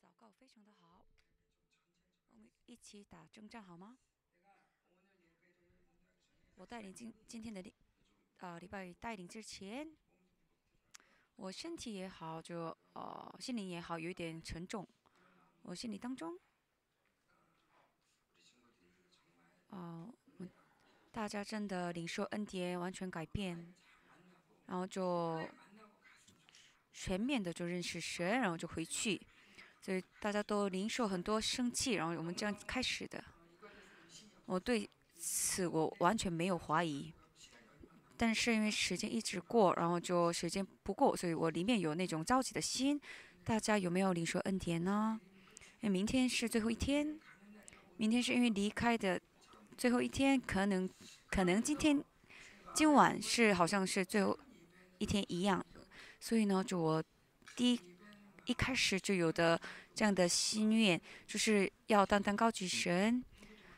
[0.00, 1.04] 祷告非常的好，
[2.32, 3.98] 我们一起打征战好吗？
[6.54, 7.72] 我带领今今天的礼
[8.38, 9.90] 啊礼拜带领之前，
[11.36, 14.86] 我身体也好，就呃心灵也好，有一点沉重。
[15.62, 16.38] 我心里当中，
[19.68, 20.12] 哦，
[21.10, 23.74] 大家真的领受恩典，完全改变，
[24.66, 25.46] 然后就
[26.92, 29.20] 全面的就认识神，然后就回去。
[29.80, 33.24] 所以大家都领受很多生气，然后我们这样开始的。
[34.44, 34.88] 我对
[35.18, 37.12] 此我完全没有怀疑，
[38.16, 43.00] 但是因为时间一直过，然后就时间不够，所以我里面有那种着急的心。
[43.42, 45.18] 大家有没有领受恩典呢？
[45.80, 47.18] 因为明天是最后一天，
[47.96, 49.18] 明天是因为离开的
[49.78, 50.88] 最后一天，可能
[51.30, 52.04] 可能今天
[52.74, 54.38] 今晚是好像是最后
[54.98, 55.64] 一天一样，
[56.20, 57.02] 所以呢，就我
[57.56, 57.80] 第一。
[58.46, 59.60] 一开始就有的
[59.94, 63.24] 这样的心愿，就是要单单高举神。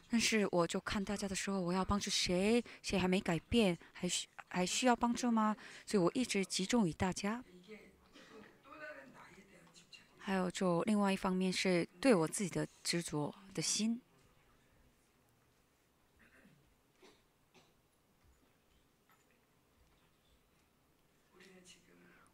[0.08, 2.62] 但是我就看大家的时候，我要帮助谁？
[2.82, 3.76] 谁还没改变？
[3.92, 5.56] 还需还需要帮助吗？
[5.86, 7.42] 所以我一直集中于大家。
[10.18, 14.00] 还有就另外一方面是对我自己的执着的心。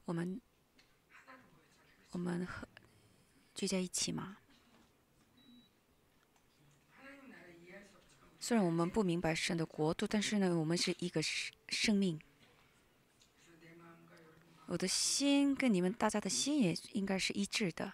[0.05, 0.41] 我们。
[2.11, 2.67] 我们和
[3.55, 4.39] 聚在一起嘛。
[8.41, 12.19] 虽然我们不明白神的国度，但是呢，我们是一个生生命。
[14.67, 17.92] 我的心跟你们大家的心也应该是一致的。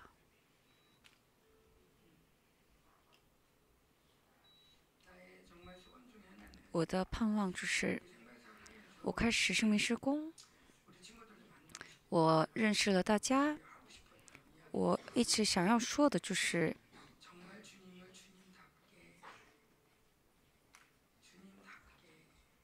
[6.72, 8.02] 我的盼望就是，
[9.02, 10.32] 我开始生命施工，
[12.08, 13.56] 我认识了大家。
[14.74, 16.76] 我一直想要说的就是，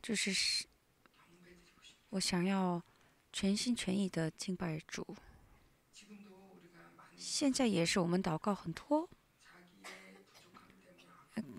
[0.03, 0.67] 就是是，
[2.09, 2.83] 我想要
[3.33, 5.17] 全心全意的敬拜主。
[7.17, 9.09] 现在也是我们祷告很多，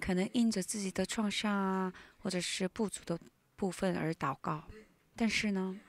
[0.01, 3.17] 可能因着自己的创伤啊，或者是不足的
[3.55, 4.67] 部分而祷告，
[5.15, 5.79] 但是呢，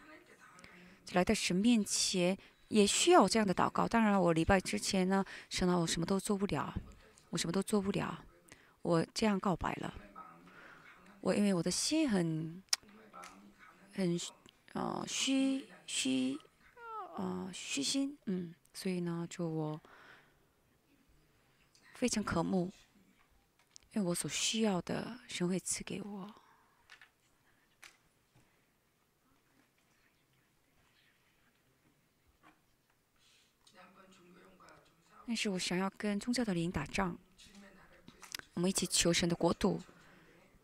[1.15, 2.39] 来到神面前。
[2.72, 3.87] 也需要这样的祷告。
[3.87, 6.72] 当然，我礼拜之前呢，神啊，我什么都做不了，
[7.28, 8.25] 我什么都做不了。
[8.81, 9.93] 我这样告白了。
[11.21, 12.62] 我因为我的心很
[13.93, 14.19] 很
[14.72, 16.38] 呃虚虚
[17.16, 19.78] 呃虚心，嗯，所以呢，就我
[21.94, 22.72] 非常渴慕，
[23.93, 26.34] 因为我所需要的神会赐给我。
[35.27, 37.16] 但是我想要跟宗教的灵打仗，
[38.55, 39.81] 我们一起求神的国度。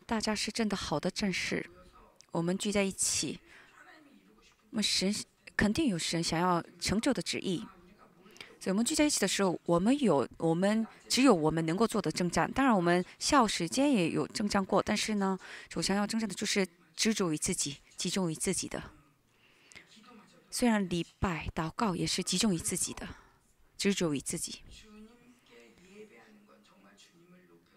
[0.05, 1.69] 大家是真的好的战士，
[2.31, 3.39] 我们聚在一起，
[4.71, 5.13] 我们神
[5.55, 7.59] 肯定有神想要成就的旨意。
[8.59, 12.51] 所以我们聚在一起的时候，我们有我们只有我们能够做的征战。
[12.51, 15.37] 当然，我们下午时间也有征战过，但是呢，
[15.75, 18.83] 我想要征战的就是执着于自己，集中于自己的。
[20.51, 23.07] 虽然礼拜祷告也是集中于自己的。
[23.79, 24.59] 执着于自己，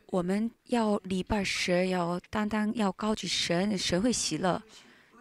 [0.07, 4.61] 我们要礼拜神，要单单要高举神，神会喜乐。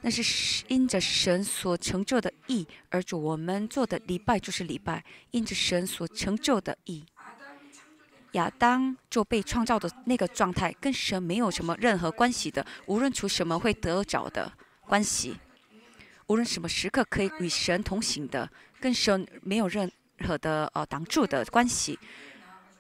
[0.02, 3.20] 那是因着神所成就的义而做。
[3.20, 7.06] 我们做的礼拜就是礼拜，因着神所成就的义。
[8.32, 14.52] 亚当就被创造的那个状态，跟神没有什么任何关系的，无论出什么会得着的
[14.88, 15.38] 关系，
[16.26, 19.92] 无论什么时刻可以与神同行的，跟神没有任。
[20.22, 21.98] 和的呃挡住的关系，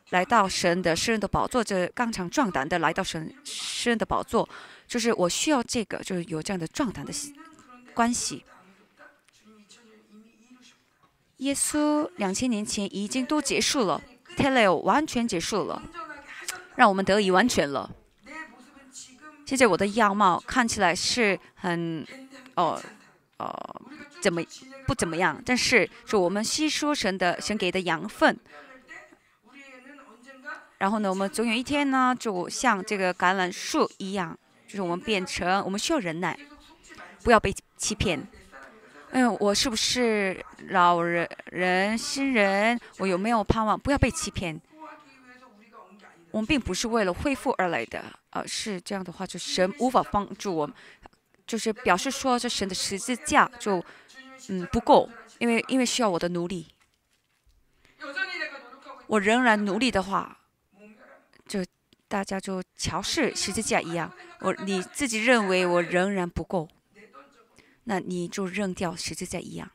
[0.09, 4.47] 来到神的诗人的宝座，这刚强壮胆的来到神诗人的宝座，
[4.87, 7.13] 就是我需要这个，就是有这样的壮胆的
[7.93, 8.43] 关系。
[11.37, 13.99] 耶稣两千年前已经都结束了
[14.37, 15.81] t e l e 完全结束了，
[16.75, 17.89] 让我们得以完全了。
[19.43, 22.05] 现在我的样貌看起来是很
[22.55, 22.79] 哦
[23.37, 23.81] 哦
[24.21, 24.41] 怎么？
[24.87, 28.37] 不怎么样，但是就我们吸收神的神给的养分，
[30.79, 34.37] 然后呢，我们总有一天呢，就像这个橄榄树一样，
[34.67, 36.37] 就是我们变成我们需要忍耐，
[37.23, 38.27] 不要被欺骗。
[39.11, 42.77] 嗯，我是不是老人人新人？
[42.97, 43.79] 我有没有盼望？
[43.79, 44.59] 不要被欺骗。
[46.31, 50.75] 我们并不是为了恢复而来的，而，是这样的话，就神无法帮助我们，
[51.45, 53.81] 就是表示说这神的十字架就。
[54.51, 55.09] 嗯，不够，
[55.39, 56.67] 因为因为需要我的努力。
[59.07, 60.41] 我仍然努力的话，
[61.47, 61.65] 就
[62.09, 64.13] 大家就瞧是十字架一样。
[64.41, 66.67] 我你自己认为我仍然不够，
[67.85, 69.71] 那你就扔掉十字架一样。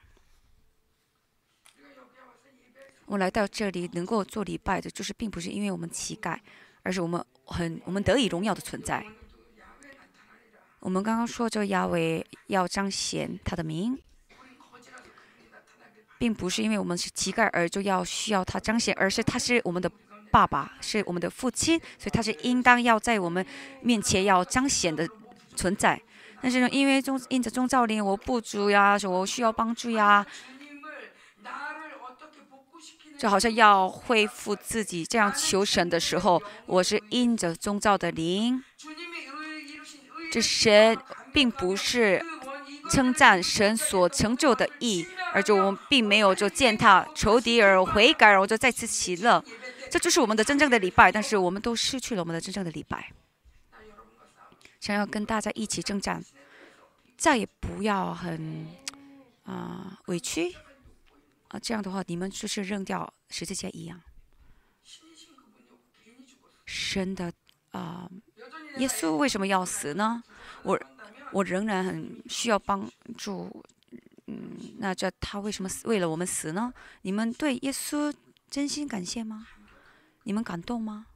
[3.07, 6.39] 我来到这里能够做礼拜的，就是并不是因为我们乞丐，
[6.83, 9.07] 而是我们很我们得以荣耀的存在。
[10.81, 13.99] 我们刚刚说这个亚伟要彰显他的名，
[16.19, 19.91] 并不是因为我们是乞丐而就要需要他彰显，而是他是我们的
[20.31, 23.45] 爸爸，是我们的父亲，所以他是应当要在我们
[23.83, 25.09] 面前要彰显的
[25.55, 26.01] 存在。
[26.41, 30.25] 但是呢，因为宗因着宗教令我不足呀，我需要帮助呀。
[33.19, 38.63] 就好像要恢复自己这样求神的时候，我是因着宗教的灵。
[40.31, 40.99] 这神
[41.33, 42.23] 并不是
[42.91, 49.45] 称赞神所成就的义，而就我们并没有就践踏仇敌而悔改，然后就再次喜乐。
[49.91, 53.13] 这就是我们的真正的礼拜，但是我们都失去了我们的真正的礼拜。
[54.81, 56.25] 想要跟大家一起征战，
[57.19, 58.67] 再也不要很
[59.45, 60.57] 啊委屈。
[61.49, 64.01] 啊，这样的话，你们就是扔掉十字架一样。
[66.65, 67.31] 神的
[67.73, 68.09] 啊，
[68.79, 70.23] 耶稣为什么要死呢？
[70.63, 70.81] 我
[71.31, 73.63] 我仍然很需要帮助。
[74.27, 75.71] 嗯，那这他为什么？
[75.85, 76.73] 为了我们死呢？
[77.03, 78.13] 你们对耶稣
[78.51, 79.47] 真心感谢吗？
[80.25, 81.07] 你们感动吗？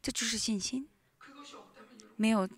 [0.00, 0.88] 这就是信心。
[2.16, 2.48] 没有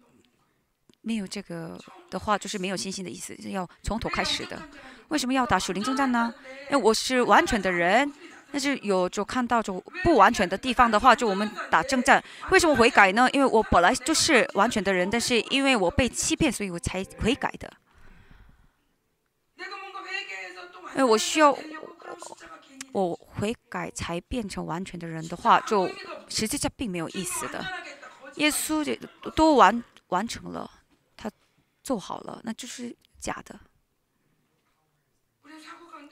[1.02, 1.78] 没有这个
[2.08, 4.62] 的话，就是没有信心的意思，要从头开始的。
[5.08, 6.32] 为什么要打属灵征战呢？
[6.70, 8.10] 因为我是完全的人，
[8.52, 12.22] 但是有就看到就不完全的地方的话，就我们打征战。
[12.52, 13.28] 为什么悔改呢？
[13.32, 17.68] 因为我本来就是完全的人，但是因为我被欺骗，所以我才悔改的。
[20.94, 21.56] 因为我需要
[22.92, 25.88] 我悔改才变成完全的人的话，就
[26.28, 27.64] 实际上并没有意思的。
[28.36, 28.94] 耶稣就
[29.30, 30.70] 都完完成了，
[31.16, 31.30] 他
[31.82, 33.58] 做好了，那就是假的。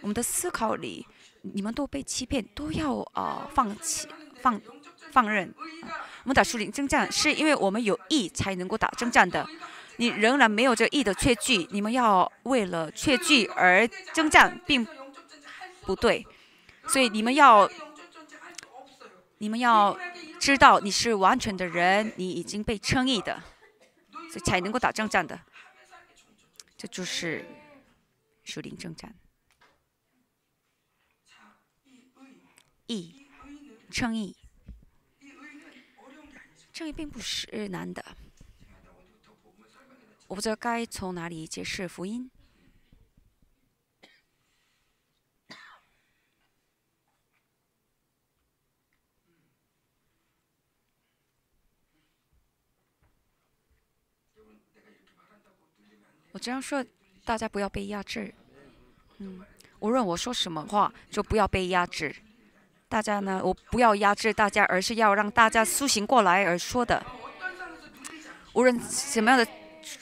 [0.01, 1.07] 我们的思考里，
[1.43, 4.07] 你们都被欺骗，都要啊放弃、
[4.41, 4.61] 放
[5.11, 5.53] 放任。
[6.23, 9.45] 我们打树林征战，是因为我们有义才能够打征战的。
[9.99, 14.87] 你仍然没有这义的确据，你们要为了确据而征战，并
[15.83, 16.25] 不对。
[16.87, 17.69] 所以你们要，
[19.39, 19.99] 你们要
[20.39, 23.43] 知道你是完全的人，你已经被称义的，
[24.31, 25.39] 所以才能够打征战的。
[26.77, 27.45] 这就是
[28.45, 29.13] 属灵征战。
[32.87, 33.27] 义，
[33.91, 34.37] 称义，
[36.73, 38.03] 称义并不是难的。
[40.29, 42.31] 我不知道该从哪里解释福音。
[56.33, 56.85] 我这样说，
[57.25, 58.33] 大家不要被压制。
[59.17, 59.43] 嗯，
[59.81, 62.15] 无论我说什么话，就不要被压制。
[62.87, 67.05] 大家呢，我不要压制大家，而是要让大家苏醒过来而说的。
[68.53, 69.47] 无论什么样的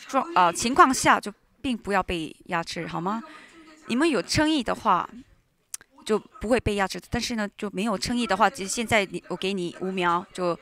[0.09, 3.23] 状啊情况下，就并不要被压制，好吗？
[3.89, 5.09] 你们有诚意的话，
[6.05, 7.01] 就不会被压制。
[7.09, 10.59] 但是呢，就没有诚意的话，就现在你我给你五秒，就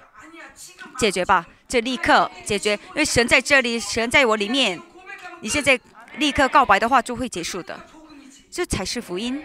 [0.98, 2.74] 解决吧，就立刻解决。
[2.90, 4.80] 因为神在这里，神在我里面。
[5.40, 5.78] 你现在
[6.16, 7.78] 立刻告白的话，就会结束的。
[8.50, 9.42] 这才是福音。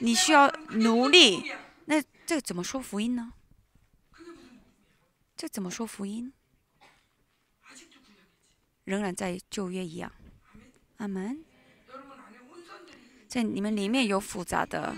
[0.00, 1.52] 你需要努力，
[1.86, 3.32] 那这怎么说福音呢？
[5.36, 6.32] 这怎么说福音？
[8.84, 10.10] 仍然在旧约一样。
[10.98, 11.44] 阿门。
[13.26, 14.94] 在你们里面有复杂的、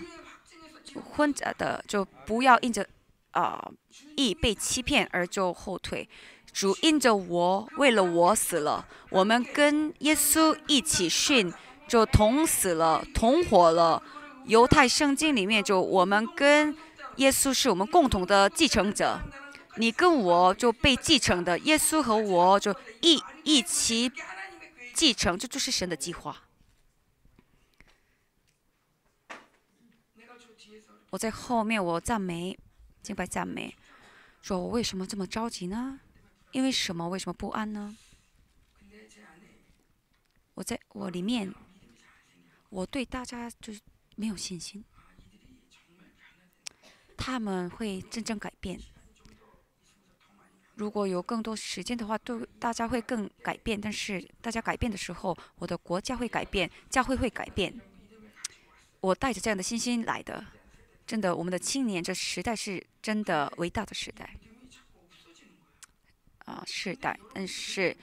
[0.95, 2.87] 混杂的，就不要因着
[3.31, 3.73] 啊
[4.15, 6.07] 意被欺骗而就后退。
[6.53, 11.53] 主因着我，为了我死了，我们跟耶稣一起殉，
[11.89, 14.03] 就同死了，同活了。
[14.45, 16.77] 犹太圣经里面，就我们跟
[17.17, 19.19] 耶稣是我们共同的继承者，
[19.77, 24.11] 你跟我就被继承的，耶稣和我就一一起
[24.93, 26.43] 继承，这就是神的计划。
[31.11, 32.59] 我在后面，我赞美，
[33.03, 33.77] 敬拜赞美，
[34.43, 36.01] 说我为什么这么着急呢？
[36.51, 37.09] 因为什么？
[37.09, 37.97] 为什么不安呢？
[40.55, 41.55] 我在我里面，
[42.69, 43.81] 我对大家就是。
[44.19, 44.83] 没有信心，
[47.19, 48.81] 他们会真正改变。
[50.77, 53.81] 如果有更多时间的话，对大家会更改变。
[53.81, 57.81] 但是大家改变的时候，我的国家会改变，教会会改变。
[59.01, 60.45] 我带着这样的信心来的。
[61.07, 64.39] 真的，我们的青年这时代是真的伟大的时代
[66.45, 67.19] 啊，时代。
[67.33, 67.97] 但是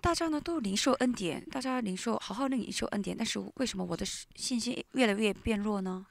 [0.00, 3.16] 大家呢都领受恩典，大家领受好好领受恩典。
[3.16, 6.06] 但是为什么我的信心越来越变弱呢？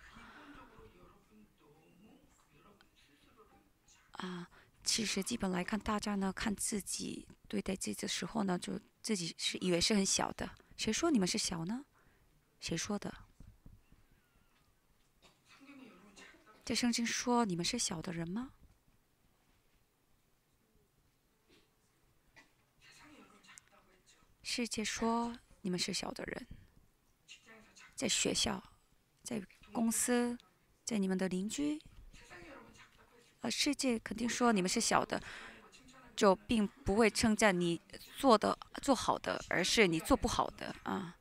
[4.14, 4.50] 啊，
[4.92, 10.50] 其实基本来看，大家呢看自己对待自己的时候呢，就自己是以为是很小的。
[10.78, 11.86] 谁说你们是小呢？
[12.60, 13.14] 谁说的？
[16.66, 18.52] 这圣经说你们是小的人吗？
[24.42, 26.48] 世界说你们是小的人，
[27.96, 28.74] 在学校，
[29.22, 29.40] 在
[29.72, 30.36] 公司，
[30.84, 31.80] 在你们的邻居，
[33.42, 35.22] 呃，世界肯定说你们是小的，
[36.16, 37.80] 就并不会称赞你
[38.18, 41.16] 做的做好的，而是你做不好的啊。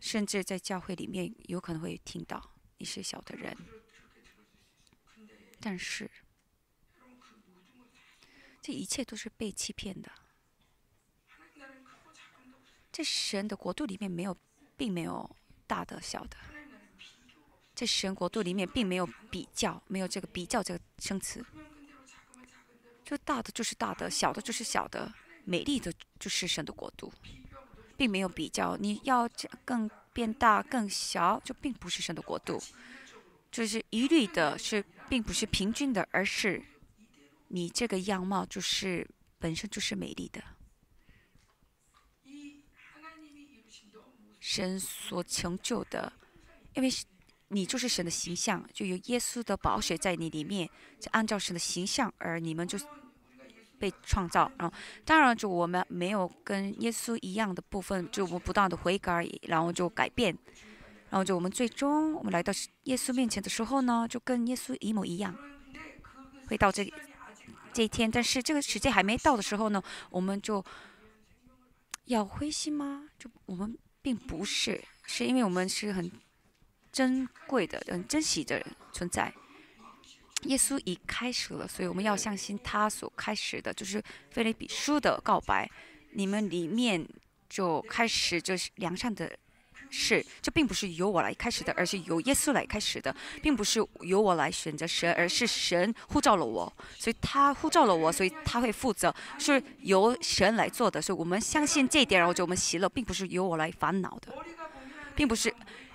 [0.00, 3.56] 甚至在教会里面有可能会听到你是小的人。
[5.58, 6.10] 但是，
[8.60, 10.12] 这一切都是被欺骗的。
[12.92, 14.36] 在神的国度里面，没有，
[14.76, 15.34] 并没有
[15.66, 16.36] 大的、小的。
[17.74, 21.44] 在神国度里面，并没有比较，没有这个比较这个生词。
[23.04, 25.12] 就大的就是大的，小的就是小的，
[25.44, 27.12] 美丽的就是神的国度，
[27.96, 28.76] 并没有比较。
[28.76, 29.28] 你要
[29.64, 32.62] 更变大、更小，就并不是神的国度。
[33.50, 36.62] 就是一律的，是并不是平均的，而是
[37.48, 39.06] 你这个样貌就是
[39.38, 40.42] 本身就是美丽的。
[44.40, 46.12] 神所成就的，
[46.74, 46.90] 因为
[47.54, 50.68] 你就是神的形象，就有耶稣的宝血在你里面，
[50.98, 52.76] 就按照神的形象而你们就
[53.78, 54.50] 被创造。
[54.58, 60.36] 然后，当然就我们没有跟耶稣一样的部分，就我们不断的悔改，然后就改变。
[61.10, 62.52] 然后就我们最终我们来到
[62.84, 65.32] 耶稣面前的时候呢，就跟耶稣一模一样，
[66.48, 66.92] 会到这
[67.72, 68.10] 这一天。
[68.10, 69.80] 但是这个时间还没到的时候呢，
[70.10, 70.64] 我们就
[72.06, 73.08] 要灰心吗？
[73.16, 76.10] 就我们并不是，是因为我们是很
[76.94, 79.30] 珍贵的、很珍惜的人存在。
[80.44, 85.70] 耶稣已开始了，所以我们要相信他所开始的，就是菲利比书的告白。
[86.12, 87.06] 你们里面
[87.50, 89.30] 就开始就是良善的。
[89.90, 104.34] 事，这并不是由我来开始的，而是由耶稣来开始的，并不是由我来选择神，而是神呼召了我，所以他呼召了我，所以他会负责，是由神来做的，所以我们相信这一点，然后就我们喜乐，并不是由我来烦恼的，
[105.14, 105.54] 并不是，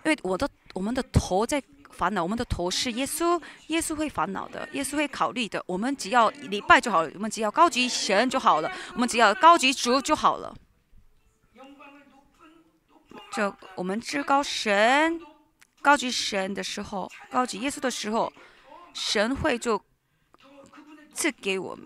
[0.10, 1.62] 因为我的我们的头在
[1.92, 10.56] 烦恼，我们的头是耶稣，耶稣会烦恼的，耶稣会考虑的，我们只要礼拜就好了，我们只要高举神就好了，我们只要高举主就好了。
[13.32, 15.22] 就我们至高神、
[15.84, 18.34] 高举神的时候，高举耶稣的时候，
[18.96, 19.80] 神会就
[21.14, 21.86] 赐给我们，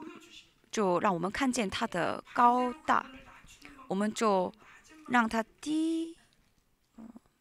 [0.71, 3.05] 就让我们看见他的高大，
[3.89, 4.53] 我们就
[5.09, 6.15] 让他低，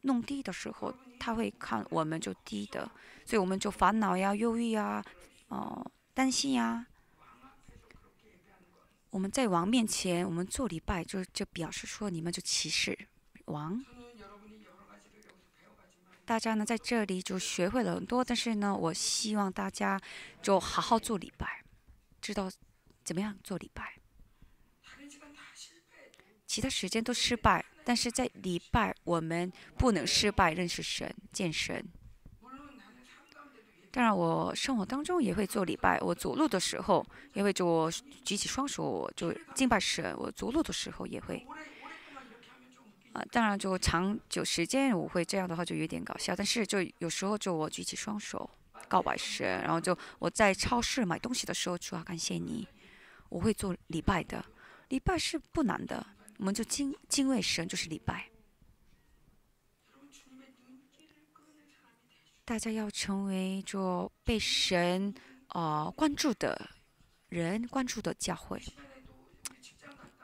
[0.02, 2.90] 弄低的时候，他会看我们就低的，
[3.24, 5.04] 所以我们就烦恼呀、忧郁呀、
[5.48, 6.86] 哦、担心呀。
[9.10, 12.98] 我们在王面前，我们做礼拜，就就表示说，你们就歧视
[13.46, 13.84] 王。
[16.24, 20.00] 大家呢在这里就学会了很多，但是呢，我希望大家
[20.40, 21.62] 就好好做礼拜，
[22.20, 22.50] 知道
[23.04, 23.98] 怎么样做礼拜。
[26.46, 31.84] 其他时间都失败，但是在礼拜我们不能失败，认识神、见神。
[33.90, 37.90] 当然，我生活当中也会做礼拜，我走路的时候也会做，
[38.24, 40.16] 举起双手就敬拜神。
[40.16, 41.46] 我走路的时候也会。
[43.12, 48.48] 啊，当然，就长久时间我会这样的话就有点搞笑，但是就有时候就我举起双手
[48.88, 52.66] 告白神，然后就我在超市买东西的时候主要感谢你，
[53.28, 54.42] 我会做礼拜的，
[54.88, 56.06] 礼拜是不难的，
[56.42, 58.28] 我们就敬敬畏神就是礼拜。
[62.44, 65.14] 大家要成为就被神
[65.50, 66.68] 呃关注的
[67.28, 68.60] 人，关注的教会。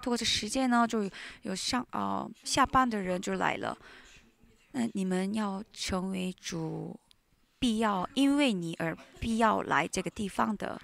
[0.03, 1.09] 通过这时间呢，就
[1.43, 3.79] 有上啊下班的人就来了。
[4.73, 6.99] 那你们要成为主
[7.61, 10.83] 必要因为你而必要来这个地方的，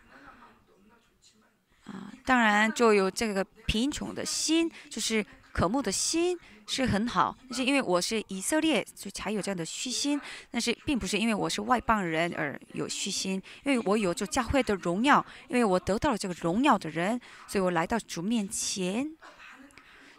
[2.25, 6.39] 当然就有这个贫穷的心，就是渴慕的心。
[6.67, 10.19] 是很好，是因为我是以色列，就才有这样的虚心。
[10.51, 13.33] 但是并不是因为我是外邦人而有虚心，
[13.65, 19.15] 因为我有就教会的荣耀，因为我得到了这个荣耀的人，所以我来到主面前，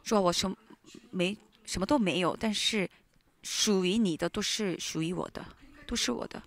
[0.03, 0.55] 说我什么
[1.09, 1.35] 没
[1.65, 2.87] 什么都没有，但是
[3.41, 5.43] 属于你的都是属于我的。
[5.87, 6.41] 都是我的，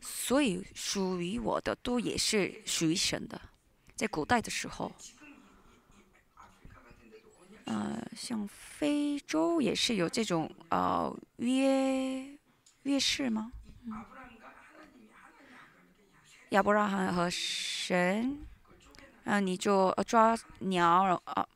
[0.00, 3.40] 所以属于我的都也是属于神的。
[3.96, 4.92] 在古代的时候，
[7.64, 12.38] 呃，像非洲也是有这种呃约
[12.82, 13.50] 约誓吗？
[13.86, 14.04] 嗯
[16.50, 18.46] 亚伯拉罕和神，
[19.24, 21.48] 然后你就抓鸟，然后啊，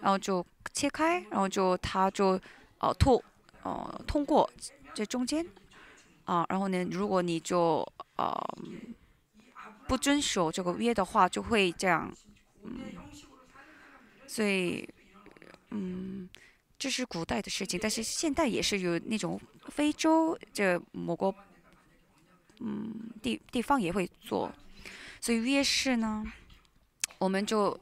[0.00, 2.40] 然后就切开，然后就他就
[2.80, 3.22] 哦通
[3.62, 4.50] 哦通过
[4.94, 5.46] 这中间
[6.24, 8.34] 啊，然后呢，如果你就呃
[9.92, 12.10] 不遵守这个约的话，就会这样，
[12.62, 12.80] 嗯，
[14.26, 14.88] 所以
[15.68, 16.26] 嗯
[16.78, 21.34] 这是古代的事情，但是现代也是有那种非洲这某个。
[22.60, 24.50] 嗯，地地方也会做，
[25.20, 26.24] 所以约是呢，
[27.18, 27.78] 我们就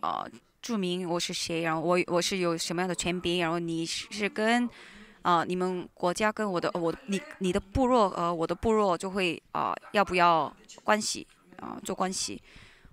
[0.00, 0.26] 啊
[0.60, 4.68] 注明我是谁，然后我我是有什么样的权柄，然后你是跟
[5.22, 11.26] 啊你们国家跟我的我你你的部落呃我的部落就会啊要不要关系
[11.58, 12.42] 啊做关系，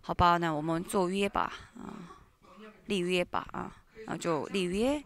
[0.01, 2.15] 好吧，那我们做约吧啊
[2.85, 5.03] 立约吧啊，然后就立约，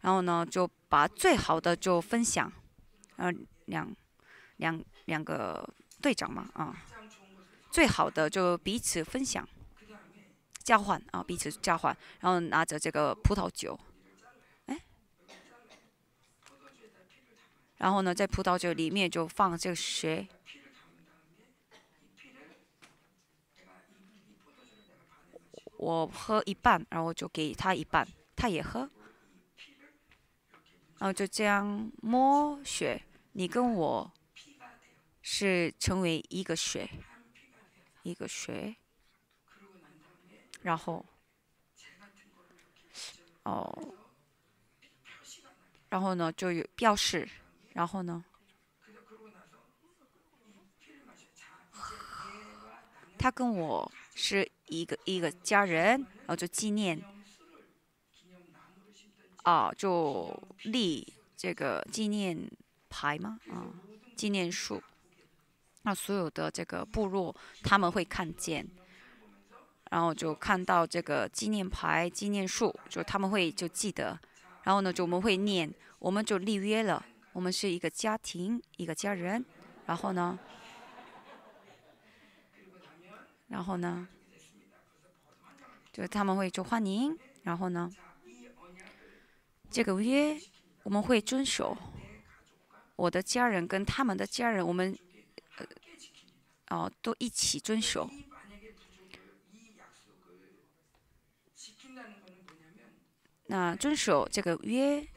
[0.00, 2.52] 然后呢就把最好的就分享，
[3.16, 3.32] 呃
[3.66, 3.94] 两。
[4.58, 5.64] 两两个
[6.02, 6.76] 队长嘛，啊，
[7.70, 9.48] 最好的就彼此分享、
[10.64, 13.78] 交换啊，彼此交换，然后拿着这个葡萄酒，
[17.78, 20.28] 然后呢，在葡萄酒里面就放这个水，
[25.78, 28.06] 我喝一半，然后就给他一半，
[28.36, 28.80] 他也喝，
[30.98, 34.12] 然后就这样摸血，你跟我。
[35.20, 36.88] 是成为一个水，
[38.02, 38.74] 一个水，
[40.62, 41.04] 然后，
[43.42, 43.94] 哦，
[45.90, 47.28] 然后呢就有标识，
[47.78, 48.24] 然后呢，
[53.16, 57.00] 他跟我是一个一个家人，然后就纪念，
[59.44, 62.50] 啊，就立这个纪念
[62.90, 63.38] 牌吗？
[63.48, 63.70] 啊，
[64.16, 64.82] 纪念树。
[65.82, 68.68] 那所有的这个部落他们会看见，
[69.92, 74.18] 然后就看到这个纪念牌、纪念树，就他们会就记得，
[74.64, 77.06] 然后呢，就我们会念，我们就立约了，
[77.38, 79.44] 我们是一个家庭，一个家人，
[79.86, 80.36] 然后呢，
[83.46, 84.08] 然后呢，
[85.92, 87.88] 就他们会就欢迎，然后呢，
[89.70, 90.36] 这个约
[90.82, 91.78] 我们会遵守，
[92.96, 94.98] 我的家人跟他们的家人，我们
[95.58, 95.66] 呃。
[96.70, 98.10] 哦，都一起遵守。
[103.46, 105.08] 那遵守这个约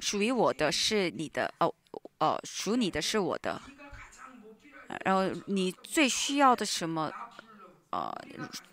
[0.00, 1.74] 属于我的，是你的哦
[2.18, 3.60] 哦，属你的是我的。
[5.04, 7.12] 然后你最需要的什么？
[7.90, 8.12] 呃，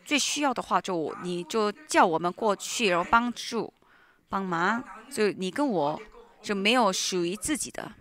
[0.03, 3.73] 最需要的话就我你就叫我们过去，然后帮助
[4.27, 4.83] 帮忙。
[5.09, 6.01] 就你跟我
[6.41, 7.91] 就没有属于自己的。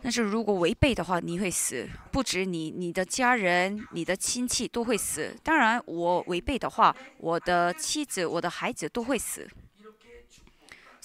[0.00, 5.36] 但是如果违背的话，你会死，不止你，你的家人、你的亲戚都会死。
[5.42, 9.48] 当然，我违背的话，我的妻子、我的孩子都会死。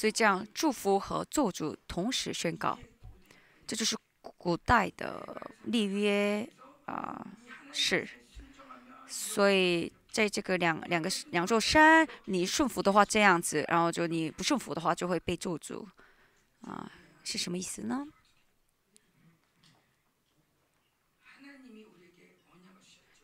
[0.03, 2.77] 所以这样祝福和咒诅同时宣告，
[3.65, 3.95] 这就是
[4.37, 6.45] 古代的立约
[6.83, 7.25] 啊，
[7.71, 8.05] 是。
[9.07, 15.87] 所以在这个两两个两座山，你顺服的话这样子，然后就你不顺服的话就会被咒诅，
[16.59, 16.91] 啊，
[17.23, 18.05] 是什么意思呢？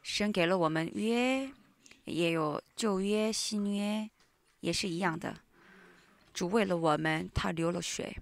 [0.01, 1.51] 神给了我们约，
[2.05, 4.09] 也有旧约、新约，
[4.61, 5.41] 也是一样的。
[6.39, 8.15] 主为了我们，他流了血。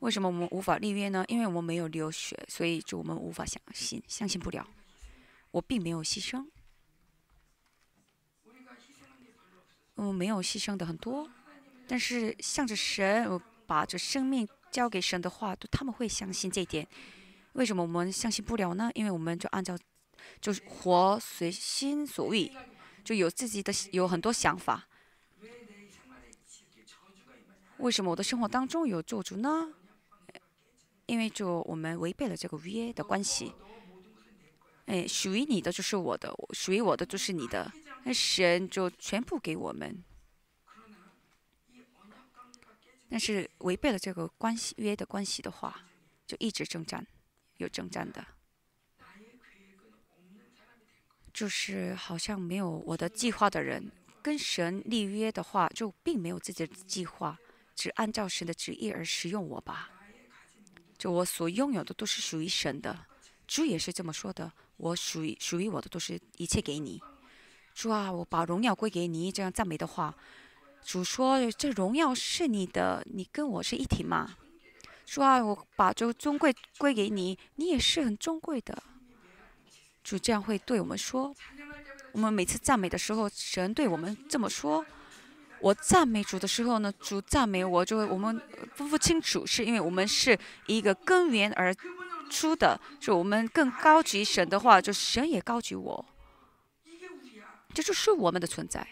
[0.00, 1.24] 为什么我们无法立约呢？
[1.28, 4.68] 因为我们没有流血，所以就我们无法相信，相信不了。
[5.50, 6.46] 我并没有牺牲，
[9.94, 11.26] 我们没有牺牲的很多，
[11.88, 16.86] 但是向着神，我把这生命交给神的话，他们会相信这点。
[17.54, 18.90] 为什么我们相信不了呢？
[18.94, 19.74] 因为我们就按照，
[20.38, 22.52] 就是活随心所欲，
[23.02, 24.86] 就有自己的有很多想法。
[27.80, 29.72] 为什么我的生活当中有做主呢？
[31.06, 33.52] 因为就我们违背了这个约的关系。
[34.86, 37.72] 哎，属于你的就是我的，属于我的就是你的。
[38.04, 40.04] 那神就全部给我们。
[43.08, 45.82] 但是违背了这个关系约的关系的话，
[46.26, 47.06] 就一直征战。
[47.56, 48.24] 有征战的，
[51.30, 57.38] 就是好像没有我的计划的人，跟神立约的话，就并没有自己的计划，
[57.80, 59.88] 只按照神的旨意而使用我吧。
[60.98, 63.06] 就我所拥有的都是属于神的，
[63.46, 64.52] 主也是这么说的。
[64.76, 67.00] 我属于属于我的都是一切给你。
[67.74, 70.14] 主啊，我把荣耀归给你，这样赞美的话，
[70.84, 74.36] 主说这荣耀是你的，你跟我是一体嘛。
[75.06, 78.82] 主啊，我把这尊贵归给你，你也是很尊贵的。
[80.04, 81.34] 主这样会对我们说，
[82.12, 84.84] 我们每次赞美的时候，神对我们这么说。
[85.60, 88.40] 我赞美主的时候呢，主赞美我，就会我们
[88.74, 91.74] 分不清楚，是因为我们是一个根源而
[92.30, 96.06] 出的，就我们更高举神的话，就神也高举我，
[97.74, 98.86] 这就是我们的存在。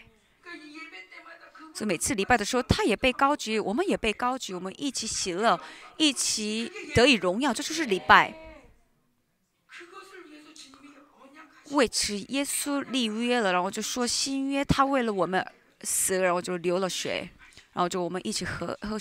[1.73, 5.59] 所以每次礼拜的时候，他也被高举，我们也被高举，我们一起喜乐，
[5.97, 8.33] 一起得以荣耀，这就是礼拜。
[11.71, 15.43] 为此，耶稣立约了，然后就说新约，他为了我们。
[15.81, 17.29] 死了，然后就流了血，
[17.73, 18.97] 然后就我们一起喝喝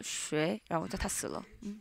[0.00, 1.44] 水，然后就他死了。
[1.62, 1.80] 嗯，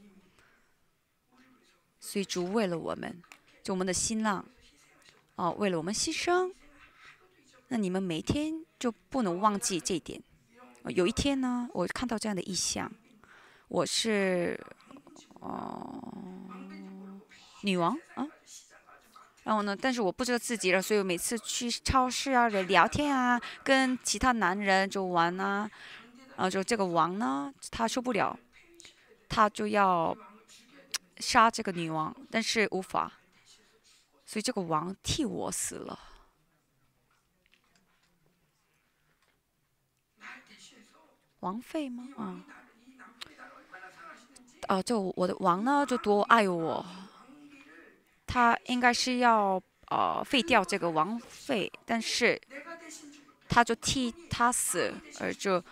[2.00, 3.22] 所以主为了我们，
[3.64, 4.46] 就我们的新浪，
[5.36, 6.54] 哦，为了我们牺牲。
[7.68, 10.22] 那你们每天就不能忘记这一点。
[10.90, 12.92] 有一天呢，我看到这样的意象，
[13.68, 14.60] 我是
[15.40, 16.14] 哦
[17.62, 18.28] 女王啊。
[19.46, 19.78] 然后呢？
[19.80, 25.70] 但是我不知道自己了，所以我每次去超市啊，聊天啊，跟其他男人就玩啊，
[26.36, 28.36] 然后就这个王呢，他受不了，
[29.30, 30.18] 他就要
[31.20, 33.12] 杀这个女王，但是无法，
[34.26, 36.00] 所以这个王替我死了。
[41.42, 42.08] 王妃吗？
[42.18, 42.42] 啊，
[44.70, 46.84] 哦，就我的王呢，就多爱我。
[48.36, 52.38] 他应该是要呃废掉这个王妃，但是
[53.48, 55.64] 他就替他死，而就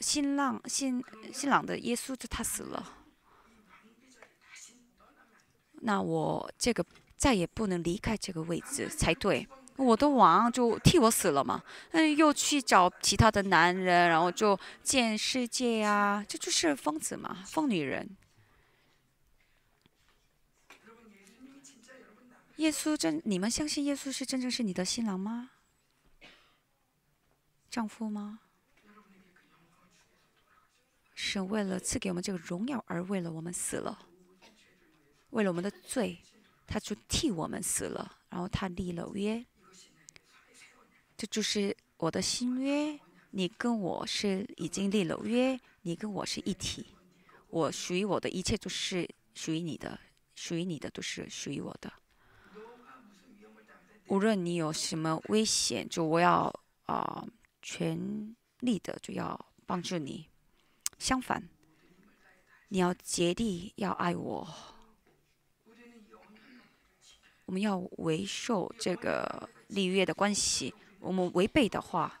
[0.00, 1.00] 新郎新
[1.32, 2.84] 新郎的耶稣就他死了。
[5.82, 6.84] 那我这个
[7.16, 9.46] 再也不能离开这个位置才对。
[9.76, 18.16] 我的王就替我死了嘛，嗯又去找其他的男人，然后就见世界呀，这就是疯子嘛，疯女人。
[22.56, 25.50] 耶稣真，你们相信耶稣是真正是你的新郎吗？
[27.68, 28.40] 丈夫吗？
[31.16, 34.06] 是为了赐给我们这个荣耀而为了我们死了，
[35.30, 36.18] 为了我们的罪，
[36.66, 39.44] 他就替我们死了，然后他立了约，
[41.16, 42.98] 这就是我的新约。
[43.30, 46.86] 你跟我是已经立了约，你跟我是一体，
[47.48, 49.98] 我属于我的一切都是属于你的，
[50.36, 51.92] 属于你的都是属于我的。
[54.14, 56.48] 无论你有什么危险，就我要
[56.86, 57.26] 啊
[57.60, 60.28] 全力的就要帮助你。
[61.00, 61.42] 相反，
[62.68, 64.48] 你要竭力要爱我。
[67.44, 70.72] 我们要维受这个立约的关系。
[71.00, 72.20] 我们违背的话，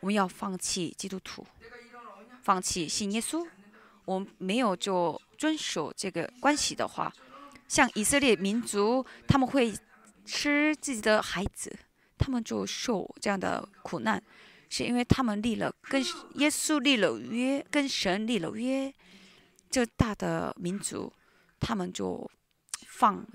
[0.00, 1.46] 我们要放弃基督徒，
[2.42, 3.48] 放弃信耶稣。
[4.04, 7.10] 我们没有就遵守这个关系的话，
[7.66, 9.74] 像以色列民族，他们会。
[10.24, 11.76] 吃自己的孩子，
[12.16, 14.22] 他们就受这样的苦难，
[14.68, 16.02] 是因为他们立了跟
[16.34, 18.92] 耶稣立了约，跟神立了约。
[19.70, 21.12] 这大的民族，
[21.58, 22.30] 他们就
[22.86, 23.26] 放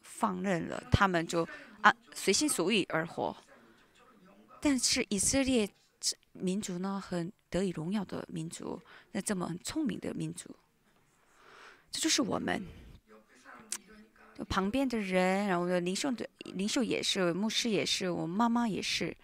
[0.00, 1.46] 放任了，他们就
[1.80, 3.36] 啊随心所欲而活。
[4.60, 5.68] 但是以色列
[6.32, 8.80] 民族呢，很得以荣耀的民族，
[9.12, 10.54] 那这么很聪明的民族，
[11.90, 12.62] 这就是我们。
[14.44, 19.16] 旁边的人，然后领袖的领袖也是，牧师也是，我妈妈也是。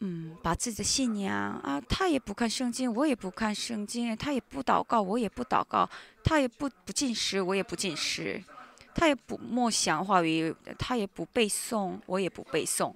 [0.00, 5.88] 嗯，把自己的信仰啊，他也不看圣经，我也不看圣经，他也不祷告，我也不祷告，
[6.22, 8.40] 他也不不进食，我也不进食，
[8.94, 12.94] 他也不默想话语，他也不背诵，我也不背诵，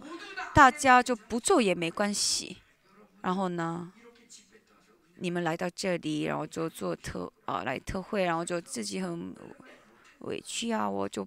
[0.55, 2.59] 大家就不做也没关系。
[3.21, 3.93] 然后呢？
[5.23, 9.33] 你们来到这里，然后就做特啊来特会，然后就自己很
[10.19, 11.25] 委屈啊，我就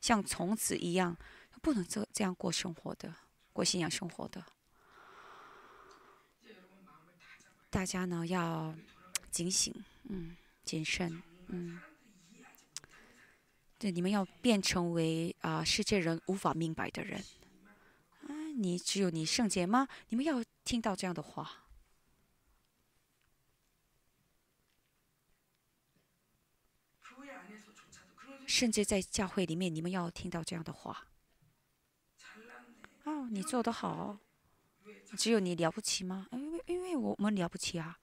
[0.00, 1.16] 像从此一样，
[1.60, 3.12] 不能这这样过生活的，
[3.52, 4.44] 过信仰生活的。
[7.68, 8.72] 大家呢要
[9.32, 9.74] 警醒，
[10.04, 11.80] 嗯，谨慎，嗯，
[13.76, 17.18] 对，你们要变成为啊世界人无法明白的人。
[18.28, 19.88] 啊，你只有你圣洁吗？
[20.10, 21.58] 你们要听到这样的话。
[28.52, 31.06] 甚至在教会里面，你们要听到这样的话：
[33.04, 34.18] 哦，你做得好，
[35.16, 36.26] 只有你了不起吗？
[36.32, 37.98] 因为因为我们了不起啊。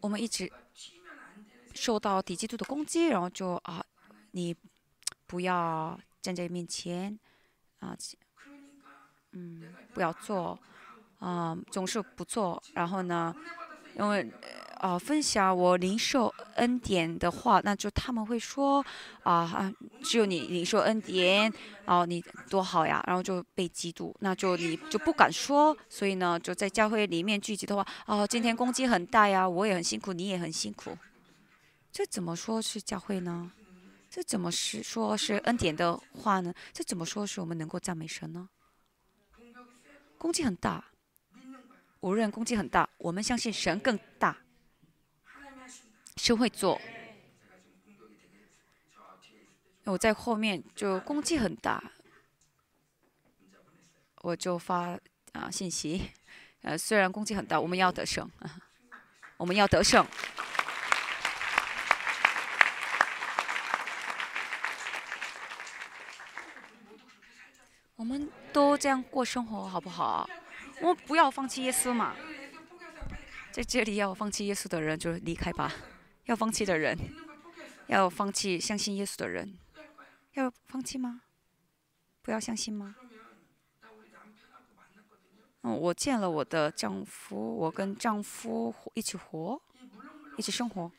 [0.00, 0.50] 我们一直
[1.74, 3.84] 受到敌基督的攻击，然后就啊，
[4.30, 4.54] 你
[5.26, 7.18] 不要站在面前
[7.80, 7.98] 啊，
[9.32, 10.56] 嗯，不要做
[11.18, 12.62] 啊，总是不做。
[12.74, 13.34] 然后呢，
[13.98, 14.32] 因为
[14.78, 18.84] 啊，分享我领受恩典的话，那就他们会说
[19.22, 21.52] 啊，只有你领受恩典
[21.86, 25.76] 哦，你多好呀，然后就被嫉妒，那就你就不敢说。
[25.88, 30.96] 所以呢，就在教会里面聚集的话，哦，今天攻击很大呀，我也很辛苦，你也很辛苦。
[31.90, 33.50] 这怎么说是教会呢？
[34.10, 36.52] 这怎么是说是恩典的话呢？
[36.72, 38.48] 这怎么说是我们能够赞美神呢？
[40.18, 40.84] 攻击很大，
[42.00, 44.36] 无论攻击很大，我们相信神更大，
[46.16, 46.80] 是会做。
[49.84, 51.82] 我在后面就攻击很大，
[54.22, 54.98] 我就发
[55.32, 56.10] 啊信息，
[56.62, 58.28] 呃，虽然攻击很大，我们要得胜，
[59.36, 60.04] 我们要得胜。
[67.94, 70.28] 我们都这样过生活好不好？
[70.80, 72.14] 我们不要放弃耶稣嘛。
[73.52, 75.72] 在这里要放弃耶稣的人就离开吧。
[76.26, 76.96] 要放弃的人，
[77.88, 79.58] 要放弃相信耶稣的人，
[80.34, 81.22] 要放弃吗？
[82.22, 82.94] 不要相信吗？
[85.62, 89.60] 嗯，我见了我的丈夫，我跟丈夫一起活，
[90.36, 90.92] 一起生活。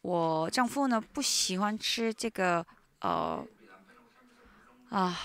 [0.00, 2.66] 我丈夫呢不喜欢吃这个
[3.00, 3.46] 呃
[4.88, 5.16] 啊。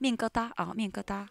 [0.00, 1.26] 面疙瘩啊，面疙瘩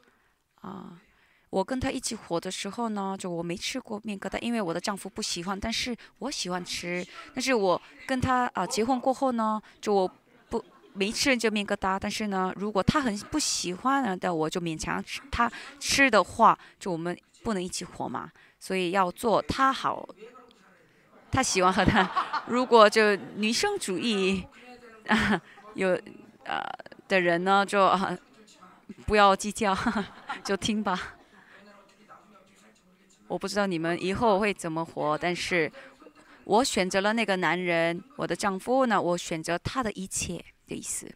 [0.56, 1.02] 啊！
[1.50, 7.06] 我跟他一起活的时候呢，就我没吃过面疙瘩，因为我的丈夫不喜欢，但是我喜欢吃。
[7.34, 10.12] 但是我跟他啊结婚过后呢，就我
[10.50, 11.98] 不没吃这面疙瘩。
[12.00, 18.30] 但是呢，如果他很不喜欢的，我就勉强吃他吃的话，就我们不能一起活嘛。
[18.60, 20.08] 所以要做他好，
[21.32, 22.10] 他喜欢和他。
[22.48, 24.46] 如果就女生主义
[25.08, 25.42] 啊
[25.76, 25.90] 有
[26.44, 26.62] 呃
[27.08, 27.90] 的人呢，就。
[29.06, 29.78] 不要计较，
[30.44, 31.17] 就听吧。
[33.28, 35.72] 我不知道你们以后会怎么活，但是
[36.46, 39.02] 我选择了那个男人，我的丈夫呢？
[39.02, 41.14] 我选择他的一切的意思，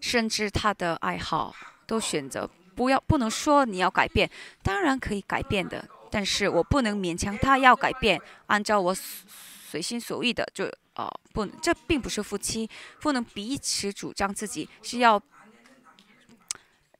[0.00, 1.54] 甚至他的爱好
[1.86, 2.48] 都选择。
[2.74, 4.30] 不要不能说你要改变，
[4.62, 15.20] 当然可以改变的，但是我不能勉强他要改变，按照我随心所欲的就哦不，这并不是夫妻，不能彼此主张自己是要。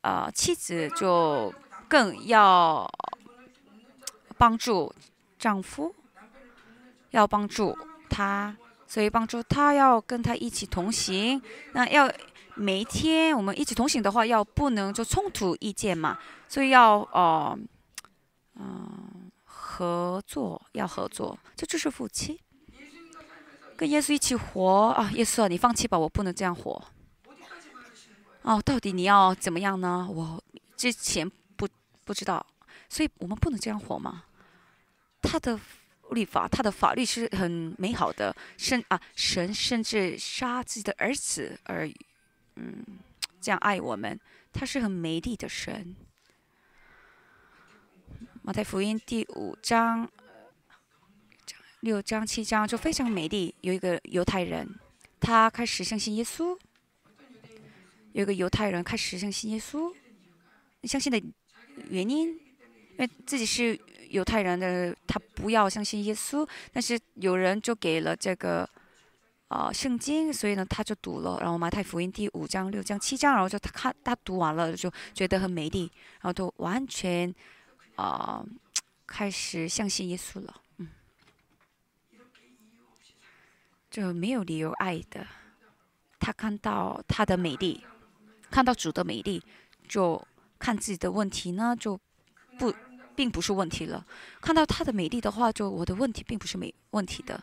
[0.01, 1.53] 呃，妻子就
[1.89, 2.89] 更要
[4.39, 4.95] 帮助
[5.39, 5.95] 丈夫，
[7.11, 7.77] 要帮助
[8.09, 11.43] 他，所以帮助他要跟他一起同行。
[11.73, 12.11] 那要
[12.55, 17.59] 每一天我们一起同行的话，要不能就冲突意见嘛，所以要呃
[18.55, 22.41] 嗯合作，要合作，这就是夫妻。
[23.77, 26.83] 跟耶稣一起活啊，耶稣啊，你放弃吧，我不能这样活。
[28.43, 30.09] 哦，到底你要怎么样呢？
[30.11, 30.43] 我
[30.77, 31.69] 之前不
[32.05, 32.45] 不知道，
[32.89, 34.25] 所以我们不能这样活吗？
[35.31, 35.61] 他的
[36.13, 41.87] 律法，他的法律是很美好的，甚啊，神甚至杀自己的儿子而
[42.57, 42.83] 嗯
[43.39, 44.19] 这样爱我们，
[44.55, 45.95] 他是很美丽的神。
[48.41, 50.11] 马太福音第五章、
[51.81, 54.67] 六章、七章就非常美丽，有一个犹太人，
[55.21, 56.59] 他开始相信耶稣。
[58.13, 59.95] 有一个犹太人开始相信耶稣，
[60.85, 61.23] 相信的
[61.91, 68.69] 原因，因为自己是犹太人的，他不要相信耶稣，但是有人就给了这个
[69.49, 75.91] 啊圣经，所以呢他就读了，然后马太福音第五章、六章、七章，然后就他看他读完了就觉得很美丽，
[76.21, 77.35] 然后都完全
[77.97, 78.45] 啊
[79.07, 80.89] 开始相信耶稣了，嗯，
[83.91, 85.27] 就没有理由爱的，
[86.19, 87.85] 他看到他的美丽。
[88.51, 89.43] 看到主的美丽，
[89.87, 90.27] 就
[90.59, 92.01] 看自己的问题呢，就
[92.59, 92.73] 不
[93.19, 94.07] 并不是问题了。
[94.41, 97.43] 看到他的美丽的话，就我的问题并不是没问题的，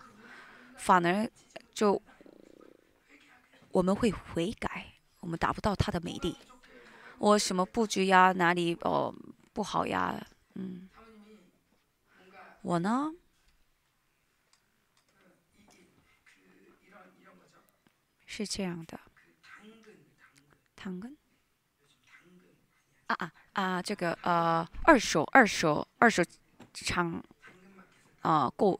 [0.77, 1.29] 反而
[1.73, 2.01] 就
[3.71, 6.37] 我们会悔改，我们达不到他的美丽。
[7.17, 9.13] 我什么布局呀，哪里哦
[9.51, 10.25] 不好呀？
[10.53, 10.87] 嗯，
[12.61, 13.11] 我呢
[18.25, 18.97] 是这样的。
[20.77, 21.17] 당근
[23.07, 23.81] 啊啊啊！
[23.81, 26.21] 这个呃，二手二手二手
[26.73, 27.23] 厂
[28.21, 28.79] 啊，购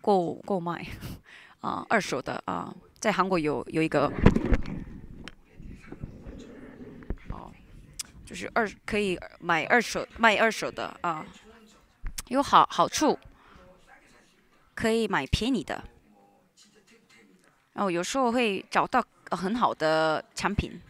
[0.00, 0.86] 购购买
[1.60, 4.10] 啊，二手的啊，在韩国有有一个，
[7.28, 7.52] 哦，
[8.24, 11.24] 就是二可以买二手卖二手的啊，
[12.28, 13.18] 有好好处，
[14.74, 15.84] 可以买便宜的，
[17.74, 20.80] 然后有时候会找到很好的产品，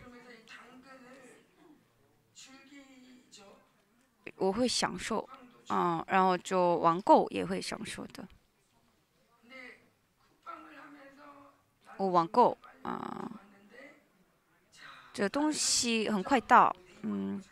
[4.37, 5.29] 我会享受，
[5.69, 8.27] 嗯，然后就网购也会享受的。
[11.97, 13.31] 我网购啊，
[15.15, 17.43] 这东西很快到，嗯，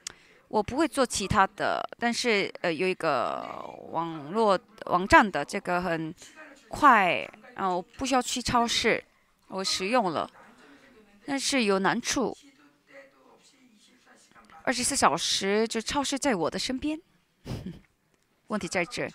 [0.49, 3.49] 我不会做其他的，但是呃有一个
[3.90, 6.14] 网络网站的这个很
[6.68, 9.03] 快，然后不需要去超市，
[9.49, 10.31] 我使用了，
[11.25, 12.37] 但是有难处，
[14.66, 16.98] 二十四小时就超市在我的身边，
[18.48, 19.07] 问题在这。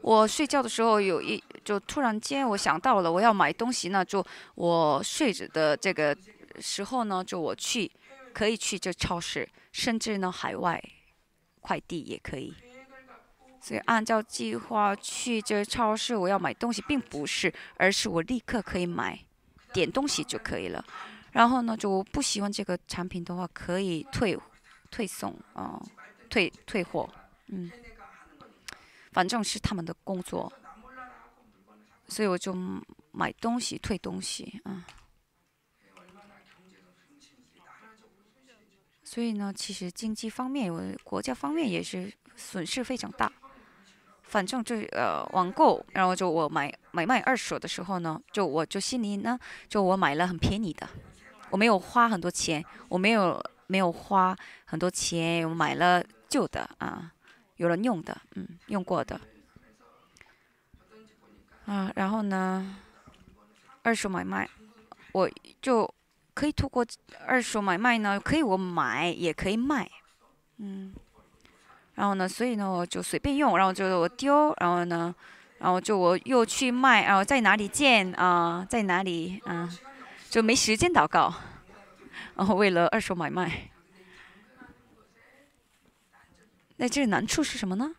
[0.00, 4.24] 我睡觉的时候有一就突然间我想到了我要买东西呢，就
[4.56, 6.16] 我睡着的这个
[6.60, 7.90] 时候呢，就我去
[8.32, 10.82] 可以去这超市，甚至呢海外
[11.60, 12.52] 快递也可以。
[13.60, 19.18] 所以按照计划去这超市，我要买东西并不是，而是我立刻可以买，
[19.72, 20.84] 点东西就可以了。
[21.32, 24.36] 然后呢，就不喜欢这个产品的话，可以退
[24.90, 25.80] 退送啊，
[26.28, 27.08] 退退货，
[27.46, 27.70] 嗯。
[29.10, 30.52] 反正是他们的工作，
[32.06, 32.54] 所以我就
[33.10, 34.84] 买东西退东西啊。
[39.02, 43.32] 所以呢，其实经济方面，我国家方面也是损失非常大。
[44.22, 49.36] 反正这呃网购，然后就我买买卖二手的时候呢，就我就心里呢，
[49.68, 50.86] 就我买了很便宜的，
[51.50, 57.12] 我没有花很多钱，我没有没有花很多钱，我买了旧的啊。
[57.58, 59.20] 有人用的，嗯，用过的，
[61.66, 62.76] 啊，然后呢，
[63.82, 64.48] 二手买卖，
[65.10, 65.28] 我
[65.60, 65.92] 就
[66.34, 66.86] 可以通过
[67.26, 69.90] 二手买卖呢，可以我买也可以卖，
[70.58, 70.94] 嗯，
[71.96, 75.12] 然后呢，所以呢，我就随便用，然后就我丢，然后呢，
[75.58, 79.68] 然后就我又去卖，然后在哪里见啊，在哪里啊，
[80.30, 81.34] 就没时间祷告，
[82.36, 83.70] 然后为了二手买卖。
[86.76, 87.92] 那这难处是什么呢？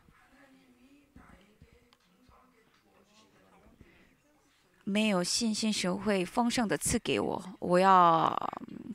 [4.85, 7.57] 没有信心，神会丰盛的赐给我。
[7.59, 8.35] 我要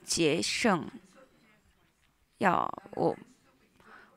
[0.03, 0.91] 节省，
[2.39, 3.17] 要我，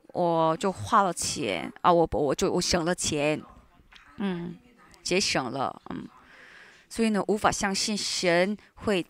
[0.08, 1.92] 我就花了钱啊！
[1.92, 3.44] 我我就我省了钱，
[4.16, 4.58] 嗯，
[5.04, 6.08] 节省了，嗯，
[6.90, 9.06] 所以呢，无法相信神会。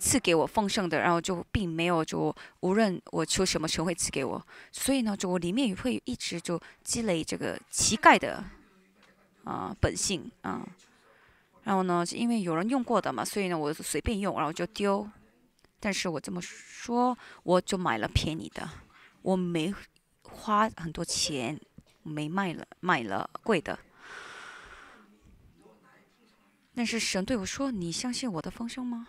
[0.00, 4.44] 赐给我丰盛的，然后就并没有就无论我求什么，神会赐给我。
[4.72, 8.42] 所以呢，就我里面也会一直就积累这个乞丐的
[9.44, 10.66] 啊本性啊。
[11.62, 15.06] 然后呢，因为有人用过的嘛，所以呢，我就随便用，然后就丢。
[15.78, 18.68] 但是我这么说，我就买了便宜的，
[19.22, 19.72] 我没
[20.22, 21.60] 花很多钱，
[22.02, 23.78] 没卖了，买了贵的。
[26.74, 29.06] 但是神对我说：“你相信我的丰盛吗？”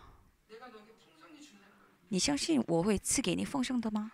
[2.13, 4.11] 你相信我会赐给你丰盛的吗？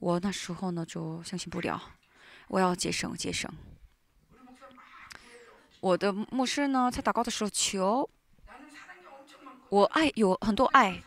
[0.00, 1.80] 我那时候呢就相信不了，
[2.48, 3.48] 我要节省节省。
[5.78, 8.10] 我的牧师呢在祷告的时候求，
[9.68, 11.00] 我爱有很多爱，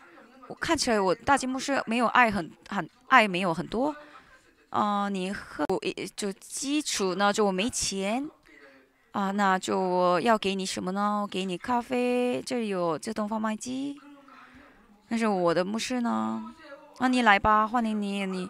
[0.47, 3.93] 我看起来我大金牧师没有爱很很爱没有很多，
[4.69, 5.65] 啊，你喝
[6.15, 8.31] 就基础呢就我没钱，
[9.11, 11.27] 啊，那就我要给你什么呢？
[11.29, 13.99] 给你咖啡，这里有自动贩卖机。
[15.11, 16.55] 但是我的牧师呢？
[16.97, 18.49] 啊，你来吧，欢迎你，你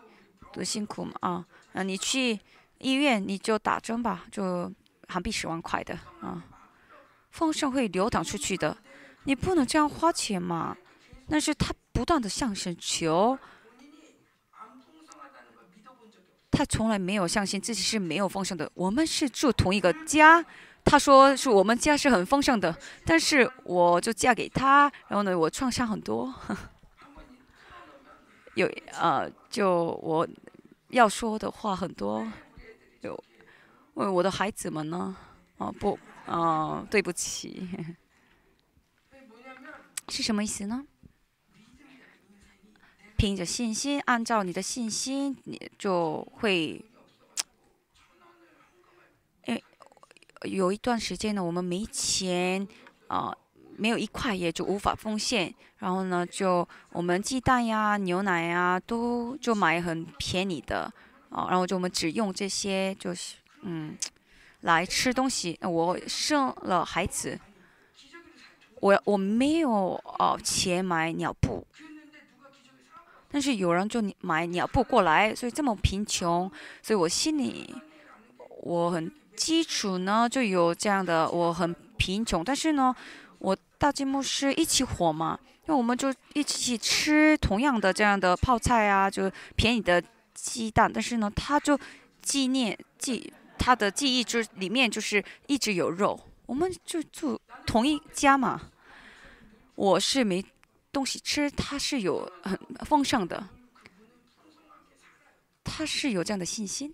[0.53, 1.43] 多辛苦嘛啊！
[1.73, 2.39] 啊，你去
[2.77, 4.71] 医院你就打针吧，就
[5.07, 6.45] 韩币十万块的啊，
[7.31, 8.77] 丰盛会流淌出去的，
[9.23, 10.77] 你不能这样花钱嘛。
[11.27, 13.35] 但是他不断的向神求，
[16.51, 18.69] 他从来没有相信自己是没有丰盛的。
[18.75, 20.45] 我们是住同一个家。
[20.83, 22.75] 他说是我们家是很丰盛的，
[23.05, 26.33] 但是我就嫁给他，然后呢，我创伤很多。
[28.55, 28.69] 有
[28.99, 30.27] 呃，就我
[30.89, 32.29] 要说的话很多，
[33.01, 33.23] 有
[33.93, 35.15] 问我的孩子们呢，
[35.57, 37.69] 啊不，啊对不起，
[40.09, 40.85] 是什么意思呢？
[43.15, 46.83] 凭着信心，按照你的信心，你就会。
[50.43, 52.67] 有一段时间呢，我们没钱，
[53.07, 53.35] 啊，
[53.77, 55.53] 没有一块也就无法奉献。
[55.77, 60.91] 然后呢，就我们鸡蛋呀、牛奶呀，都就买很便宜的，
[61.29, 63.97] 啊，然后就我们只用这些，就是嗯，
[64.61, 65.57] 来吃东西。
[65.61, 67.39] 我生了孩子，
[68.79, 71.65] 我我没有哦钱买尿布，
[73.31, 76.51] 但是有人就买尿布过来，所以这么贫穷，
[76.83, 77.73] 所以我心里
[78.61, 79.11] 我很
[79.41, 82.95] 基础呢就有这样的，我很贫穷，但是呢，
[83.39, 90.03] 我大金木是一起火嘛，因为我们就一起吃同样的这样的泡菜啊，就便宜的
[90.35, 91.79] 鸡蛋，但是呢，他就
[92.21, 98.61] 纪念记他的记忆就里面就是一直有肉，我们就住同一家嘛，
[99.75, 100.45] 我是没。
[100.93, 103.47] 东西吃，他是有很丰盛的，
[105.63, 106.93] 他是有这样的信心，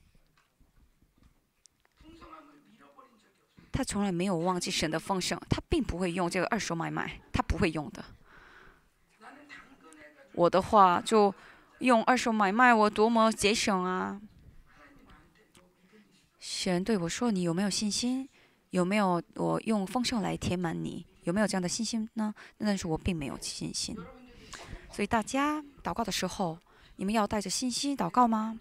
[3.78, 8.04] 他从来没有忘记神的丰盛，他并不会用这个二手买卖，他不会用的。
[10.34, 11.32] 我的话就
[11.78, 14.20] 用二手买卖，我多么节省啊！
[16.40, 18.28] 神对我说：“你有没有信心？
[18.72, 22.34] 有没有我用丰盛来填满你？”有没有这样的信心呢？
[22.58, 23.96] 但是我并没有信心。
[24.92, 26.58] 所以大家祷告的时候，
[26.96, 28.60] 你们要带着信心祷告吗？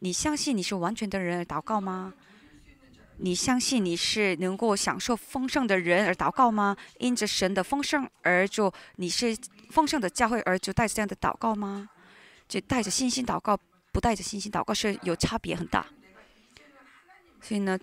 [0.00, 2.12] 你相信你是完全的人祷告吗？
[3.22, 6.76] 你相信你是能够享受丰盛的人而祷告吗？
[6.98, 9.36] 因着神的丰盛而就你是
[9.70, 11.88] 丰盛的教会而就带着这样的祷告吗？
[12.48, 13.58] 就带着信心祷告，
[13.92, 15.86] 不带着信心祷告是有差别很大。
[17.40, 17.78] 所以呢？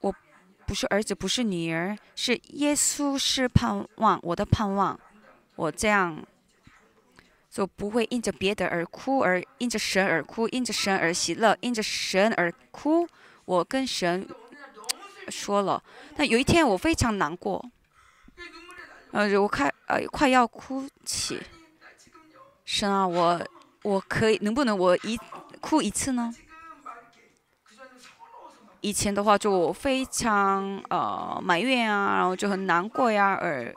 [0.00, 0.14] 我
[0.66, 4.98] 不是儿子，不是女儿，是耶稣是盼望我的盼望。
[5.56, 6.24] 我这样
[7.50, 13.08] 就不会因着别的而哭，而因着神而哭，因着神而喜乐，因着神而哭。
[13.44, 14.24] 我跟神
[15.28, 15.82] 说了，
[16.16, 17.64] 但有一天我非常难过，
[19.10, 21.40] 呃，我快呃快要哭泣。
[22.64, 23.44] 神啊，我
[23.82, 25.18] 我可以能不能我一
[25.60, 26.32] 哭一次呢？
[28.80, 33.74] 以前的话就非常呃埋怨啊，然后就很难过呀，而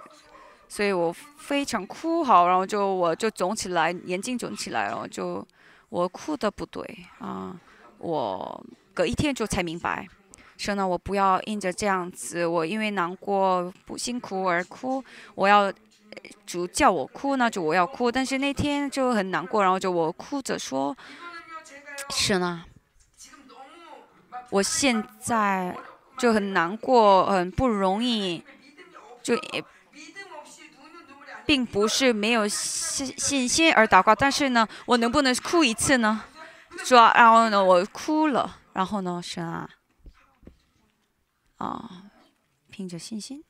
[0.74, 5.48] 所以我非常哭好，然后就我就肿起来，眼睛肿起来了，就
[5.90, 6.84] 我哭的不对
[7.20, 7.56] 啊，
[8.00, 10.08] 我隔一天就才明白，
[10.58, 15.04] 说呢我不要因着这样子，我因为难过不辛苦而哭，
[15.36, 15.72] 我要
[16.48, 20.98] 主叫我哭呢就我要哭，但是那天就很难过，然后就我哭着说，
[22.10, 22.66] 是呢。
[24.50, 25.78] 我现在
[26.18, 28.44] 就很难过，很不容易，
[29.22, 29.64] 就也
[31.46, 36.24] 并不是没有信信心而祷告，但是呢，我能不能哭一次呢？
[36.84, 39.70] 说，然后呢，我哭了，然后呢，神啊，
[41.58, 42.04] 啊，
[42.70, 43.44] 凭着信心，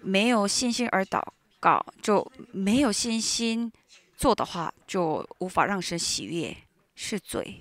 [0.00, 1.22] 没有信心而祷
[1.60, 3.72] 告，就没有信心
[4.16, 6.56] 做的话，就无法让神喜悦。
[6.94, 7.60] 是罪。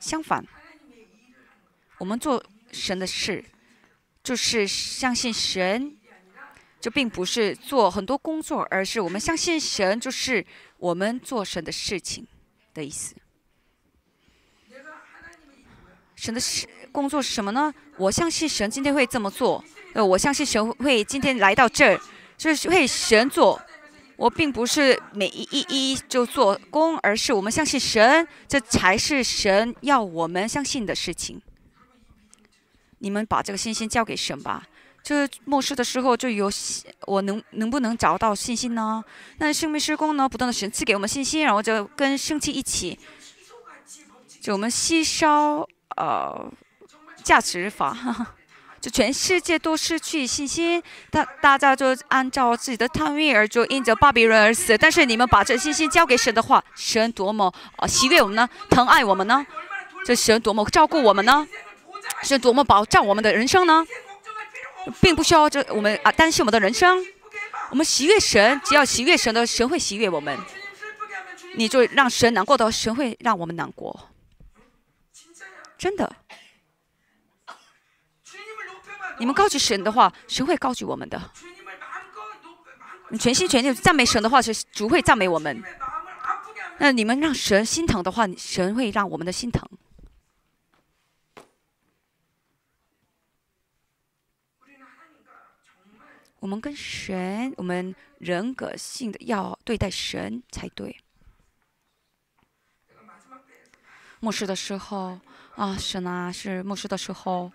[0.00, 0.44] 相反，
[1.98, 3.44] 我们做神的事，
[4.30, 5.96] 就是相信神，
[6.80, 12.24] 这并不是做很多工作，而是我们相信神，就是我们做神的事情
[12.72, 13.16] 的意思。
[16.14, 17.74] 神的事工作是什么呢？
[17.96, 19.64] 我相信神今天会这么做。
[19.94, 22.00] 呃，我相信神会今天来到这儿，
[22.38, 23.60] 就是为神做。
[24.14, 31.42] 我并不是每一一一就做工，而是我们相信神，这才是神要我们相信的事情。
[33.00, 34.62] 你们把这个信心交给神吧。
[35.02, 36.50] 就是末世的时候就有，
[37.06, 39.02] 我能能不能找到信心呢？
[39.38, 40.28] 那生命施工呢？
[40.28, 42.98] 不断的神赐给我们信心，然后就跟生气一起，
[44.40, 46.52] 就我们吸烧呃
[47.24, 47.96] 价值法。
[48.80, 54.76] 就全世界都失去信心，大大家就按照自己的贪欲而就因着巴比伦而死。
[54.78, 58.48] 但是你们把这信心交给神的话，神多么啊喜悦我们呢？
[58.70, 59.46] 疼爱我们呢？
[60.06, 61.46] 这神多么照顾我们呢？
[62.22, 63.86] 是多么保障我们的人生呢？
[65.00, 67.04] 并不需要这我们啊担心我们的人生。
[67.70, 70.38] 我们喜悦神，只要喜悦神的神会喜悦我们。
[71.54, 74.08] 你就让神难过的神会让我们难过，
[75.76, 76.10] 真的。
[79.18, 81.20] 你们高举神的话，神会高举我们的。
[83.10, 85.62] 你全心全意赞美神的话，是主会赞美我们。
[86.78, 89.62] 那你们让神心疼的话，神会让我们的心疼。
[96.40, 100.96] 我们跟神，我们人格性的要对待神才对。
[104.20, 105.18] 末世的时候
[105.54, 107.52] 啊，神啊，是末世的时候。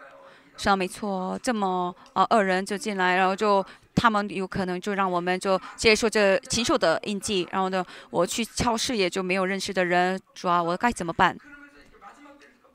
[0.57, 11.37] 是啊，没错，这么啊，二人就进来，然后就他们有可能就让我们就接受这禽兽的印记，然后呢，我去超市也就没有认识的人，主啊，我该怎么办？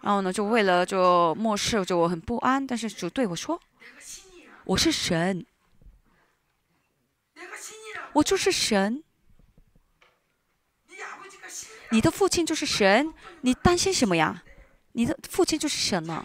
[0.03, 2.67] 然后呢，就为了就末世，就我很不安。
[2.67, 3.59] 但是主对我说
[4.65, 5.43] ：“我是神，
[8.13, 9.03] 我就是神。
[11.91, 14.43] 你的父亲就是神，你担心什么呀？
[14.93, 16.25] 你的父亲就是神呢。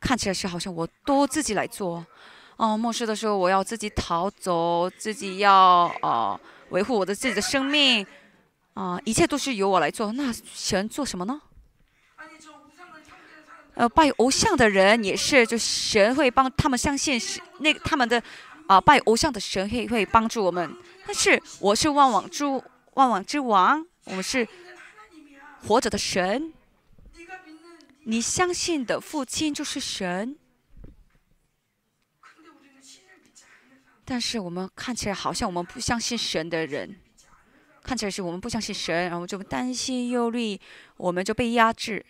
[0.00, 2.06] 看起来是好像我都自己来做。
[2.56, 8.06] 哦，末世的时候我要自己逃走，自己要哦维护我的自己的生命，
[8.74, 10.12] 啊，一切都是由我来做。
[10.12, 11.40] 那神做什么呢？”
[13.74, 18.22] 呃，拜偶像的人也是，就神会帮他们相信是那他们的
[18.66, 20.76] 啊，拜偶像的神会会帮助我们。
[21.06, 22.44] 但是我是万王之
[22.94, 24.46] 万王之王，我们是
[25.66, 26.52] 活着的神。
[28.04, 30.36] 你相信的父亲就是神，
[34.04, 37.00] 但是我们看起来好像我们不相信神的人，
[37.82, 40.60] 看起来是我们不相信神，然后就担心忧虑，
[40.96, 42.04] 我们就被压制。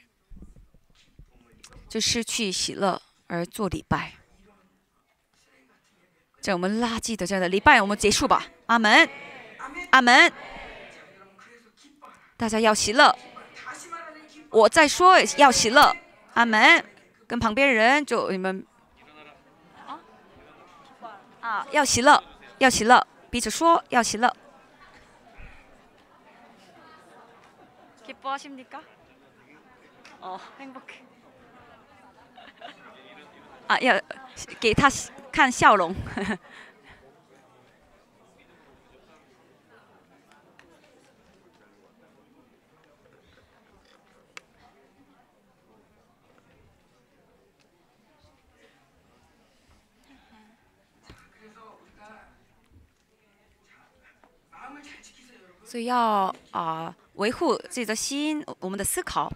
[1.89, 4.15] 就失去喜乐而做礼拜，
[6.44, 8.46] 在我们垃圾的这样的礼拜，我们结束吧。
[8.68, 9.10] 阿门，
[9.92, 10.32] 阿门。
[12.38, 13.14] 大家要喜乐，
[14.50, 15.96] 我再说要喜乐。
[16.34, 16.84] 阿门。
[17.28, 18.66] 跟旁边人就你们
[21.42, 22.24] 啊，要喜乐，
[22.58, 24.34] 要喜乐，彼此说要喜乐。
[28.08, 28.82] 기뻐하십니 까？
[30.20, 31.04] 哦，행복 해。
[33.68, 34.02] 啊，要
[34.60, 34.90] 给他
[35.35, 35.93] 看笑容。
[55.65, 59.33] 所以要啊维护自己的心，我们的思考。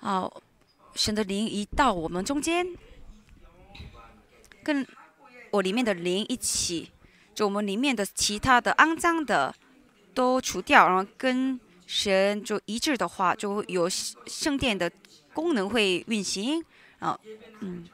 [0.00, 0.30] 啊。
[0.94, 2.66] 神的灵一到我们中间，
[4.62, 4.86] 跟
[5.50, 6.90] 我里面的灵一起，
[7.34, 9.54] 就我们里面的其他的肮脏的
[10.14, 14.90] 都除掉，然后跟神就一致的话，就有圣殿的
[15.34, 16.64] 功能会运行。
[16.98, 17.18] 啊，
[17.60, 17.84] 嗯，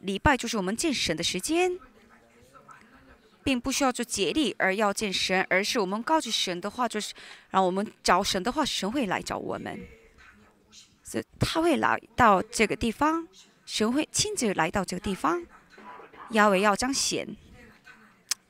[0.00, 1.78] 礼拜就是我们见神的时间，
[3.42, 7.12] 并不需要做竭力而要见神，而是我们告诉神的话，就是
[7.50, 9.80] 让我们找神的话，神会来找我们。
[11.02, 13.26] 所以他会来到这个地方，
[13.64, 15.44] 神会亲自来到这个地方。
[16.30, 17.36] 亚伟要彰显，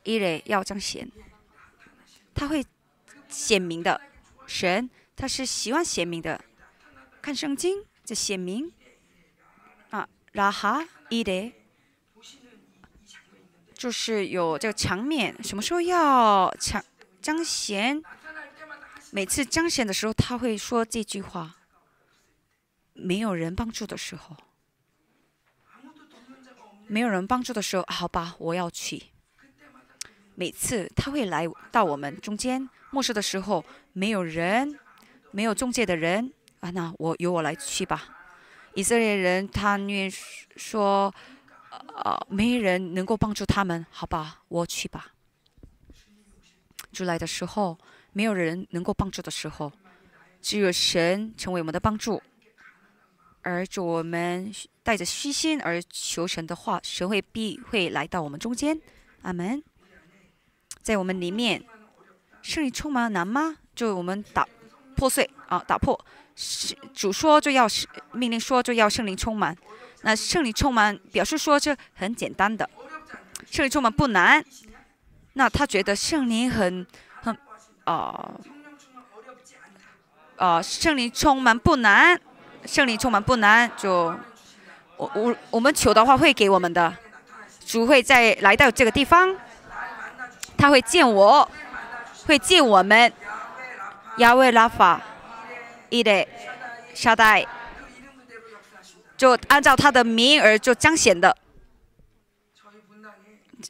[0.04, 1.10] 伊雷要彰显，
[2.34, 2.64] 他会
[3.28, 4.00] 显明的。
[4.46, 6.42] 神他是喜欢显明的，
[7.20, 8.72] 看圣经这显明
[9.90, 11.52] 啊，拉哈伊雷
[13.74, 16.84] 就是有这个墙面，什么时候要强
[17.20, 18.02] 彰显？
[19.10, 21.56] 每次彰显的时候，他会说这句话。
[22.98, 24.34] 没有人帮助的时候，
[26.88, 29.02] 没有人帮助的时候，好吧，我要去。
[30.34, 34.78] 每次他会来到我们中间，末世的时候，没有人，
[35.30, 38.16] 没有中介的人啊，那我由我来去吧。
[38.74, 40.10] 以色列人他愿
[40.56, 41.12] 说，
[41.70, 45.12] 呃，没人能够帮助他们，好吧，我去吧。
[46.92, 47.78] 出来的时候，
[48.12, 49.72] 没有人能够帮助的时候，
[50.40, 52.22] 只有神成为我们的帮助。
[53.46, 58.76] 而就我们带着虚心而求神的话，神会必会来到我们中间。
[59.22, 59.62] 阿门。
[60.82, 61.64] 在我们里面，
[62.42, 63.56] 圣灵充满难吗？
[63.72, 64.44] 就我们打
[64.96, 65.96] 破碎啊，打破。
[66.92, 67.68] 主说就要
[68.12, 69.56] 命令说就要圣灵充满。
[70.02, 72.68] 那圣灵充满表示说这很简单的，
[73.48, 74.44] 圣灵充满不难。
[75.34, 76.84] 那他觉得圣灵很
[77.22, 77.36] 很
[77.84, 78.40] 啊
[80.36, 82.20] 啊，圣灵充满不难。
[82.66, 84.14] 圣灵充满不难，就
[84.96, 86.92] 我我我们求的话会给我们的，
[87.64, 89.34] 主会在来到这个地方，
[90.58, 91.48] 他会见我，
[92.26, 93.12] 会见我们，
[94.18, 95.00] 亚威拉法，
[95.90, 96.26] 伊德，
[96.94, 97.46] 沙代，
[99.16, 101.36] 就按照他的名而就彰显的。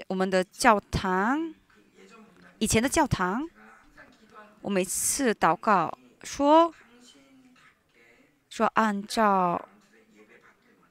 [0.09, 1.55] 我们的教堂，
[2.59, 3.47] 以前的教堂，
[4.63, 6.73] 我每次祷告说。
[8.57, 9.61] 说按照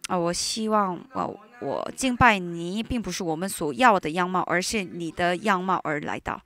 [0.07, 6.39] 啊，我希望我我敬拜你，并不是我们所要的样貌，而是你的样貌而来到。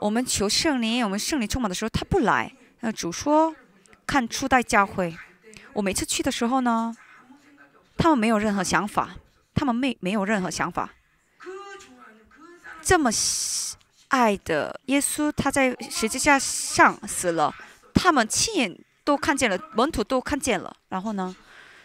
[0.00, 2.52] 我们求圣灵，我们圣灵充满的时候，他不来。
[2.80, 3.56] 那主说，
[4.06, 5.16] 看初代教会，
[5.72, 6.94] 我每次去的时候呢，
[7.96, 9.16] 他们没有任何想法，
[9.54, 10.90] 他们没没有任何想法。
[12.82, 13.08] 这么
[14.08, 17.54] 爱的耶稣，他在十字架上死了。
[17.94, 20.74] 他们亲眼都看见了，门徒都看见了。
[20.88, 21.34] 然后呢，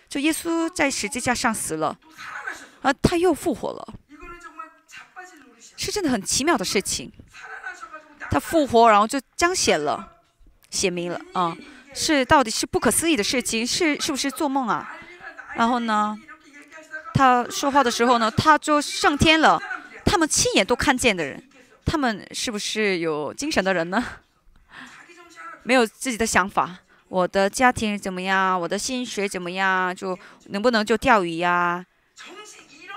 [0.07, 1.97] 就耶稣在十字架上死了，
[2.81, 3.93] 啊，他又复活了，
[5.75, 7.11] 是真的很奇妙的事情。
[8.31, 10.13] 他复活，然后就彰显了，
[10.69, 11.55] 写明了啊，
[11.93, 14.95] 是到底是不可思议的事情，是是不是做梦啊？
[15.55, 16.15] 然后呢，
[17.13, 19.59] 他说话的时候呢，他就上天了，
[20.05, 21.43] 他们亲眼都看见的人，
[21.85, 24.03] 他们是不是有精神的人呢？
[25.63, 26.79] 没有自己的想法，
[27.09, 28.59] 我的家庭怎么样？
[28.59, 29.93] 我的薪水怎么样？
[29.95, 31.85] 就能不能就钓鱼呀？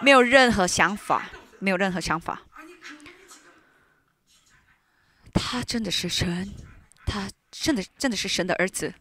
[0.03, 2.43] 没有任何想法，没有任何想法。
[5.33, 6.53] 他真的是神，
[7.07, 8.93] 他真的真的是神的儿子，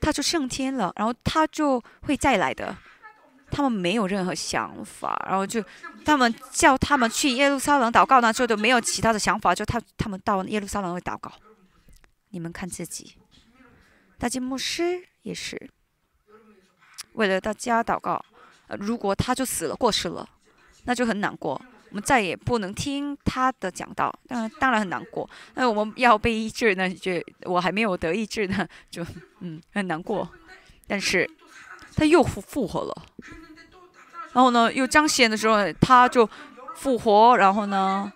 [0.00, 2.76] 他就升天了，然后他就会再来的。
[3.50, 5.62] 他们没有任何想法，然后就
[6.06, 11.30] 他们叫他们去耶路撒冷祷告呢，就都没有其他的想法，就他他们到耶路撒冷会祷告。
[12.30, 13.14] 你们看自己，
[14.22, 15.60] 大金牧师也是
[17.14, 18.24] 为了大家祷告。
[18.68, 20.24] 呃如果他就死了过世了，
[20.84, 21.60] 那就很难过。
[21.90, 25.28] 我们再也不能听他的讲道，当然当然很难过。
[25.54, 29.04] 那我们要被医治呢，就我还没有得医治呢，就
[29.40, 30.30] 嗯很难过。
[30.86, 31.28] 但是
[31.96, 33.02] 他又复复活了，
[34.34, 36.30] 然后呢又彰显的时候他就
[36.76, 38.12] 复活，然后呢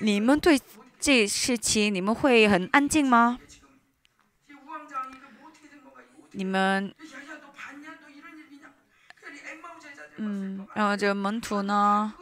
[0.00, 0.60] 你们对
[0.98, 3.38] 这事情你们会很安静吗？
[6.36, 6.94] 你们，
[10.18, 12.12] 嗯，然后这门徒呢？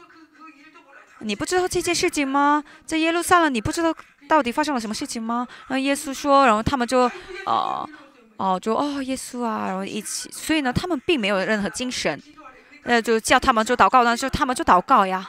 [1.18, 2.62] 你不知道这件事情吗？
[2.86, 3.92] 在耶路撒冷，你不知道
[4.28, 5.48] 到底发生了什么事情吗？
[5.66, 7.10] 然后耶稣说，然后他们就，
[7.44, 7.88] 哦，
[8.36, 12.22] 哦，就哦，耶稣啊，然后一起，所以呢，他们并没有任何精神，
[12.84, 15.28] 呃，就叫他们就祷告呢，就他们就祷告呀，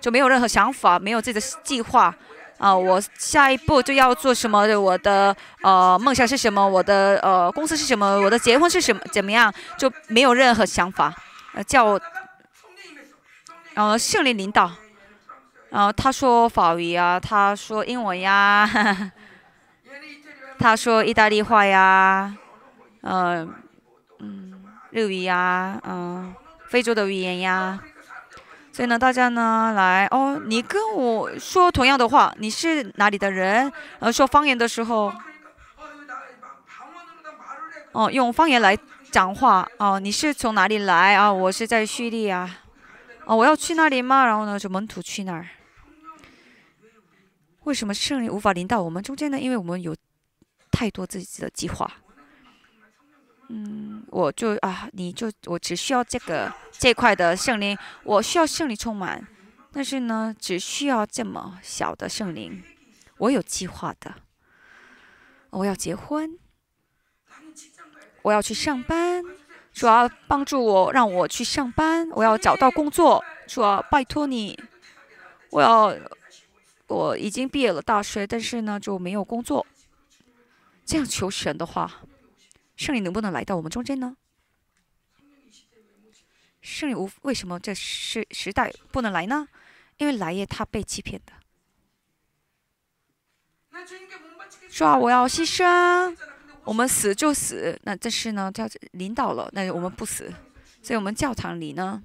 [0.00, 2.14] 就没有任何想法，没有自己的计划。
[2.60, 4.60] 啊，我下一步就要做什么？
[4.78, 6.64] 我的呃梦想是什么？
[6.68, 8.20] 我的呃公司是什么？
[8.20, 9.00] 我的结婚是什么？
[9.10, 9.52] 怎么样？
[9.78, 11.12] 就没有任何想法。
[11.54, 11.98] 呃，叫，
[13.72, 14.70] 然后圣灵领导，
[15.70, 18.68] 然后他说法语呀，他说英文呀，
[20.60, 22.36] 他说意大利话呀，
[23.02, 23.52] 嗯
[24.18, 26.34] 嗯，日语呀，嗯，
[26.68, 27.80] 非洲的语言呀。
[28.80, 33.70] 所以呢，大家呢来哦，你跟我说同样的话，你是哪里的人？
[33.98, 35.12] 呃，说方言的时候，
[37.92, 38.74] 哦，用方言来
[39.10, 41.30] 讲话哦，你是从哪里来啊？
[41.30, 42.48] 我是在叙利亚，
[43.26, 44.24] 哦，我要去那里吗？
[44.24, 45.46] 然后呢，就门徒去那儿。
[47.64, 49.38] 为什么圣灵无法临到我们中间呢？
[49.38, 49.94] 因为我们有
[50.70, 51.86] 太多自己的计划。
[53.52, 59.26] 嗯，我就啊，你就我只需要这个这块的圣灵，我需要圣灵充满，
[59.72, 62.62] 但是呢，只需要这么小的圣灵，
[63.18, 64.14] 我有计划的，
[65.50, 66.38] 我要结婚，
[68.22, 69.24] 我要去上班，
[69.72, 74.56] 主要帮助我让我去上班，我要找到工作，主要拜托你，
[75.50, 75.92] 我要
[76.86, 79.66] 我已经毕业了大学，但是呢就没有工作，
[80.84, 82.02] 这样求神的话。
[82.80, 84.16] 圣灵能不能来到我们中间呢？
[86.62, 89.46] 圣灵无为什么这时时代不能来呢？
[89.98, 91.32] 因为来也他被欺骗的。
[94.70, 96.16] 说啊，我要牺牲，
[96.64, 97.78] 我们死就死。
[97.82, 100.32] 那这是呢，叫领导了，那我们不死。
[100.82, 102.02] 所以我们教堂里呢，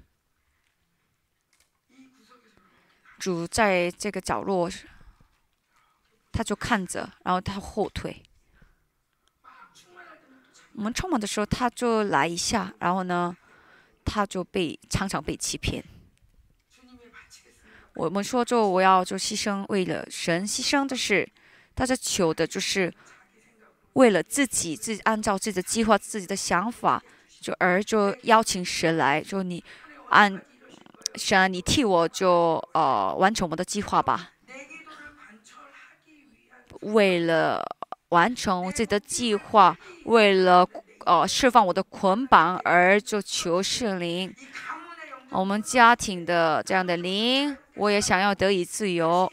[3.18, 4.70] 主在这个角落，
[6.30, 8.22] 他就看着，然后他后退。
[10.76, 13.34] 我们充满的时候，他就来一下，然后呢，
[14.04, 15.82] 他就被常常被欺骗。
[17.94, 21.26] 我们说，就我要就牺牲，为了神牺牲的是，
[21.74, 22.92] 大家求的就是
[23.94, 27.02] 为了自己，自己按照自己的计划、自己的想法，
[27.40, 29.64] 就而就邀请神来，就你
[30.10, 30.38] 按
[31.14, 34.32] 神，你替我就呃完成我的计划吧，
[36.82, 37.64] 为了。
[38.10, 40.68] 完成我自己的计划，为了
[41.04, 44.34] 呃释放我的捆绑而就求圣灵，
[45.30, 49.30] 我们家庭的这样的灵，我也想要得以自由，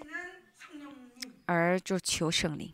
[1.46, 2.74] 而就求圣灵，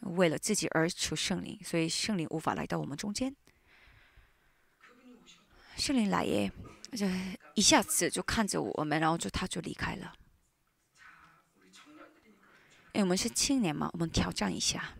[0.00, 3.34] 为了自己而求圣灵，所以圣灵无法来到我们中间。
[5.76, 6.50] 圣灵来耶，
[6.92, 7.06] 就
[7.54, 10.12] 一下子就看着我们，然后就他就离开了。
[12.92, 14.94] 哎我们是青年嘛，我们挑战一下。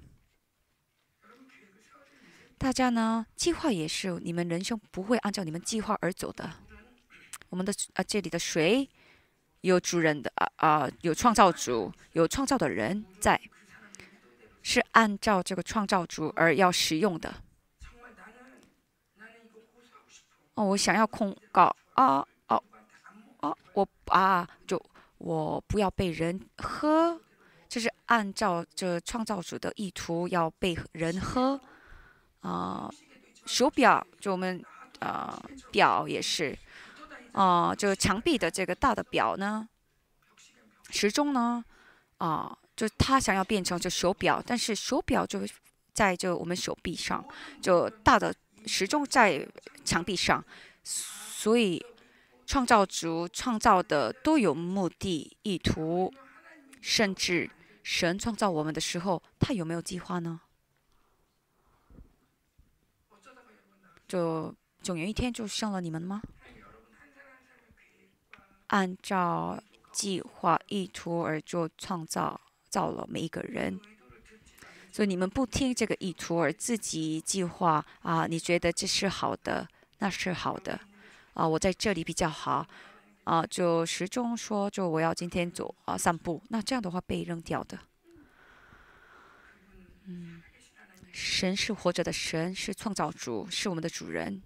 [2.56, 6.50] 大家呢，计划也是你们人生不会按照你们计划而走的。
[7.48, 8.88] 我们的啊，这里的水
[9.62, 13.40] 有主人的啊啊，有创造主，有创造的人在。
[14.60, 17.32] 是按照这个创造主而要使用的。
[20.54, 22.62] 哦，我想要控告啊哦
[23.38, 24.84] 哦，我啊就
[25.16, 27.18] 我不要被人喝，
[27.68, 31.60] 就是按照这创造主的意图要被人喝
[32.40, 32.90] 啊。
[33.46, 34.62] 手表就我们
[34.98, 36.56] 啊表也是
[37.32, 39.66] 啊，就墙壁的这个大的表呢，
[40.90, 41.64] 时钟呢
[42.18, 45.46] 啊，就他想要变成就手表，但是手表就
[45.94, 47.24] 在就我们手臂上，
[47.62, 48.34] 就大的
[48.66, 49.48] 时钟在
[49.82, 50.44] 墙壁上，
[50.84, 51.82] 所以
[52.44, 56.12] 创造主创造的都有目的意图，
[56.82, 57.48] 甚至
[57.90, 60.42] 神创造我们的时候，他有没有计划呢？
[64.06, 66.20] 就总有一天就生了你们吗？
[68.66, 69.58] 按照
[69.90, 73.80] 计划意图而做创造，造了每一个人。
[74.92, 78.26] 所以你们不听这个意图而自己计划啊？
[78.26, 79.66] 你觉得这是好的，
[80.00, 80.78] 那是好的
[81.32, 81.48] 啊？
[81.48, 82.66] 我在这里比较好
[83.28, 83.44] 啊？
[83.46, 87.78] 就时钟说，就我要今天走啊散步，那这样的话被扔掉的。
[90.06, 90.42] 嗯。
[91.10, 94.42] 神是活着的神，是创造主，是我们的主人。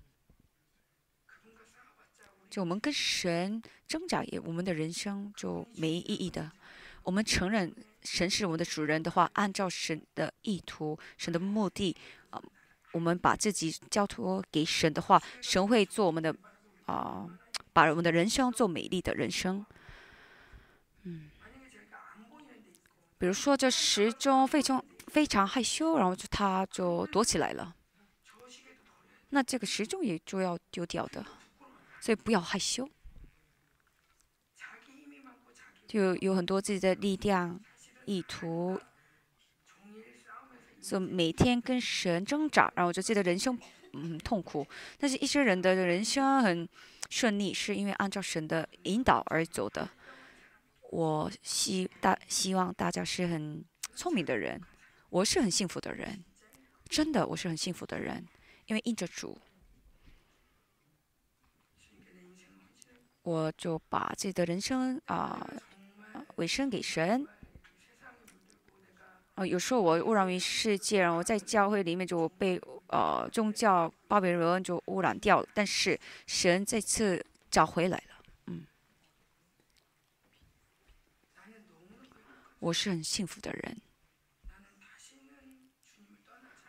[2.49, 6.51] 就我们跟神挣扎，也我们的人生就没意义的。
[7.03, 7.74] 我们承认
[8.05, 11.95] 神是我们的主人的话，按照神的意图、神的目的
[12.30, 12.41] 啊，
[12.93, 16.35] 我们把自己交托给神的话，神会做我们的
[16.87, 17.28] 啊，
[17.73, 19.64] 把我们的人生做美丽的人生。
[21.05, 21.31] 嗯，
[23.18, 24.85] 比如说这时钟非常。
[25.09, 27.75] 非常害羞，然后就他就躲起来了。
[29.29, 31.23] 那这个时钟也就要丢掉的，
[32.01, 32.89] 所以不要害羞。
[35.87, 37.61] 就有很多自己的力量、
[38.07, 38.81] 意图，
[40.81, 43.59] 就每天跟神挣扎，然后就觉得人生
[43.93, 44.66] 嗯痛苦。
[44.97, 46.66] 但是一些人的人生很
[47.13, 49.87] 顺利，是因为按照神的引导而走的。
[50.91, 53.63] 我希大希望大家是很
[53.95, 54.59] 聪明的人。
[55.11, 56.25] 我是很幸福的人，
[56.89, 58.27] 真的，我是很幸福的人，
[58.65, 59.39] 因为印着主，
[63.21, 65.47] 我就把自己的人生啊
[66.37, 67.29] 委身给神。
[69.35, 78.66] 啊，有时候我污染于世界，然后在教会里面就被呃宗教巴比伦就污染掉了，但是神这次找回来了，嗯，
[82.59, 83.80] 我是很幸福的人。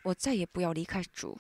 [0.04, 1.38] 我再也不要离开主。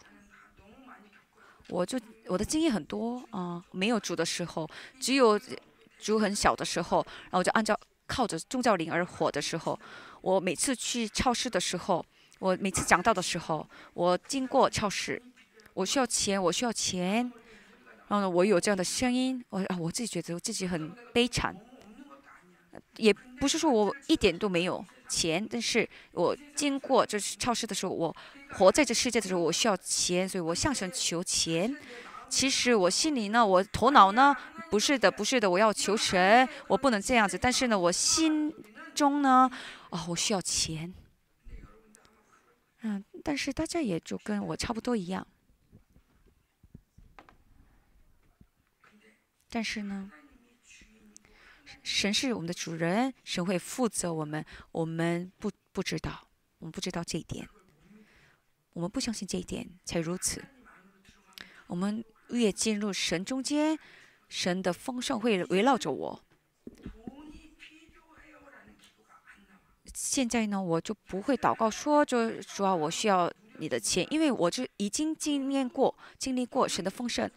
[1.69, 4.69] 我就我的经验很多啊，没有主的时候，
[4.99, 5.39] 只有
[5.99, 9.79] 主很小的时候，然后就按照靠着宗教灵而活的时候。
[10.23, 12.03] 我每次去超市的时候，
[12.39, 15.21] 我每次讲到的时候，我经过超市，
[15.73, 17.29] 我需要钱，我需要钱，
[18.07, 21.53] 然后呢，我有这样的声音，我啊，我自己觉得我自己很悲惨，
[22.95, 28.15] 也不是说我一点都没有钱，但是我经过就是超市的时候，我。
[28.55, 31.75] 活在这世界的时候，我需要钱，所以我向神求钱。
[32.29, 34.35] 其实我心里呢，我头脑呢，
[34.69, 37.35] 不是的，不是的，我要求神，我不能这样子。
[37.35, 38.53] 但是呢，我心
[38.93, 39.49] 中呢，
[39.93, 40.91] 哦，我需要钱。
[42.81, 45.27] 嗯，但是大家也就跟我差不多一样。
[49.49, 50.11] 但是呢，
[51.83, 56.27] 神是我们的主人，神会负责我们，我们不不知道，
[56.57, 57.47] 我们不知道这一点。
[58.73, 60.43] 我们不相信这一点，才如此。
[61.67, 63.77] 我们越进入神中间，
[64.27, 66.25] 神的丰盛会围绕着我。
[69.93, 77.29] 现在呢，我就不会祷告说，就说我需要你的钱，因为我就已经经验过、经历过神的丰盛。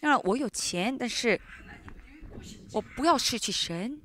[0.00, 1.40] 那我有钱，但是
[2.72, 4.00] 我不要失去神。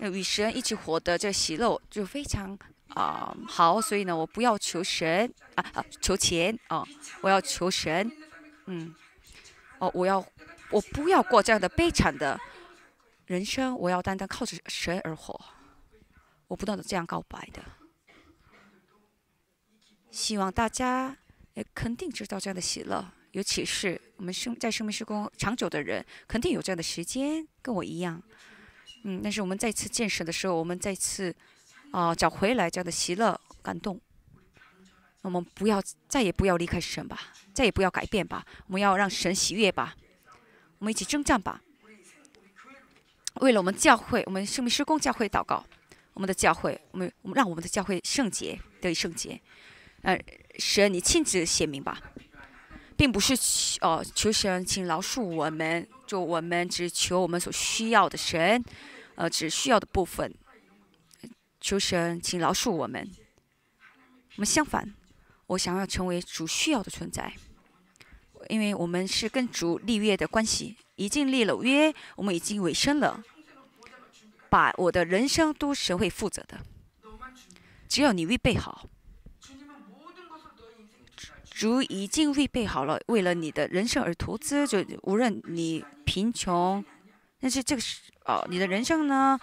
[0.00, 2.58] 与神一起活的这喜乐就非常。
[2.94, 6.82] 啊，好，所以呢，我不要求神啊啊，求钱啊，
[7.20, 8.10] 我要求神，
[8.64, 8.94] 嗯，
[9.78, 10.24] 哦，我要，
[10.70, 12.40] 我不要过这样的悲惨的
[13.26, 15.38] 人生，我要单单靠着神而活，
[16.48, 17.62] 我不断的这样告白的，
[20.10, 21.16] 希望大家
[21.54, 28.20] 也肯定知道这样的喜乐，尤其是我们生在生命时光长久的人，肯定有这样的时间，跟我一样，
[29.04, 31.32] 嗯，但是我们再次见识的时候，我们再次。
[31.90, 33.98] 啊，找回来这样的喜乐、感动。
[35.22, 37.18] 我们不要再也不要离开神吧，
[37.54, 38.44] 再也不要改变吧。
[38.66, 39.96] 我们要让神喜悦吧。
[40.80, 41.62] 我们一起征战吧。
[43.36, 45.64] 为了我们教会，我们生命施工教会祷告。
[46.18, 49.40] 我们的教会，我们我们让我们的教会圣洁得以圣洁。
[50.02, 50.20] 呃，
[50.58, 51.96] 神，你亲自显明吧，
[52.96, 53.34] 并不是
[53.82, 58.64] 哦，求神请饶恕我们，就我们只求我们所需要的神，
[59.14, 60.34] 呃，只需要的部分。
[61.60, 63.08] 求神请饶恕我们。
[64.34, 64.92] 我们相反，
[65.46, 67.32] 我想要成为主需要的存在，
[68.48, 73.22] 因为我们是跟主立约的关系，已经立了约，我们已经委身了，
[74.50, 76.58] 把我的人生都神会负责的。
[77.88, 78.86] 只要你预备好。
[81.50, 84.64] 主已经预备好了，为了你的人生而投资。
[84.64, 86.84] 就无论你贫穷，
[87.40, 89.36] 但是这个是哦，你的人生呢，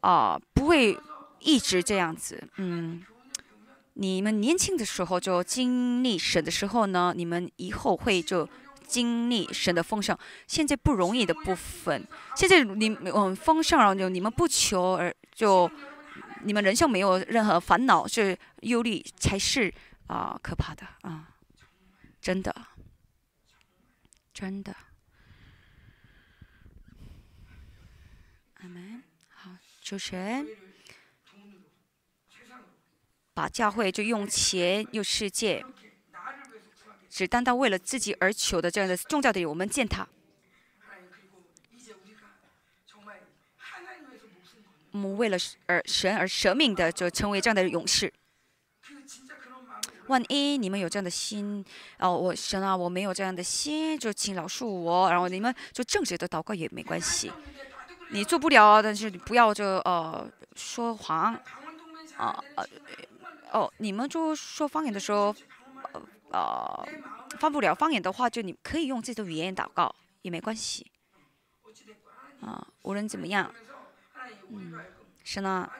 [0.00, 0.98] 啊，不会
[1.38, 2.42] 一直这样子。
[2.56, 3.04] 嗯，
[3.92, 8.48] 你们年轻的时候就经历神的时候呢，你们以后会就
[8.90, 10.16] 经历神的丰盛。
[10.46, 15.70] 现在不容易的部分，现在你嗯丰盛了，就你们不求而就
[16.42, 19.72] 你们人生没有任何烦恼，是忧虑才是
[20.08, 21.28] 啊可怕的啊。
[22.20, 22.54] 真的，
[24.34, 24.74] 真的，
[28.60, 29.02] 阿门。
[29.28, 30.46] 好，主神
[33.32, 35.64] 把教会就用钱、用世界，
[37.10, 40.08] 只单单为了自己而求的这样的宗教的我们践踏。
[44.92, 45.36] 我们为了
[45.66, 48.12] 而神而舍命的，就成为这样的勇士。
[50.08, 51.64] 万一你们有这样的心，
[51.98, 55.08] 哦，我神啊，我没有这样的心，就请饶恕我。
[55.08, 57.30] 然后你们就正直的祷告也没关系。
[58.08, 61.32] 你做不了，但是你不要就呃说谎，
[62.16, 62.66] 啊呃
[63.52, 65.32] 哦，你们就说方言的时候，
[66.30, 66.88] 呃
[67.38, 70.90] 放不了方言的话，就你可以用自己的语言祷告也没关系。
[72.40, 73.52] 啊，无论怎么样，
[74.48, 74.74] 嗯，
[75.22, 75.70] 神啊。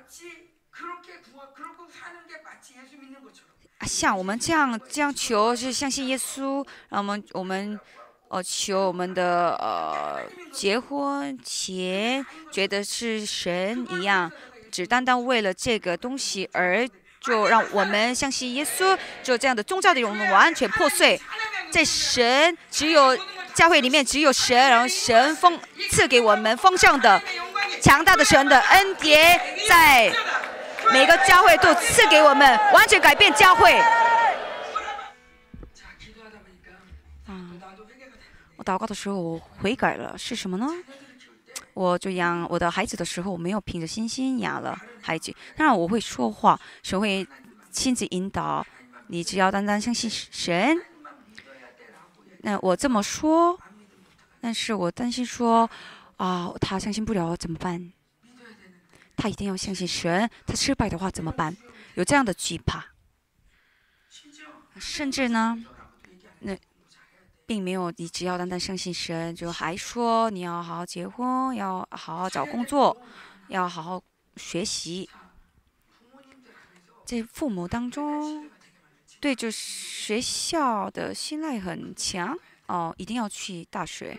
[3.87, 7.81] 像我们这样这样求，是相信耶稣，让我们我们
[8.29, 10.23] 呃求我们的呃
[10.53, 14.31] 结婚前觉得是神一样，
[14.71, 16.87] 只单单为了这个东西而
[17.21, 21.21] 就让我们相信耶稣，就这样的宗教的我们完全破碎，
[21.71, 23.17] 在神只有
[23.55, 25.59] 教会里面只有神，然后神风
[25.91, 27.23] 赐给我们丰盛的
[27.81, 30.13] 强大的神的恩典在。
[30.93, 33.79] 每个教会都赐给我们，完全改变教会。
[37.29, 37.47] 啊，
[38.57, 40.67] 我祷告的时候我悔改了，是什么呢？
[41.81, 45.35] 我就养我的孩子的时候，我没有凭着信心养了孩子。
[45.57, 47.27] 当然我会说话，神会
[47.71, 48.67] 亲自引导。
[49.07, 50.79] 你只要单单相信神。
[52.43, 53.59] 那我这么说，
[54.43, 55.71] 但是我担心说，
[56.19, 57.91] 啊，他相信不了怎么办？
[59.17, 61.57] 他一定要相信神，他失败的话怎么办？
[61.95, 62.85] 有这样的惧怕，
[64.79, 65.65] 甚至呢，
[66.41, 66.55] 那
[67.51, 67.93] 并没有。
[67.97, 72.97] 你只要单单相信神，就还说你要好好结婚，要好好找工作，
[73.49, 74.01] 要好好
[74.37, 75.11] 学习。
[77.05, 78.49] 在父母当中，
[79.19, 82.39] 对就学校的信赖很强
[82.69, 84.17] 哦，一定要去大学，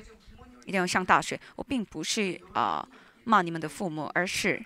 [0.65, 1.39] 一定要上大学。
[1.55, 2.85] 我并不是啊
[3.23, 4.61] 骂你们的父母，而是。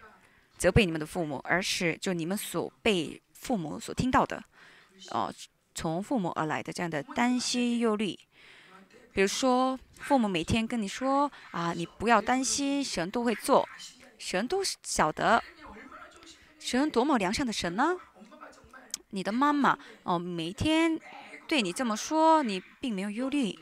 [0.57, 4.41] 责备你们的父母，而是就你们所被父母所听到的，
[5.11, 5.31] 哦，
[5.75, 8.17] 从父母而来的这样的担心忧虑。
[9.15, 13.65] 比如说，父母每天跟你说啊，你不要担心，神都会做，
[14.17, 15.41] 神都晓得，
[16.59, 17.95] 神多么良善的神呢？
[19.11, 20.99] 你的妈妈哦，每天
[21.47, 23.57] 对你这么说，你并没有忧虑，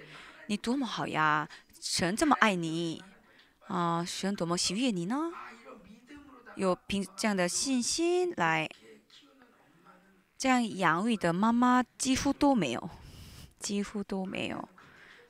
[0.48, 1.48] 你多么好呀，
[1.80, 3.04] 神这么爱你，
[3.68, 5.32] 啊，神多么喜悦你呢？
[6.56, 8.68] 有凭这样的信心来
[10.36, 12.90] 这样养育的妈妈几乎都没有，
[13.60, 14.68] 几乎都没有。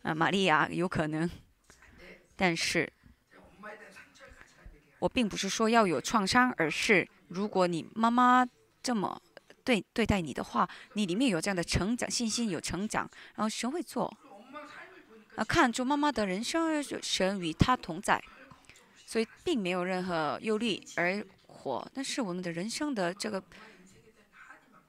[0.03, 1.29] 啊，玛利亚有可能，
[2.35, 2.91] 但是，
[4.99, 8.45] 我并不是说要有创伤，而是如果你妈妈
[8.81, 9.19] 这么
[9.63, 14.15] 对对待你的话，你里面有这样的成长信心，有成长，然后神会做。
[15.35, 18.21] 啊，看出妈妈的人生，神与她同在。
[19.05, 23.43] 所以并没有任何忧虑而活，但是我们的人生的这个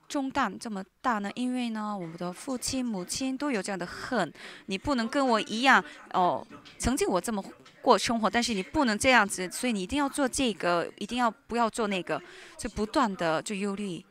[0.08, 1.30] 重担这么大呢？
[1.34, 4.32] 因为呢，我们的父亲、母亲都有这样的恨，
[4.66, 6.46] 你不能跟我一样哦。
[6.78, 7.42] 曾经我这么
[7.82, 12.20] 过生活，但是你不能这样子，所以你一定要做这个，一定要不要做那个，
[12.56, 14.04] 就不断的就忧虑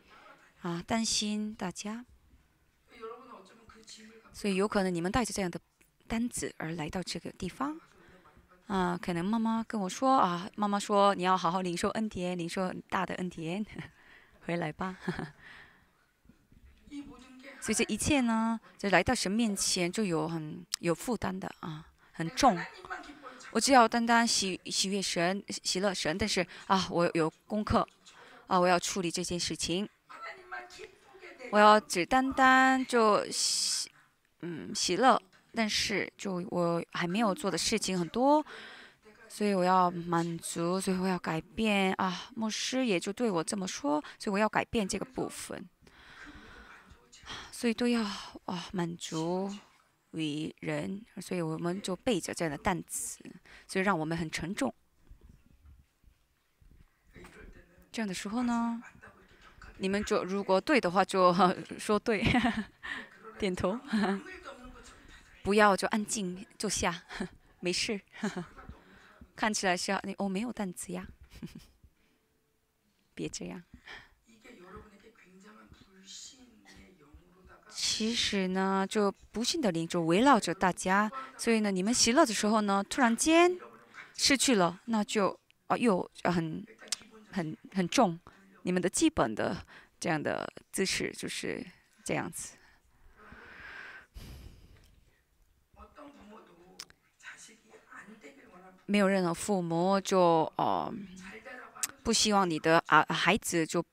[0.62, 2.06] 啊，担心大家。
[4.32, 5.60] 所以有可能你们带着这样的
[6.08, 7.80] 单子而来到这个地方。
[8.68, 13.64] 啊，可能妈妈跟我说啊，妈妈说你要好好领受恩典，领受大的恩典，
[14.46, 14.98] 回来吧。
[17.64, 22.60] 所以这一切呢，就来到神面前就有很有负担的啊，很重。
[23.52, 27.88] 我只要单单喜喜悦神、喜乐神，但是啊，我有功课
[28.48, 29.88] 啊，我要处理这件事情。
[31.52, 33.90] 我要只单单就喜
[34.42, 35.18] 嗯喜乐，
[35.54, 38.46] 但是就我还没有做的事情很多，
[39.30, 42.26] 所以我要满足，所以我要改变啊。
[42.36, 45.66] 牧师也就对我这么说，所以我要改变这个部分。
[47.64, 48.04] 所以都要
[48.44, 49.50] 啊满足
[50.12, 53.24] 于人，所以我们就背着这样的担子，
[53.66, 54.76] 所以让我们很沉重。
[57.90, 58.84] 这样的时候呢，
[59.78, 61.34] 你们就如果对的话就
[61.80, 62.22] 说对，
[63.40, 63.80] 点头，
[65.42, 67.06] 不要就安静坐下，
[67.62, 68.02] 没事。
[69.38, 71.08] 看起来是你我没有担子呀，
[73.16, 73.64] 别这样。
[77.76, 83.58] 其实呢，就不幸的灵就围绕着大家，所以呢，你们喜乐的时候呢，突然间
[84.16, 86.64] 失去了，那就啊又很
[87.32, 88.20] 很很重，
[88.62, 89.58] 你们的基本的
[90.00, 91.66] 这样的姿势就是
[92.06, 92.56] 这样子。
[98.86, 100.94] 没有任何父母就哦
[102.04, 103.84] 不希望你的啊孩子就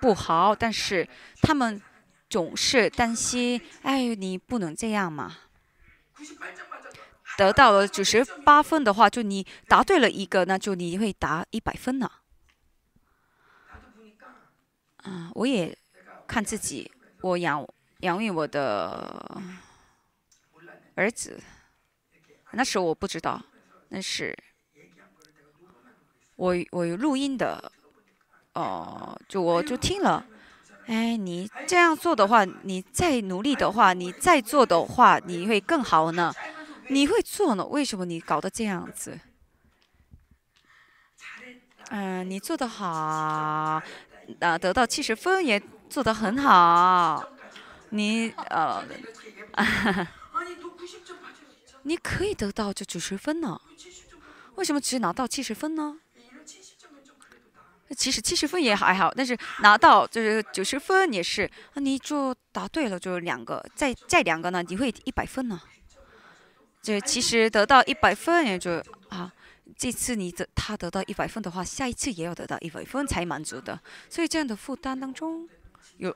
[0.00, 1.06] 不好，但是
[1.42, 1.80] 他们。
[2.32, 5.36] 总是担心，哎，你不能这样嘛。
[7.36, 12.10] 得到了九十八分的话，就你答对了一个，那就你会答一百分了。
[15.02, 15.76] 啊，我也
[16.26, 17.68] 看自己，我养
[17.98, 19.38] 养育我的
[20.94, 21.38] 儿子，
[22.52, 23.42] 那时候我不知道，
[23.90, 24.34] 那是
[26.36, 27.70] 我我有录音的，
[28.54, 30.26] 哦，就我就听了。
[30.86, 36.32] 哎，你这样做的话，你再努力的话，你再做的话，你会更好呢。
[36.88, 37.64] 你会做呢？
[37.66, 39.18] 为什么你搞得这样子？
[41.90, 42.86] 嗯，你做的好，
[44.40, 47.24] 啊，得到七十分也做得很好。
[47.90, 48.82] 你呃，
[51.82, 53.60] 你可以得到这九十分呢？
[54.56, 56.00] 为什么只拿到七十分呢？
[57.94, 65.60] 其实七十分也还好，但是拿到就是九十分也是，那你就答对了，就两个，再再两个呢，你会一百分呢。
[66.82, 69.32] 就其实得到一百分也就啊，
[69.76, 73.78] 这次你得他得到一百分的话，下一次也要得到一百分才满足的。
[74.10, 75.48] 所以这样的负担当中，
[75.98, 76.12] 有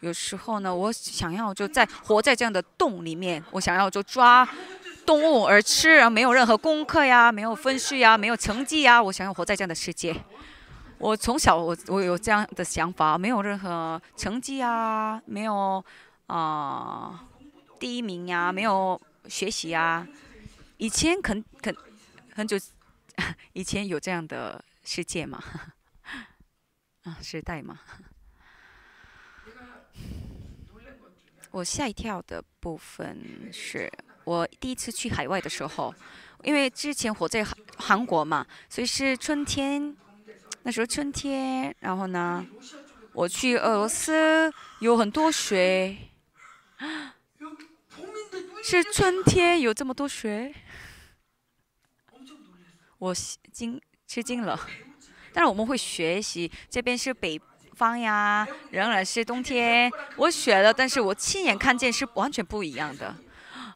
[0.00, 4.48] 有时候呢，我想要就在活在这样的洞里面，我想要就抓
[5.04, 10.12] 动物而吃，然后没有任何功课呀，没有分数呀，没有成绩呀，我想要活在这样的世界。
[10.98, 15.84] 我从小我我有这样的想法，没有任何成绩啊，没有
[16.26, 17.28] 啊
[17.78, 20.06] 第一名呀，没有学习呀。
[20.78, 21.74] 以前肯肯
[22.34, 22.56] 很久
[23.52, 25.42] 以前有这样的世界嘛？
[27.04, 27.78] 啊，时代嘛。
[31.50, 33.90] 我吓一跳的部分是
[34.24, 35.94] 我第一次去海外的时候，
[36.42, 39.94] 因为之前活在韩韩国嘛，所以是春天。
[40.66, 42.44] 那时候春天，然后呢，
[43.12, 45.96] 我去俄罗斯有很多雪，
[48.64, 50.52] 是春天有这么多雪，
[52.98, 53.14] 我
[53.52, 54.58] 惊吃惊了。
[55.32, 57.40] 但是我们会学习，这边是北
[57.76, 59.88] 方呀，仍然是冬天。
[60.16, 63.14] 我学了，但是我亲眼看见是完全不一样的。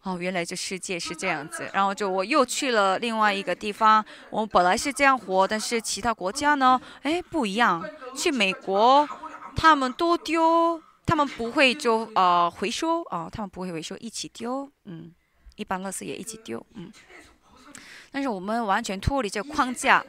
[0.03, 4.03] 哦，原来这世界是这样子，然后就我又去了另外一个地方。
[4.31, 7.85] 我本来是这样活，但是其他国家呢，哎，不一样。
[8.17, 9.07] 去美国，
[9.55, 15.13] 他们都丢，他们不会就呃回收啊，他们不会回收，一起丢，嗯，
[15.57, 16.91] 一般垃圾也一起丢，嗯。
[18.11, 20.03] 但是我们完全脱离这框架，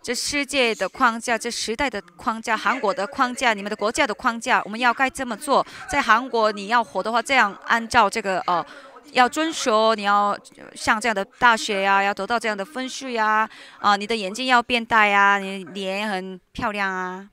[0.00, 5.66] 这世界的框架，这时代的框架，韩国的框架，你们的国家的框架，我们要该这么做。
[5.90, 8.64] 在韩国，你要活的话，这样按照这个呃。
[9.12, 10.38] 要遵守，你要
[10.74, 13.48] 上这样的大学呀，要得到这样的分数呀，
[13.78, 17.28] 啊，你的眼睛要变大呀，你脸很漂亮啊，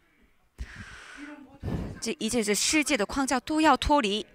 [2.02, 4.26] 这一切这世界的框架都要脱离。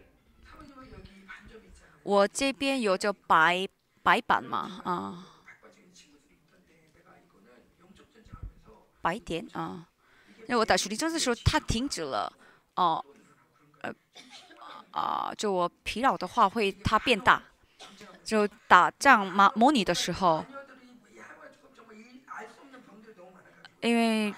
[2.02, 3.68] 我这边有着白
[4.02, 5.26] 白板嘛，啊，
[9.02, 9.86] 白点啊，
[10.48, 12.32] 那我打数理针的时候，它停止了，
[12.76, 13.04] 哦，
[13.82, 13.94] 呃。
[14.94, 17.42] 啊，就我疲劳的话，会它变大。
[18.24, 20.42] 就打仗嘛，模拟的时候，
[23.82, 24.34] 因为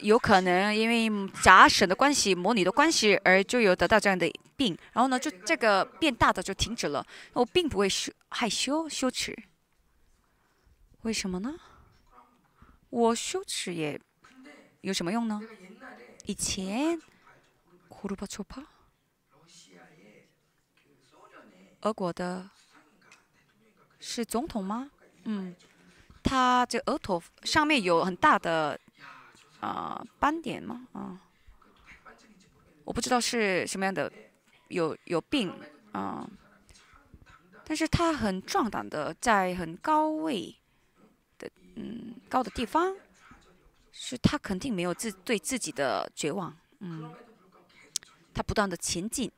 [0.00, 4.26] 有可能因为假神的关系、模拟的关系而就有得到这样的
[4.56, 7.06] 病，然后呢，就这个变大的就停止了。
[7.34, 9.36] 我并不会羞害羞羞耻，
[11.02, 11.54] 为什么呢？
[12.88, 14.00] 我羞耻也
[14.80, 15.38] 有什么用呢？
[16.24, 16.98] 以前，
[17.88, 18.62] 库鲁巴丘帕，
[21.86, 22.50] 俄国的，
[24.00, 24.90] 是总统吗？
[25.22, 25.54] 嗯，
[26.20, 28.76] 他这额头上面有很大的
[29.60, 30.88] 啊斑点吗？
[30.92, 31.20] 啊，
[32.82, 34.12] 我不知道是什么样的，
[34.66, 35.52] 有有病
[35.92, 36.28] 啊，
[37.64, 40.56] 但是他很壮胆的在很高位
[41.38, 42.96] 的嗯高的地方，
[43.92, 47.14] 是他肯定没有自对自己的绝望，嗯，
[48.34, 49.30] 他不断的前进。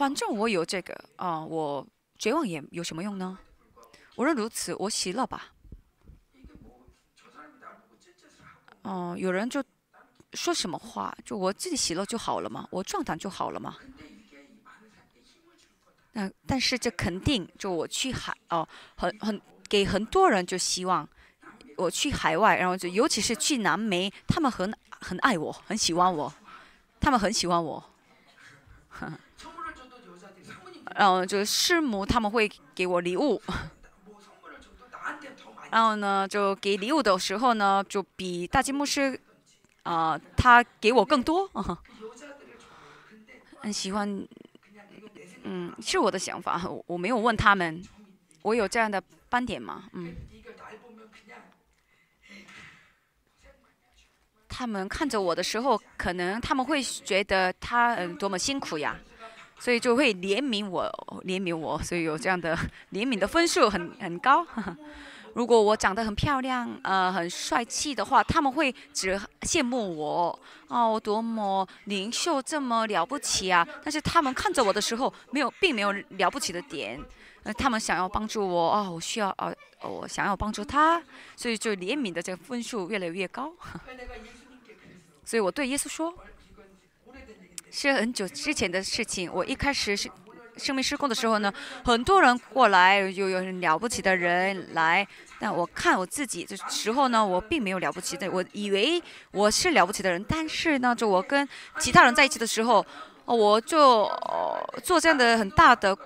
[0.00, 1.86] 反正我有这个啊，我
[2.18, 3.38] 绝望也有什么用呢？
[4.16, 5.52] 无论如此，我喜乐吧。
[8.80, 9.62] 哦，有人就
[10.32, 13.76] 说什么话，就我自己喜乐就好了嘛，我壮胆就好了嘛。
[16.12, 19.38] 那但是这肯定就我去海哦，很很
[19.68, 21.06] 给很多人就希望
[21.76, 26.32] 我去海外，然后就尤其是去南美，他们很很爱我，很喜欢我，
[26.98, 27.84] 他们很喜欢我。
[30.98, 33.40] 后就师母他们会给我礼物，
[35.70, 39.18] 然后呢，就给礼物的时候呢，就比大金牧师，
[39.84, 41.48] 啊，他给我更多，
[43.60, 44.26] 很喜欢，
[45.44, 47.82] 嗯，是我的想法，我没有问他们，
[48.42, 49.84] 我有这样的斑点吗？
[49.92, 50.16] 嗯，
[54.48, 58.98] 他们看着我的时候，可能他们会觉得他嗯多么辛苦呀。
[59.60, 60.90] 所以就会怜悯我，
[61.24, 62.56] 怜悯我，所以有这样的
[62.92, 64.44] 怜悯的分数很很高。
[65.34, 73.64] 如果我长得很漂亮，呃，很帅气的话，他们会只羡慕我，哦，多么灵秀这么了不起啊！
[73.84, 77.00] 但是他们看着我的时候，没有，并没有了不起的点，
[77.44, 81.00] 呃，他们想要帮助我，哦，我需要，哦，我想要帮助他，
[81.36, 83.52] 所以就怜悯的这个分数越来越高。
[85.24, 86.12] 所以我对耶稣说。
[87.70, 89.32] 是很久之前的事情。
[89.32, 90.10] 我一开始是
[90.56, 91.52] 生命施工的时候呢，
[91.84, 95.06] 很多人过来，有有了不起的人来。
[95.38, 98.30] 但我看我自己的时候呢，我并没有了不起的。
[98.30, 101.48] 我以为我是了不起的人，但是呢，就我跟
[101.78, 102.84] 其他人在一起的时候，
[103.24, 104.10] 我就
[104.82, 105.96] 做这样的很大的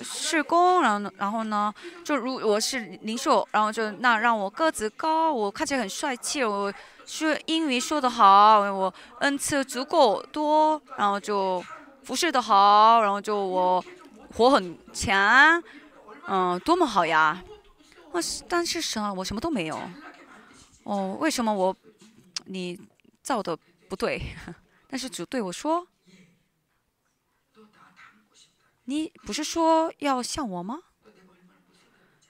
[0.00, 1.74] 施工，然后然后呢，
[2.04, 6.72] 就如我是零售，然后就那让我个子高，我看起来很帅气，我。
[7.06, 11.64] 说英语说得好，我恩赐足够多，然后就
[12.02, 13.82] 服侍得好，然后就我
[14.34, 15.62] 火很强，
[16.26, 17.42] 嗯，多么好呀！
[18.12, 19.14] 啊，但是什么？
[19.14, 19.80] 我什么都没有。
[20.82, 21.74] 哦，为什么我
[22.46, 22.78] 你
[23.22, 23.56] 造的
[23.88, 24.20] 不对？
[24.90, 25.86] 但是主对我说
[28.84, 30.80] ：“你不是说要像我吗？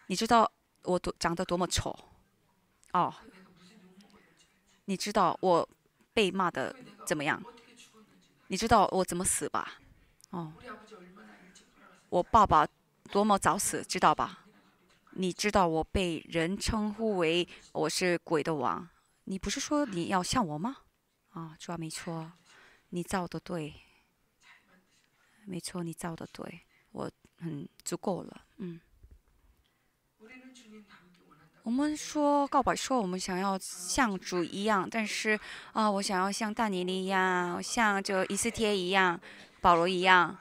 [0.08, 0.50] 你知道
[0.82, 1.98] 我多长得多么丑？
[2.92, 3.14] 哦。”
[4.86, 5.68] 你知道我
[6.12, 6.74] 被骂的
[7.06, 7.42] 怎么样？
[8.48, 9.74] 你知道我怎么死吧？
[10.30, 10.52] 哦，
[12.08, 12.66] 我爸爸
[13.10, 14.46] 多么早死，知道吧？
[15.10, 18.88] 你知道我被人称呼为我是鬼的王？
[19.24, 20.76] 你不是说你要像我吗？
[21.30, 22.32] 啊，主要没错，
[22.90, 23.74] 你造的对，
[25.44, 26.60] 没错，你造的对，
[26.92, 28.80] 我很足够了，嗯。
[31.66, 35.36] 我们说告白说我们想要像主一样，但是
[35.72, 39.20] 啊，我想要像大尼利一样，像就以斯帖一样，
[39.60, 40.38] 保罗一样，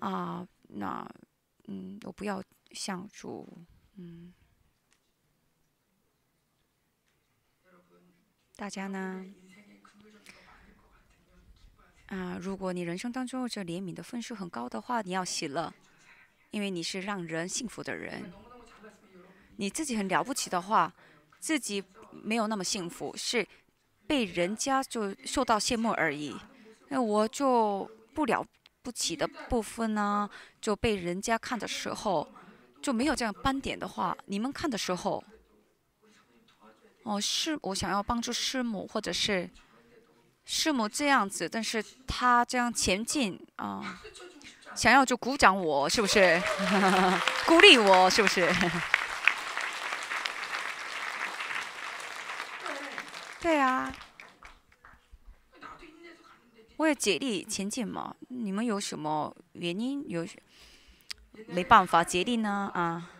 [0.00, 1.08] 啊，那
[1.68, 3.48] 嗯，我不要像主，
[3.98, 4.34] 嗯，
[8.56, 9.24] 大家呢？
[12.06, 15.72] 啊，如果你人生当中这怜悯的分数很高的话，你要喜乐，
[16.50, 18.32] 因为你是让人幸福的人。
[19.60, 20.92] 你自己很了不起的话，
[21.40, 21.82] 自己
[22.12, 23.44] 没有那么幸福，是
[24.06, 26.36] 被人家就受到羡慕而已。
[26.88, 28.46] 那我就不了
[28.82, 30.30] 不起的部分呢，
[30.60, 32.32] 就被人家看的时候
[32.80, 35.22] 就没有这样斑点的话，你们看的时候，
[37.02, 39.50] 哦，是我想要帮助师母，或者是
[40.44, 44.00] 师母这样子，但是他这样前进啊，
[44.76, 46.40] 想要就鼓掌我，是不是？
[47.44, 48.48] 鼓励我，是不是？
[53.40, 53.94] 对啊，
[56.76, 58.14] 我也竭力前进嘛。
[58.28, 60.08] 你们有什么原因？
[60.08, 60.26] 有
[61.46, 62.70] 没办法竭力呢？
[62.74, 63.10] 啊。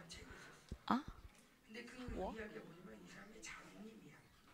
[0.86, 1.04] 啊，
[2.16, 2.34] 我。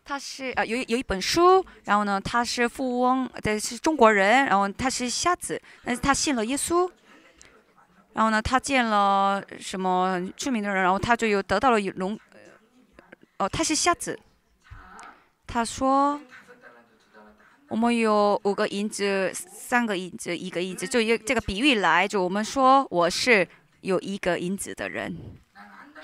[0.07, 6.87] 他是啊，有有一本书，然后呢，他是富翁，对，是中国人，然后他是瞎子，但是他信了耶稣，
[8.13, 12.19] 然后呢，他见了什么著名的人，然后他就又得到了龙，
[13.39, 14.19] 哦，他是瞎子，
[15.47, 16.19] 他说，
[17.67, 23.47] 我们有五个银子，三个银子，一个银子，就一这个比喻来，就我们说我是
[23.81, 25.15] 有一个银子的人，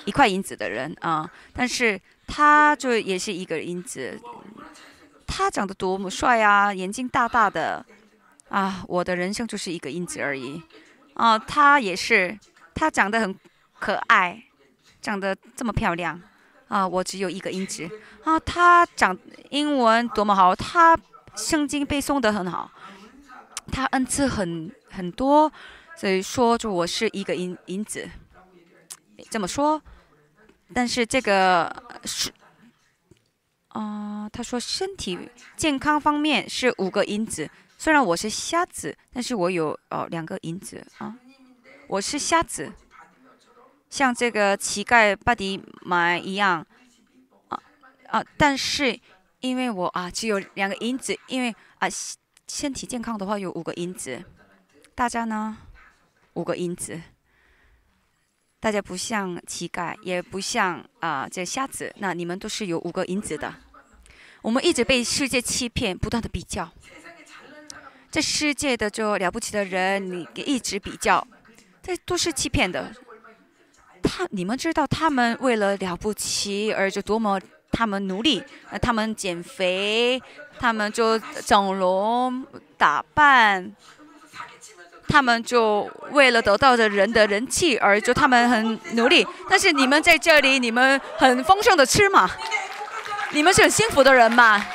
[0.05, 1.99] 一块银子的人啊，但是。
[2.34, 4.18] 他就也是一个银子，
[5.27, 7.85] 他长得多么帅啊，眼睛大大的，
[8.47, 10.63] 啊，我的人生就是一个银子而已，
[11.15, 12.39] 啊，他也是，
[12.73, 13.38] 他长得很
[13.81, 14.41] 可爱，
[15.01, 16.22] 长得这么漂亮，
[16.72, 17.89] 啊，我只有一个因子，
[18.23, 19.18] 啊，他讲
[19.49, 20.98] 英文多么好，他
[21.35, 22.72] 圣经背诵的很好，
[23.69, 25.52] 他恩赐很很多，
[25.98, 28.10] 所以说就我是一个因因子，
[29.30, 29.81] 这么说。
[30.73, 32.31] 但是这个是，
[33.68, 37.49] 啊，他说身体健康方面是五个因子。
[37.77, 41.14] 虽然我是瞎子，但是我有哦两个因子啊。
[41.88, 42.72] 我是瞎子，
[43.91, 46.65] 像这个乞丐巴迪买一样，
[47.49, 47.61] 啊
[48.07, 48.97] 啊，但是
[49.41, 51.88] 因为我啊只有两个因子，因为啊
[52.47, 54.23] 身体健康的话有五个因子，
[54.95, 55.57] 大家呢
[56.34, 56.99] 五个因子。
[58.61, 63.53] 大家不像乞丐，也不像啊这瞎子，那你们都是有五个因子的。
[64.43, 66.72] 我们一直被世界欺骗，不断的比较。
[68.11, 71.27] 这世界的就了不起的人，你一直比较，
[71.81, 72.93] 这都是欺骗的。
[74.11, 77.39] 他你们知道他们为了了不起而就多么
[77.71, 78.43] 他们努力，
[78.81, 80.21] 他们减肥，
[80.59, 82.45] 他们就整容
[82.77, 83.71] 打扮。
[85.07, 92.29] 他们就为了得到的人的人气而就他们很努力，但是你们在这里，你们很丰盛的吃嘛，
[93.31, 94.65] 你们是很幸福的人嘛。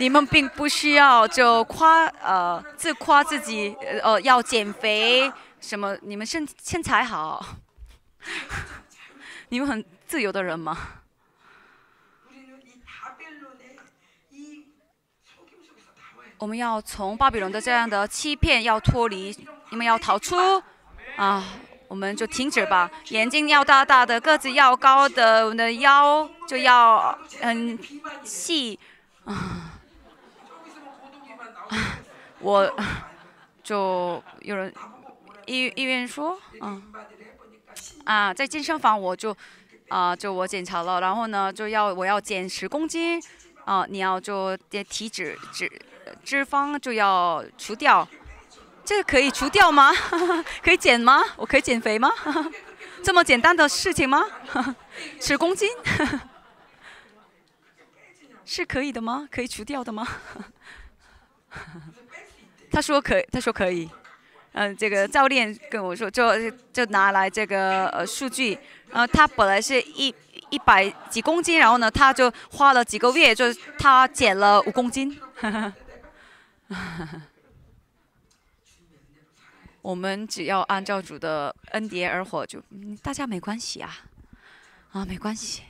[0.00, 7.44] 你们并不需要就夸呃自夸自己呃要减肥什么，你们身身材好，
[9.50, 10.74] 你们很自由的人吗？
[16.38, 19.36] 我们要从巴比伦的这样的欺骗要脱离，
[19.68, 20.34] 你们要逃出
[21.16, 21.44] 啊！
[21.88, 22.90] 我们就停止吧。
[23.10, 27.78] 眼睛要大大的，个子要高的，我们的腰就要很
[28.24, 28.78] 细
[29.26, 29.76] 啊！
[32.40, 32.76] 我
[33.62, 34.72] 就有人
[35.46, 36.92] 医医院说，嗯
[38.04, 39.36] 啊，在健身房我就
[39.88, 43.22] 啊就我检查了，然后呢就要我要减十公斤
[43.64, 45.70] 啊，你要就点体脂脂。
[46.24, 48.06] 脂肪就要除掉，
[48.84, 49.92] 这个可以除掉吗？
[50.60, 51.22] 可以减吗？
[51.36, 52.10] 我可以减肥吗？
[53.04, 54.26] 这么简单的事情吗？
[55.20, 55.68] 十公斤
[58.44, 59.28] 是可以的吗？
[59.30, 60.06] 可以除掉的吗？
[62.70, 63.90] 他说可，他说可以。
[64.52, 68.58] 嗯，这个教练跟我说，就就拿来这个呃数据，
[68.90, 70.12] 然后他本来是一
[70.50, 73.44] 一百几公斤，然后呢，他就花了几个月，就
[73.78, 75.16] 他减了五公斤。
[79.82, 82.60] 我们只要按照主的恩典而活，就
[83.02, 84.00] 大家没关系啊，
[84.90, 85.62] 啊，没关系，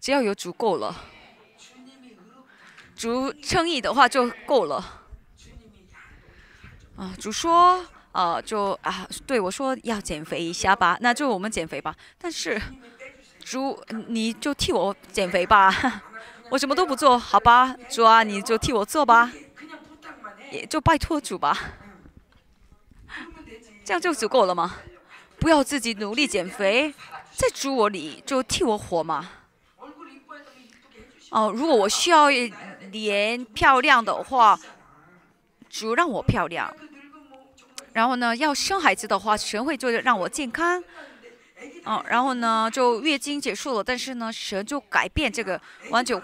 [0.00, 1.04] 只要有足够了，
[2.98, 5.04] 主称义的话就够了。
[6.96, 11.94] 啊，主说，啊，就啊，对我说要减肥一下吧，那就我们减肥吧。
[12.18, 12.60] 但是，
[13.44, 16.02] 主，你就替我减肥吧。
[16.50, 19.30] 我什么都不做，好吧，主啊，你就替我做吧，
[20.50, 21.56] 也就拜托主吧，
[23.84, 24.74] 这样就足够了吗？
[25.38, 26.92] 不要自己努力减肥，
[27.32, 29.30] 在主我里就替我活嘛。
[31.30, 32.28] 哦，如果我需要
[32.90, 34.58] 脸漂亮的话，
[35.70, 36.74] 主让我漂亮。
[37.92, 40.82] 然后呢，要生孩子的话，神会就让我健康。
[41.84, 45.60] 哦，然后呢，就月经结束了，但是呢，神就改变这个，
[45.90, 46.20] 完全。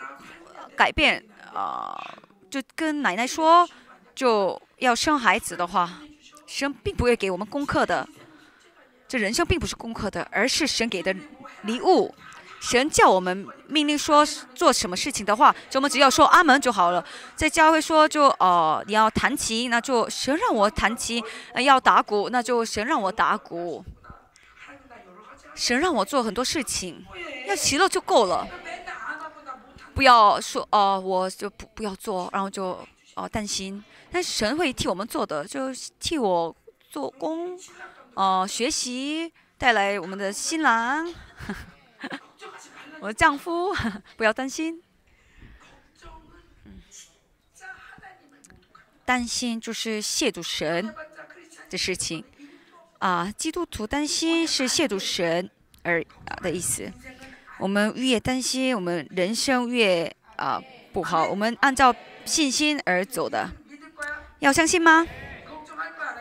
[0.77, 1.97] 改变啊，
[2.51, 3.65] 就跟奶奶说，
[4.13, 6.01] 就要生孩子的话，
[6.49, 8.09] 神并不会给我们功课的。
[9.07, 11.15] 这人生并不是功课的，而是神给的
[11.63, 12.13] 礼物。
[12.61, 14.25] 神叫我们命令说
[14.55, 17.05] 做什么事情的话，就我们只要说阿门就好了。
[17.35, 21.23] 在教会说就哦，你要弹琴，那就神让我弹琴；
[21.63, 23.85] 要打鼓，那就神让我打鼓。
[25.55, 27.05] 神让我做很多事情，
[27.47, 28.47] 要齐了就够了。
[29.95, 32.79] 不要说哦，我就不不要做，然后就
[33.15, 33.83] 哦担心。
[34.11, 36.55] 但神会替我们做的，就替我
[36.91, 37.57] 做工，
[38.15, 41.07] 呃，学习，带来我们的新郎，
[43.05, 43.71] 我丈夫，
[44.17, 44.83] 不要担心。
[49.05, 50.95] 担心就是亵渎神
[51.69, 52.25] 的事情，
[53.01, 55.51] 啊，基督徒担心是亵渎神
[55.83, 56.03] 而
[56.41, 56.91] 的意思。
[57.59, 60.59] 我们越担心，我们人生越啊
[60.95, 61.27] 不好。
[61.27, 61.95] 我们按照
[62.25, 63.51] 信心而走的，
[64.39, 65.07] 要相信吗？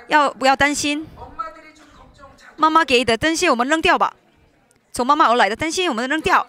[0.10, 1.08] 要不要担心？
[2.58, 4.14] 妈妈给的担心我们扔掉吧，
[4.92, 6.46] 从妈妈而来的担心我们扔掉。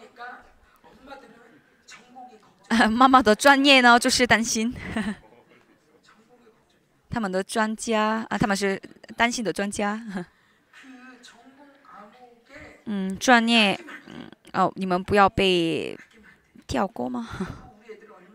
[2.91, 4.75] 妈妈的专业呢，就是担心。
[7.11, 8.81] 他们的专家啊，他们是
[9.17, 10.03] 担心的专家。
[12.87, 13.79] 嗯，专业，
[14.09, 15.99] 嗯，哦，你们不要被
[16.67, 17.29] 跳过吗？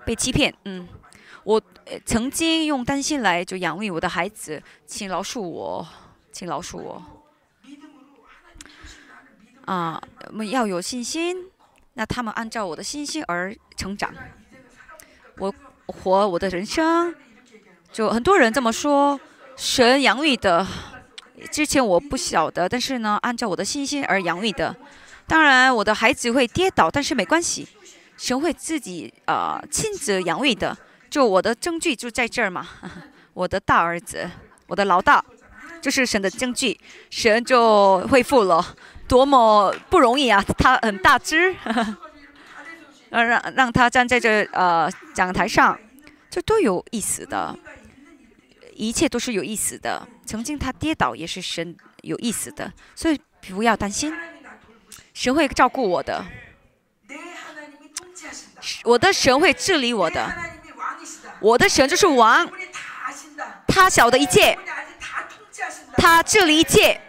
[0.06, 0.88] 被欺骗，嗯，
[1.44, 1.62] 我
[2.06, 5.88] 曾经用担心来就养育我的孩子，请饶恕我，
[6.32, 7.04] 请饶恕我。
[9.66, 11.46] 啊，我们要有信心，
[12.00, 14.10] 那他们按照我的信心而成长。
[15.38, 15.54] 我
[15.88, 17.14] 活我的人生。
[17.92, 19.20] 就很多人这么说，
[19.58, 20.66] 神养育的，
[21.52, 24.74] 之前我不晓得，但是呢，按照我的信心而养育的。
[25.28, 27.68] 当然，我的孩子会跌倒，但是没关系，
[28.16, 30.78] 神会自己啊亲自养育的。
[31.10, 32.66] 就我的证据就在这儿嘛，
[33.34, 34.30] 我的大儿子，
[34.68, 35.22] 我的老大，
[35.82, 38.66] 就是神的证据，神就恢复了，
[39.10, 40.42] 多么不容易啊！
[40.58, 41.54] 他很大只，
[43.10, 45.78] 让让让他站在这呃讲台上，
[46.30, 47.58] 这都有意思的。
[48.76, 50.08] 一切都是有意思的。
[50.26, 54.16] 曾经他跌倒也是神有意思的，所以不要担心，
[55.14, 56.24] 神会照顾我的。
[58.84, 60.32] 我的神会治理我的，
[61.42, 62.48] 我的神就是王，
[63.68, 64.58] 他晓得一切，
[65.98, 67.02] 他治理一切，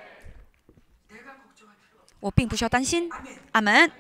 [2.21, 3.11] 我并不需要担心。
[3.53, 3.91] 阿门。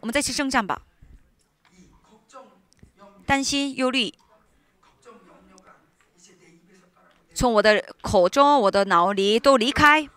[0.00, 0.82] 我们再去征战吧。
[3.24, 4.12] 担心、忧虑。
[7.34, 10.08] 从我的口中、我的脑里都离开。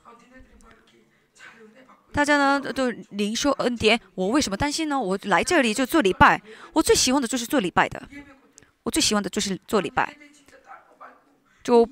[2.12, 5.00] 大家呢都灵说恩典，我为什么担心呢？
[5.00, 6.42] 我来这里就做礼拜，
[6.74, 8.02] 我最喜欢的就是做礼拜的，
[8.84, 10.18] 我最喜欢的就是做礼拜。
[11.64, 11.88] 就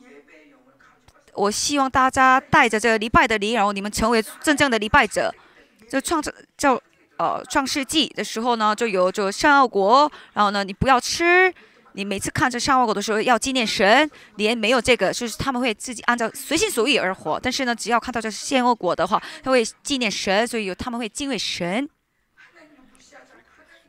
[1.38, 5.34] 我希望大家带着这个礼拜的灵，然后你们成为真正的礼拜者。
[5.88, 6.74] 就创造叫
[7.18, 11.54] 呃创世纪的时候呢，就有就善恶果，然后呢你不要吃。
[11.94, 17.40] 你每次看着善恶果的时候，要纪念神，连没有这个，就是他们会自己按照随心所欲而活。
[17.40, 21.90] 但是呢，只要看到这善恶果的话，他会纪念神，所以有他们会敬畏神，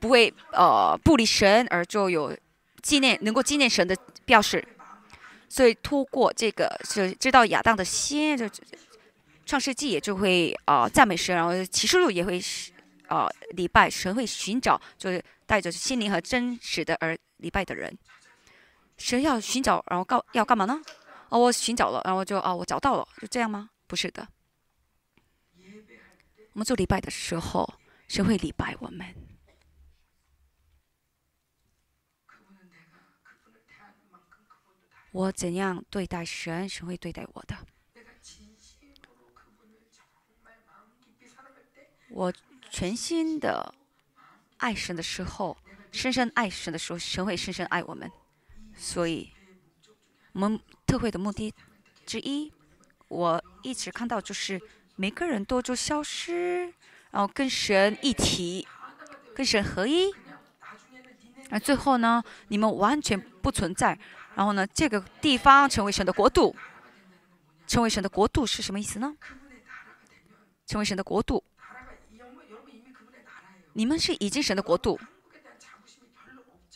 [0.01, 2.35] 不会呃不离神，而就有
[2.81, 3.95] 纪念能够纪念神的
[4.25, 4.65] 标识。
[5.49, 8.49] 所以通过这个是知道亚当的心，就
[9.47, 12.41] 创世纪也就会啊赞美神，然后启示录也会
[13.09, 17.17] 啊礼拜神，会寻找就是带着心灵和真实的而。
[17.39, 17.97] 礼拜的人，
[18.97, 20.83] 神要寻找，然后告要干嘛呢？
[21.29, 23.71] 哦，我寻找了，然后就啊，我找到了，就这样吗？
[23.87, 24.27] 不是的。
[26.55, 27.75] 我们做礼拜的时候，
[28.09, 29.28] 神会礼拜我们。
[35.13, 37.57] 我怎样对待神，神会对待我的。
[42.11, 42.33] 我
[42.71, 43.75] 全心的
[44.59, 45.57] 爱神的时候。
[45.91, 48.11] 深深爱神的时候，神会深深爱我们。
[48.77, 49.33] 所以，
[50.33, 51.53] 我们特会的目的
[52.05, 52.53] 之一，
[53.09, 54.61] 我一直看到就是
[54.97, 56.75] 每个人都就消失，
[57.11, 58.69] 然后跟神一体，
[59.35, 60.13] 跟神合一。
[61.51, 63.99] 而最后呢，你们完全不存在。
[64.39, 66.55] 然后呢，这个地方成为神的国度。
[67.67, 69.17] 成为神的国度是什么意思呢？
[70.65, 71.43] 成为神的国度，
[73.73, 74.97] 你们是已经神的国度。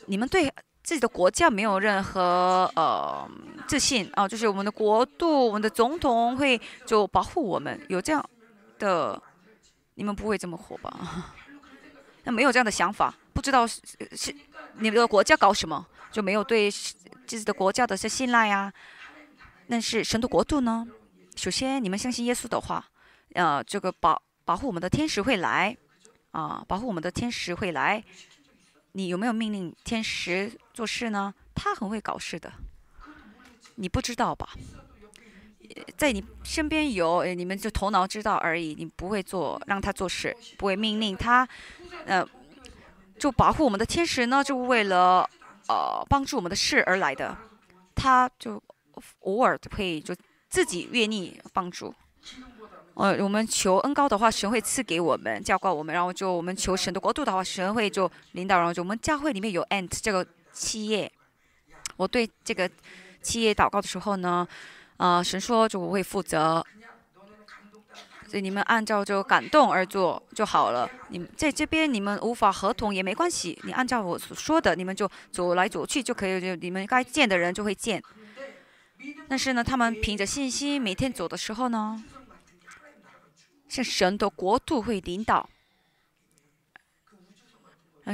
[0.07, 0.53] 你们对
[0.83, 3.31] 自己的国家没有任何呃
[3.69, 4.27] 自信啊？
[4.27, 8.29] 就是我们的国度，我们的总统会就保护我们，有这样
[8.81, 9.23] 的，
[9.95, 11.33] 你们不会这么活吧？
[12.25, 13.81] 那没有这样的想法，不知道是
[14.17, 14.35] 是
[14.79, 16.69] 你们的国家搞什么，就没有对
[17.33, 18.71] 自己的国家的些信赖啊？
[19.67, 20.87] 但是神的国度呢？
[21.35, 22.85] 首先，你们相信耶稣的话，
[23.33, 25.75] 呃，这个保保护我们的天使会来
[26.33, 28.05] 啊，保护我们的天使会来。
[28.93, 31.33] 你有没有命令天使做事呢？
[31.55, 32.53] 他很会搞事的，
[33.77, 34.51] 你不知道吧？
[35.97, 38.75] 在你身边有，你们就头脑知道而已。
[38.75, 41.49] 你不会做，让他做事，不会命令他。
[42.05, 42.23] 呃，
[43.19, 45.27] 就保护我们的天使呢，就为了
[45.69, 47.37] 呃帮助我们的事而来的。
[47.95, 48.61] 他就
[49.21, 50.15] 偶尔会就
[50.49, 51.95] 自己愿意帮助。
[52.95, 61.11] 呃，我们求恩高的话，神会赐给我们，教告我们，然后就我们求神的国度的话，神会就领导，然后就我们教会里面有 ant 这个企业，
[61.97, 62.69] 我对这个
[63.23, 64.47] 企业祷告的时候呢，
[64.99, 66.65] 呃，神说就我会负责，
[68.33, 70.89] 所以你们按照就感动而做就好了。
[71.09, 78.03] 你们在这边你们无法合同也没关系，你按照我所说的，你们就走来走去就可以，就你们该见的人就会见。
[79.29, 82.03] 但是呢，他们凭着信心每天走的时候呢。
[83.69, 85.47] 像神的国度会领导，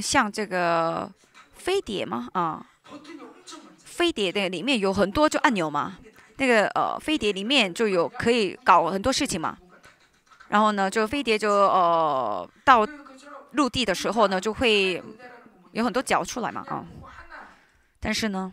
[0.02, 1.12] 像这个
[1.54, 2.28] 飞碟吗？
[2.32, 2.66] 啊，
[3.84, 5.98] 飞碟的里面有很多就按钮嘛，
[6.36, 9.56] 那个呃飞碟里面就有可以搞很多事情嘛。
[10.48, 12.86] 然后呢，就飞碟就呃到
[13.52, 15.02] 陆地的时候呢，就会
[15.72, 16.84] 有很多脚出来嘛，啊。
[18.00, 18.52] 但是呢。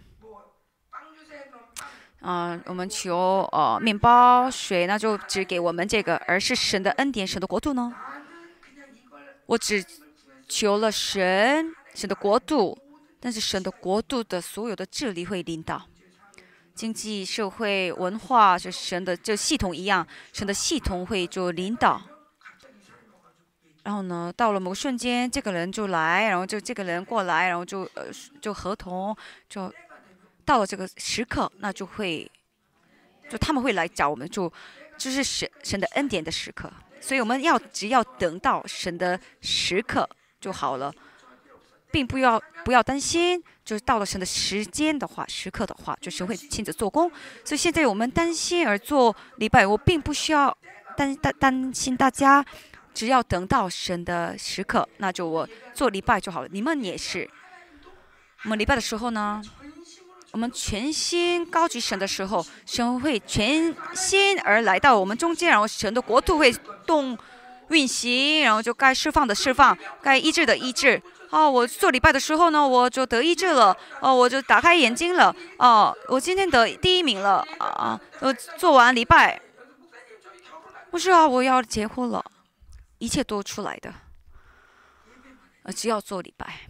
[2.28, 7.94] 嗯，我们求呃面包、水，那就只给我们这个，而是神的恩典、神的国度呢？
[9.46, 9.86] 我只
[10.50, 12.76] 求了神、神的国度，
[13.20, 15.86] 但是神的国度的所有的治理会领导
[16.76, 22.02] 经济社会文化，就神的这系统一样，神的系统会就领导。
[23.84, 28.06] 然后呢，到了某个瞬间，这个人就来，然后就这个人过来，然后就呃
[28.40, 29.16] 就合同
[29.50, 29.74] 就。
[30.48, 32.32] 到了这个时刻，那就会，
[33.28, 34.48] 就他们会来找我们，就
[34.96, 36.72] 就是神神的恩典的时刻。
[37.02, 40.08] 所以我们要只要等到神的时刻
[40.40, 40.94] 就好了，
[41.90, 47.12] 并不要不要担心，就是到了神的时间的话，时刻的话，就神会亲自做工。
[47.44, 50.56] 所以现在我们担心而做礼拜，我并不需要
[50.96, 52.46] 担担担心大家，
[52.94, 56.48] 只要等到神的时刻，那就我做礼拜就好了。
[56.52, 57.28] 你们也是，
[58.44, 59.42] 我们礼拜的时候呢？
[60.32, 66.54] 我们全心高举神的时候，神会全心而来到我们中间，然后神的国度会
[66.86, 67.18] 动
[67.70, 71.02] 运行，然后就该释放的释放，该医治的医治。
[71.36, 73.76] 哦，我做礼拜的时候呢，我就得医治了。
[74.00, 75.36] 哦，我就打开眼睛了。
[75.60, 77.46] 哦，我今天得第一名了。
[77.60, 79.42] 啊，我做完礼拜，
[80.90, 82.24] 不是啊，我要结婚了，
[83.00, 83.94] 一切都出来的。
[85.64, 86.70] 呃，只要做礼拜，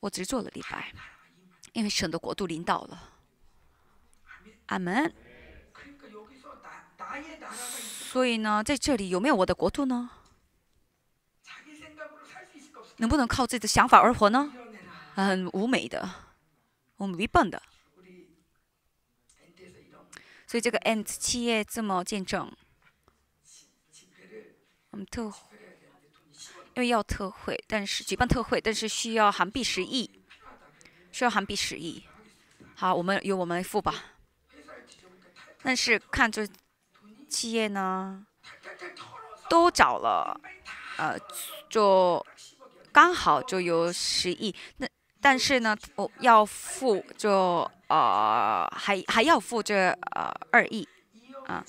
[0.00, 0.90] 我只做了礼拜。
[1.74, 2.98] 因为神的国度领导了，
[4.66, 5.12] 阿门。
[8.10, 10.08] 所以呢，在这里有没有我的国度呢？
[13.02, 14.52] 能不能靠自己的想法而活呢？
[15.16, 16.08] 很无美的，
[16.96, 17.60] 我们愚笨的。
[20.46, 22.48] 所以这个 Ant 企业这么见证，
[24.90, 25.24] 我们特
[26.74, 30.08] 因为要特会，但是举办特会，但是需要韩币十亿。
[31.10, 32.04] 需要韩币十亿，
[32.76, 34.12] 好，我们由我们来付吧。
[35.62, 36.48] 但是看这
[37.28, 38.24] 企业呢，
[39.50, 40.40] 都找了，
[40.96, 41.18] 呃，
[41.68, 42.24] 就
[42.92, 44.54] 刚好就有十亿。
[44.76, 44.86] 那
[45.20, 50.86] 但是呢，我要付就呃还还要付这呃二亿，
[51.46, 51.64] 啊，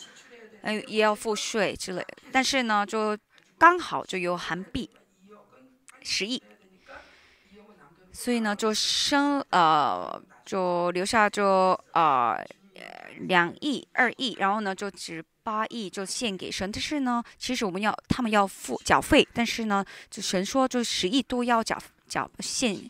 [0.62, 2.06] 呃也要付税之类。
[2.32, 3.18] 但是呢，就
[3.58, 4.90] 刚好就有韩币
[6.02, 6.42] 十亿。
[8.12, 11.46] 所以呢，就生呃，就留下就
[11.94, 12.38] 呃
[13.22, 16.72] 两亿二亿，然后呢就只八亿就献给神。
[16.72, 22.90] 但是呢，其实我们要他们要付缴费，但是呢，就神说就十亿都要缴缴献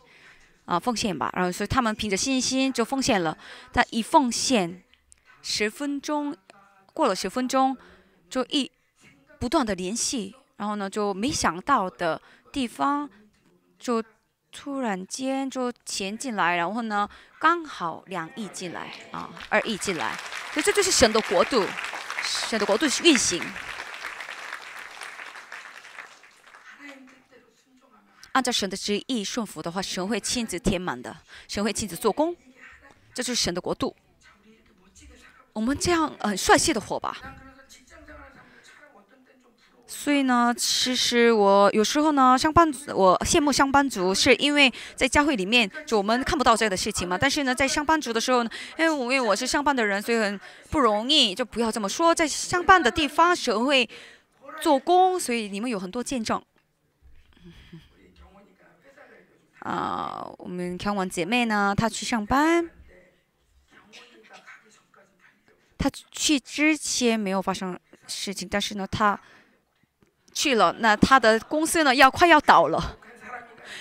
[0.64, 1.30] 啊奉献吧。
[1.34, 3.36] 然后所以他们凭着信心就奉献了。
[3.72, 4.82] 但一奉献
[5.42, 6.36] 十分钟，
[6.92, 7.76] 过了十分钟
[8.30, 8.70] 就一
[9.38, 12.20] 不断的联系，然后呢就没想到的
[12.52, 13.10] 地方
[13.78, 14.02] 就。
[14.56, 17.08] 突然间就钱进来，然后呢，
[17.40, 20.16] 刚好两亿进来啊，二亿进来，
[20.52, 21.66] 所以这就是神的国度，
[22.24, 23.42] 神的国度运行。
[28.32, 32.34] 按照神的旨意顺服的话，神会亲自填满的，神会亲自做工，
[33.14, 33.94] 这就是神的国度。
[35.52, 37.16] 我们这样很帅气的活吧。
[39.96, 47.16] 所以呢，其实我有时候呢，上班族我羡慕上班族，是因为在教会里面就我们看不到这样的事情嘛。
[47.16, 50.38] 但是呢，在上班族的时候呢，因为我因为我是上班的人，所以很
[50.68, 52.14] 不容易，就不要这么说。
[52.14, 53.88] 在上班的地方，神会
[54.60, 56.42] 做工，所以你们有很多见证。
[59.60, 62.68] 啊，我们看完姐妹呢，她去上班，
[65.78, 69.18] 她去之前没有发生事情，但是呢，她。
[70.34, 72.98] 去了，那他的公司呢要快要倒了，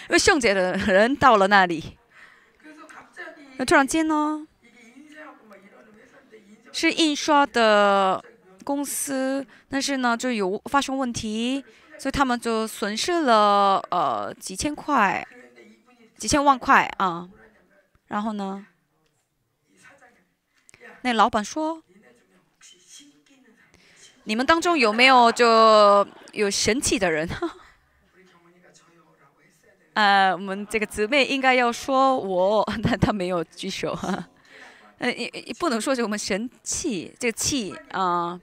[0.08, 1.98] 因为圣洁的人到了那里。
[3.58, 4.48] 那突然间呢，
[6.72, 8.24] 是印刷的
[8.64, 11.64] 公司，但是呢就有发生问题，
[11.98, 15.28] 所以他们就损失了呃几千块、
[16.18, 17.28] 几千万块啊。
[18.08, 18.66] 然后呢，
[21.02, 21.84] 那老板说
[24.26, 27.28] ：“你们当中有没有就有神气的人？”
[29.94, 33.98] 呃，我们这个姊妹应该要说我， 但她没有举手。
[34.98, 38.40] 呃，也也不能说是我们神气，这个气啊，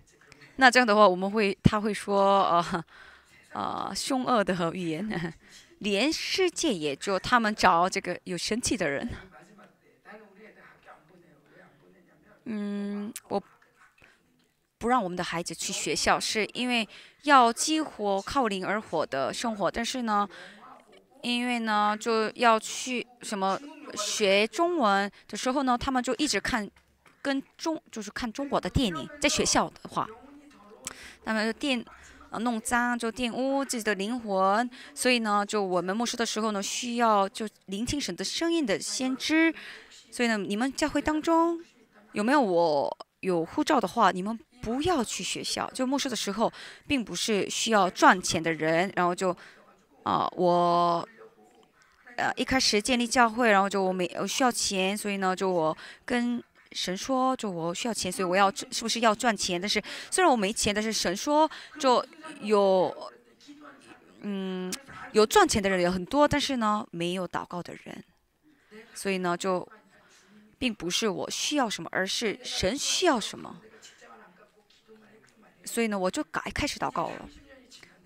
[0.57, 2.85] 那这样的话我们会，他会说呃，
[3.53, 5.35] 呃，凶恶的语言，
[5.79, 9.09] 连世界也就他们找这个有神气的人。
[12.45, 13.43] 嗯，我
[14.79, 16.87] 不让我们的孩子去学校，是因为
[17.23, 20.29] 要激活靠灵而活的生活，但是呢。
[21.23, 23.61] 因为呢，就要去什么
[23.95, 26.67] 学中文的时候呢，他们就一直看
[27.21, 29.07] 跟中，就是看中国的电影。
[29.21, 30.09] 在学校的话，
[31.25, 31.85] 那么电
[32.31, 39.55] 呃弄脏就玷污自己的灵魂，所以呢，就我们牧师的时候呢，需要就聆听神的声音的先知。
[40.11, 41.63] 所以呢，你们教会当中
[42.13, 45.71] 有没有我有护照的话，你们不要去学校。
[45.73, 46.53] 就牧师的时候，
[46.87, 49.37] 并不是需要赚钱的人，然后就。
[50.03, 51.07] 啊，我
[52.17, 55.77] 呃一开始建立教会，然后就我没我需要钱，所以呢，就我
[56.07, 56.43] 跟
[56.73, 59.61] 神说，就我需要钱，所以我要是不是要赚钱？
[59.61, 59.81] 但是
[60.11, 62.03] 虽然我没钱，但是神说就
[62.41, 63.13] 有
[64.23, 64.73] 嗯
[65.13, 68.03] 有赚钱的人有很多，但是呢没有祷告的人，
[68.95, 69.69] 所以呢就
[70.59, 73.61] 并不是我需要什么，而是神需要什么，
[75.71, 77.29] 所以呢我就改开始祷告了，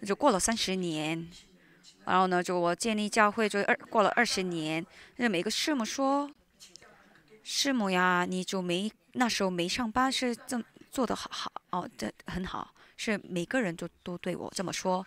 [0.05, 1.27] 就过了三十年。
[2.05, 4.85] 然后呢，就我建立教会就二过了二十年，
[5.17, 6.31] 那每个师母说，
[7.43, 15.05] 师母呀，你就没那时候没上班是这做的好好哦，这很好，是每个人都都对我这么说。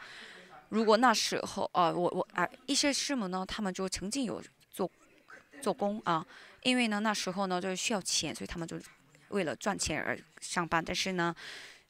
[0.70, 4.90] 如果那时候啊，我我啊一些师母呢，他们就曾经有做
[5.62, 6.26] 做工啊，
[6.64, 8.80] 因为呢那时候呢就需要钱，所以他们就
[9.30, 10.84] 为了赚钱而上班。
[10.84, 11.36] 但是呢，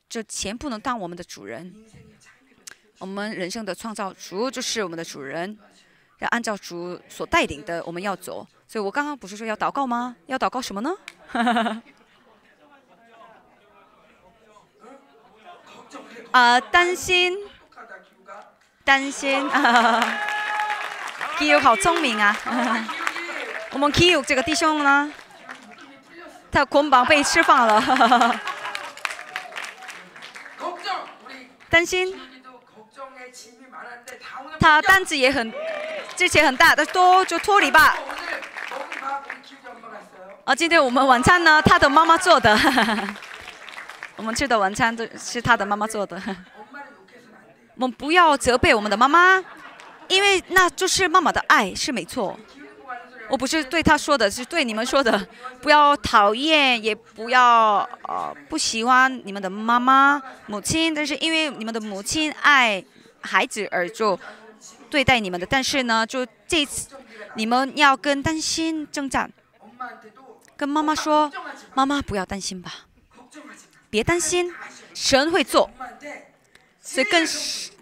[0.10, 1.74] 这钱不能当我们的主人。
[3.00, 5.58] 我们人生的创造主就是我们的主人，
[6.20, 8.48] 要按照主所带领的，我们要走。
[8.68, 10.16] 所以我刚刚不是说要祷告吗？
[10.26, 10.92] 要祷告什么呢？
[16.32, 17.38] 啊，担心，
[18.84, 20.20] 担心啊！
[21.40, 22.36] 基友好聪明啊！
[23.72, 25.12] 我们基友这个弟兄呢，
[26.52, 27.80] 他捆绑被释放了，
[31.70, 32.20] 担心。
[34.60, 35.54] 他担子也很，
[36.16, 37.96] 之前很大，的多就脱离吧。
[40.46, 42.58] 啊，今天我们晚餐呢，他的妈妈做的。
[44.16, 46.20] 我们吃的晚餐都是他的妈妈做的。
[47.76, 49.44] 我们不要责备我们的妈妈，
[50.08, 52.40] 因为那就是妈妈的爱，是没错。
[53.30, 55.28] 我不是对他说的，是对你们说的。
[55.62, 62.84] 不要讨厌，也不要呃不喜欢你们的妈妈、母亲，但是因为你们的母亲爱
[63.22, 64.20] 孩子而就。
[64.90, 66.88] 对待你们的，但是呢，就这次
[67.36, 69.30] 你们要跟担心征战，
[70.56, 71.30] 跟妈妈说，
[71.74, 72.74] 妈妈不要担心吧，
[73.90, 74.50] 别担心，
[74.94, 75.70] 神会做。
[76.82, 77.28] 所以跟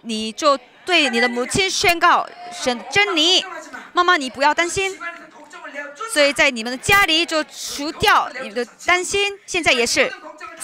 [0.02, 3.46] 你就对你的母亲宣告神真理，
[3.94, 4.98] 妈妈你不要担心。
[6.14, 10.12] 所以在你们的家里就除掉你们的担心，现在也是，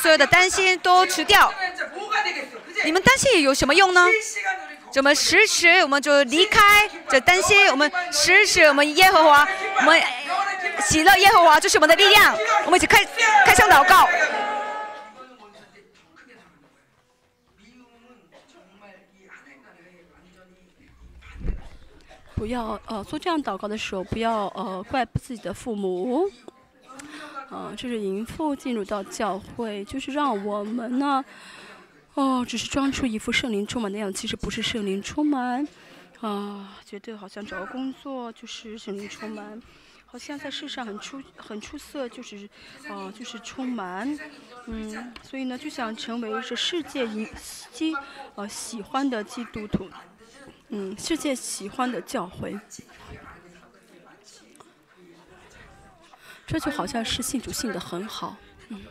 [0.02, 1.54] 所有的担心都除掉。
[2.84, 4.08] 你们担心有什么用呢？
[4.92, 9.48] 怎么时时我们就离开，这担心我们时时我们耶和华，
[9.78, 10.02] 我们
[10.86, 12.36] 喜乐耶和华就是我们的力量。
[12.66, 13.06] 我们一起开
[13.46, 14.08] 开箱祷告。
[22.42, 26.28] 不要呃做这样祷告的时候，不要呃怪自己的父母。
[27.52, 31.24] 嗯，这是淫妇进入到教会，就是让我们呢。
[32.16, 35.68] 哦，只是装出一副圣灵充满的样子，其实不是圣灵充满。
[36.22, 39.62] 啊，觉得好像找个工作就是圣灵充满，
[40.08, 42.50] 好像在世上很出很出色，就是
[42.90, 44.20] 啊，就是充满。
[44.66, 47.28] 嗯，所以呢，就想成为这世界一
[47.72, 47.94] 基
[48.34, 49.88] 呃喜欢的基督徒，
[50.74, 52.58] 嗯，世界喜欢的教会。
[56.48, 58.36] 这就好像是信主信的很好，
[58.70, 58.82] 嗯。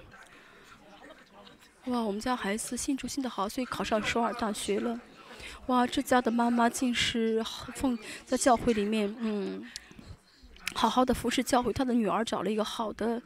[1.86, 5.00] 哇，我们家孩子信主信的好，所以考上首尔大学了。
[5.66, 7.42] 哇，这家的妈妈竟是
[7.74, 9.70] 奉在教会里面，嗯，
[10.74, 11.72] 好好的服侍教会。
[11.72, 13.20] 她的女儿找了一个好的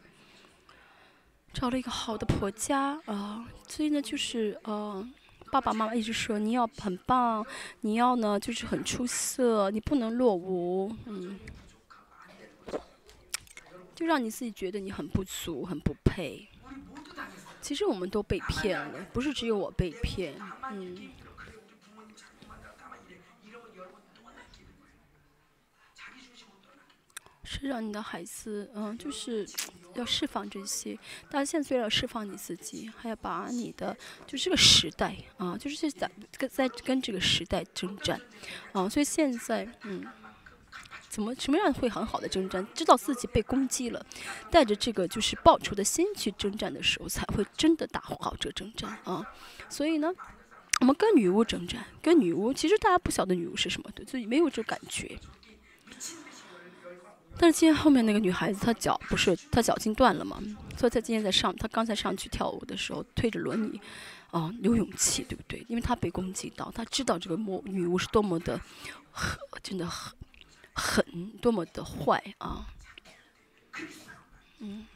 [1.52, 5.06] 找了一个好的婆家啊，所以呢，就是呃，
[5.54, 7.46] 爸爸妈妈一直说你要很棒，
[7.82, 11.38] 你要呢就是很出色，你不能落伍，嗯，
[13.94, 16.48] 就让你自己觉得你很不足，很不配。
[17.60, 20.34] 其实我们都被骗了，不是只有我被骗，
[20.72, 21.10] 嗯。
[27.44, 29.46] 是让你的孩子，嗯，就是
[29.94, 30.98] 要释放这些。
[31.30, 33.96] 但现在虽然要释放你自己，还要把你的，
[34.26, 38.20] 就这个时代啊，就是在跟在跟这个时代征战，
[38.72, 40.04] 啊，所以现在，嗯，
[41.08, 42.66] 怎么什么样会很好的征战？
[42.74, 44.04] 知道自己被攻击了，
[44.50, 49.24] 带着这个就是报仇的心去征战的时候，才会真的打好这个征战啊。
[49.68, 50.12] 所以呢，
[50.80, 55.18] 我们跟女巫征战，跟女巫，其实大家不晓得女巫是什么，对，所以没有这感觉。
[57.36, 60.40] 但是今天后面那个女孩子，她脚不是她脚筋断了嘛？
[60.78, 63.80] 所以她今天在上，她刚才上去跳舞的时候推着轮椅，
[64.30, 65.64] 哦，有勇气，对不对？
[65.68, 68.60] 因为她被攻击到，她知道这个魔女巫是多么的
[69.10, 70.16] 狠，真的很
[70.74, 71.04] 狠，
[71.42, 72.66] 多么的坏啊！
[74.60, 74.86] 嗯。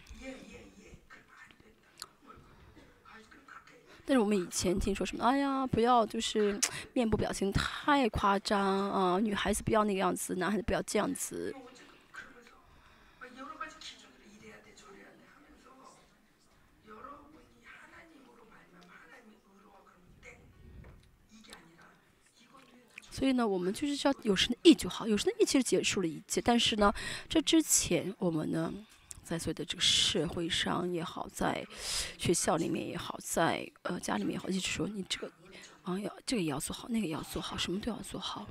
[4.06, 5.23] 但是我们以前听说什么？
[5.23, 6.59] 哎呀，不要就是
[6.94, 8.59] 面部表情太夸张
[8.90, 9.19] 啊！
[9.19, 11.55] 女孩子不要那个样子，男孩子不要这样子。
[23.19, 26.40] 所以呢，我们就是要有神的意就好，有神的意其实结束了一切。
[26.40, 26.95] 但是呢，
[27.28, 28.73] 这之前我们呢，
[29.24, 31.66] 在所有的这个社会上也好，在
[32.16, 35.32] 学校里面也好，在呃家里面也好，一直说你这个
[35.82, 38.47] 啊要这个也要做好，那个也要做好，什么都要做好。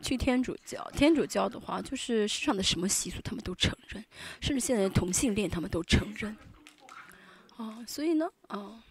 [0.00, 4.04] 去天主教，天主教的话，就是世上的什么习俗他们都承认，
[4.40, 6.36] 甚至现在同性恋他们都承认。
[7.56, 8.82] 啊，所以呢，啊，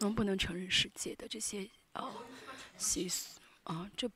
[0.00, 2.10] 我们不能承认世界的这些啊
[2.76, 3.40] 习俗？
[3.64, 4.10] 啊，这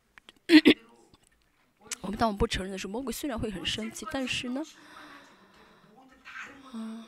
[2.00, 4.62] 我们当我们不承认的时候，魔鬼虽然会很生气，但是呢，
[6.72, 7.06] 啊，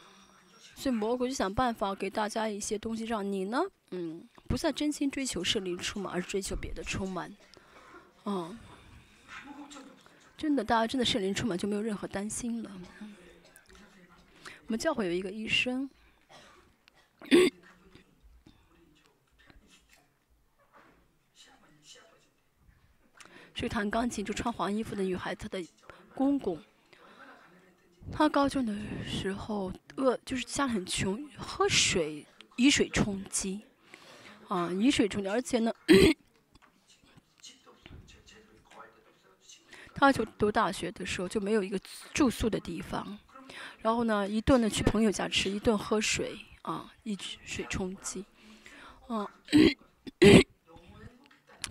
[0.76, 7.34] 所以魔鬼就想办法给大家一些东西，让你呢，嗯，不再真心追求圣灵充满，而追求别的充满，
[8.24, 8.56] 啊，
[10.36, 12.70] 真的，大家真的圣灵充满就没有任何担心了。
[14.66, 15.88] 我们教会有一个医生，
[23.54, 25.62] 是弹钢琴就穿黄衣服的女孩，她的
[26.14, 26.58] 公公。
[28.12, 28.74] 他高中的
[29.06, 32.26] 时候饿，就是家里很穷，喝水
[32.56, 33.62] 以水充饥，
[34.48, 35.72] 啊，以水充饥，而且呢，
[39.94, 41.80] 他就读大学的时候就没有一个
[42.12, 43.18] 住宿的地方。
[43.82, 48.24] 然后呢，一顿呢去朋友家吃，一顿喝水啊，一水充饥，
[49.08, 49.26] 嗯。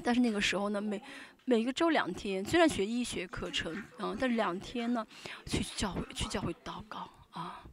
[0.04, 1.02] 但是那个时候呢，每
[1.46, 5.06] 每个周两天，虽然学医学课程，嗯，但两天呢，
[5.46, 7.64] 去教会去教会祷告啊，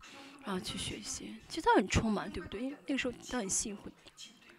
[0.45, 1.35] 然后去学习。
[1.49, 2.61] 其实他很充满，对不对？
[2.61, 3.91] 因为那个时候他很幸福。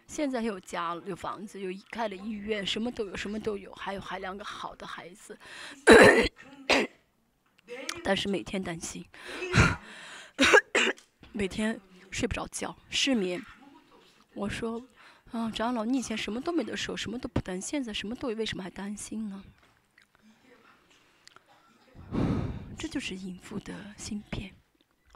[0.06, 5.38] 现在有家有房子，有开了医院，什么都有，什么都有，还有还两个好的孩子。
[8.04, 9.04] 但是每天担心，
[11.32, 11.80] 每天
[12.10, 13.44] 睡不着觉，失眠。
[14.34, 14.82] 我说，
[15.30, 19.44] 啊，长老，你以前什么都没得说，什么都不担心，现在什么都，为什么还担心呢？
[22.78, 24.52] 这就是淫妇的芯片，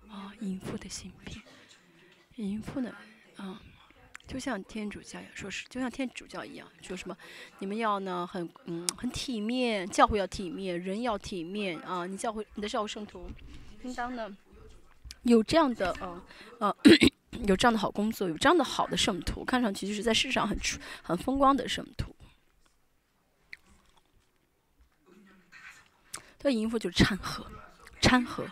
[0.09, 1.43] 啊，淫妇的芯片，
[2.37, 2.95] 淫妇呢，
[3.37, 3.61] 啊。
[4.27, 7.17] 就像天主教一样说是，就像天主教一样，说什么，
[7.61, 12.07] 你们要呢很嗯很体面，教会要体面，人要体面啊！
[12.07, 13.31] 你教会你的教会圣徒，
[13.85, 14.37] 应当呢
[15.23, 16.23] 有这样的呃
[16.59, 16.77] 呃
[17.47, 22.15] 有这样的好工作，有这样的好的圣徒，看上去就是在世上很出很风光的圣徒。
[26.39, 27.47] 他淫妇就是掺和，
[28.01, 28.45] 掺和。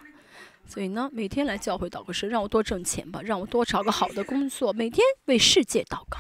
[0.67, 6.19] 所以呢，每天来教会祷告时，让我多挣钱吧，让我多找个好的工作，每天为世界祷告。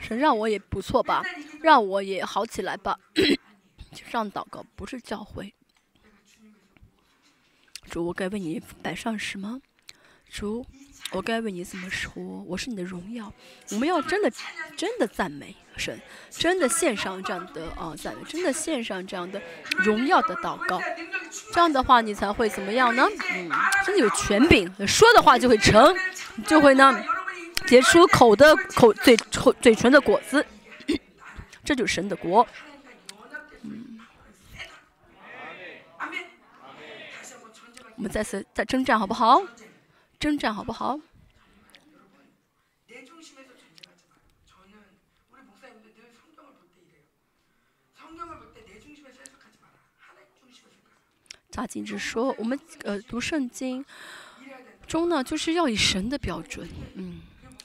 [0.00, 1.22] 神让我也不错吧，
[1.62, 2.98] 让我也好起来吧。
[3.92, 5.54] 上祷告不是教会。
[7.88, 9.60] 主，我该为你摆上什么？
[10.28, 10.66] 主。
[11.14, 12.12] 我该为你怎么说？
[12.44, 13.32] 我是你的荣耀。
[13.70, 14.30] 我们要真的、
[14.76, 15.96] 真的赞美神，
[16.28, 19.40] 真的献上这样的啊赞美，真的献上这样的
[19.76, 20.80] 荣耀的祷告。
[21.52, 23.06] 这样的话，你才会怎么样呢？
[23.32, 23.48] 嗯，
[23.86, 25.94] 真的有权柄，说的话就会成，
[26.48, 26.92] 就会呢，
[27.64, 30.44] 结出口的口嘴口嘴唇的果子，
[31.64, 32.44] 这就是神的国。
[33.62, 34.00] 嗯，
[37.94, 39.40] 我们再次再征战好不好？
[40.18, 41.00] 征战好不好？
[51.50, 53.84] 大经之说，我们呃读圣经
[54.88, 57.20] 中呢，就是要以神的标准，嗯，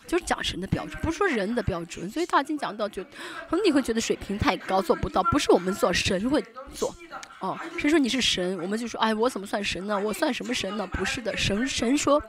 [0.10, 2.10] 就是讲神的标准，不是说人的标准。
[2.10, 6.94] 所以大经讲到，就可能你会觉得水平太高，做不到，不是我们做，神会做。
[7.40, 9.98] 哦，神说你是神，我们就说，哎，我怎么算神呢？
[10.00, 10.88] 我算什么神呢？
[10.88, 12.22] 不是的，神神说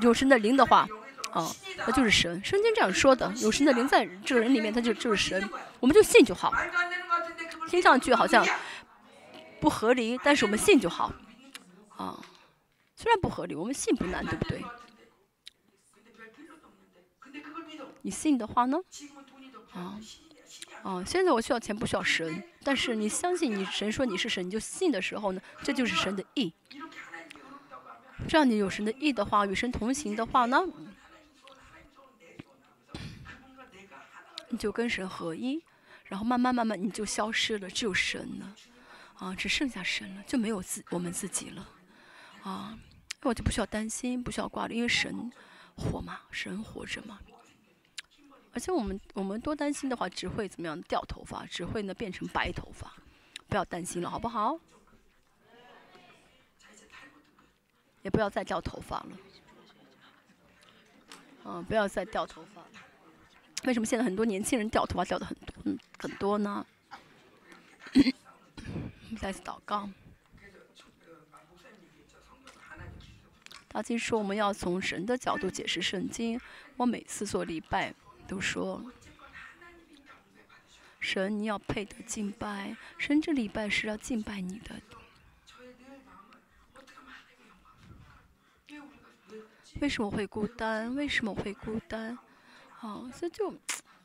[0.00, 0.86] 有神的灵的话，
[1.32, 1.50] 哦，
[1.86, 2.40] 那就是神。
[2.44, 5.50] 圣经这样说的，有神的灵在这个人里面，他就就是神，
[5.80, 6.54] 我们就信就好。
[7.68, 8.46] 听上去好像。
[9.60, 11.10] 不合理，但是我们信就好，
[11.96, 12.20] 啊，
[12.94, 14.62] 虽然不合理，我们信不难，对不对？
[18.04, 18.76] 你信的话呢？
[19.72, 19.98] 啊，
[20.82, 26.52] 啊，现在我需要钱，不需要神，但是你相信你神说你是神，你就信的时候呢，这就是神的意。
[28.28, 30.62] 这样你有神的意的话，与神同行的话呢，
[34.50, 35.62] 你就跟神合一，
[36.04, 38.54] 然后慢慢慢慢你就消失了，只有神了。
[39.14, 41.66] 啊，只剩下神了，就没有自我们自己了，
[42.42, 42.78] 啊，
[43.22, 45.32] 我就不需要担心，不需要挂虑，因为神
[45.74, 47.18] 活嘛，神活着嘛。
[48.54, 52.94] 而且我们我们多担心的话，只会怎么样掉头发，只会呢变成白头发。
[53.48, 54.58] 不要担心了，好不好？
[58.02, 59.08] 也不要再掉头发了。
[61.44, 62.62] 嗯，不要再掉头发。
[63.64, 66.66] 为什么现在很多年轻人掉头发掉的很多，嗯，很多呢？
[69.18, 69.88] 再次祷告。
[73.68, 76.40] 大金说我们要从神的角度解释圣经。
[76.76, 77.94] 我每次做礼拜
[78.26, 78.82] 都说，
[81.00, 84.80] 神你要配得敬拜，神这礼拜是要敬拜你的。
[89.80, 90.94] 为什么会孤单？
[90.94, 92.18] 为什么会孤单？
[92.80, 93.54] 啊，这就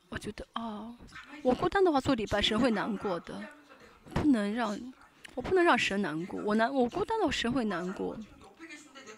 [0.08, 0.94] 我觉得啊，
[1.42, 3.42] 我孤单的话做礼拜神会难过的，
[4.14, 4.78] 不能让。
[5.36, 8.18] 我不能让神难过，我难，我孤单的神会难过。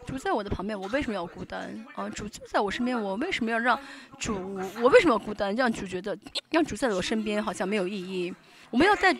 [0.06, 1.84] 主在我的旁边，我为什么要孤单？
[1.94, 3.78] 啊，主就在我身边，我为什么要让
[4.18, 4.60] 主？
[4.80, 5.54] 我为什么要孤单？
[5.54, 6.16] 让主觉得，
[6.50, 8.34] 让主在我身边好像没有意义。
[8.70, 9.14] 我们要在，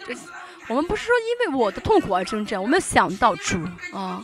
[0.68, 3.58] 我们不是说因为我的痛苦而征战，我们想到主
[3.92, 4.22] 啊。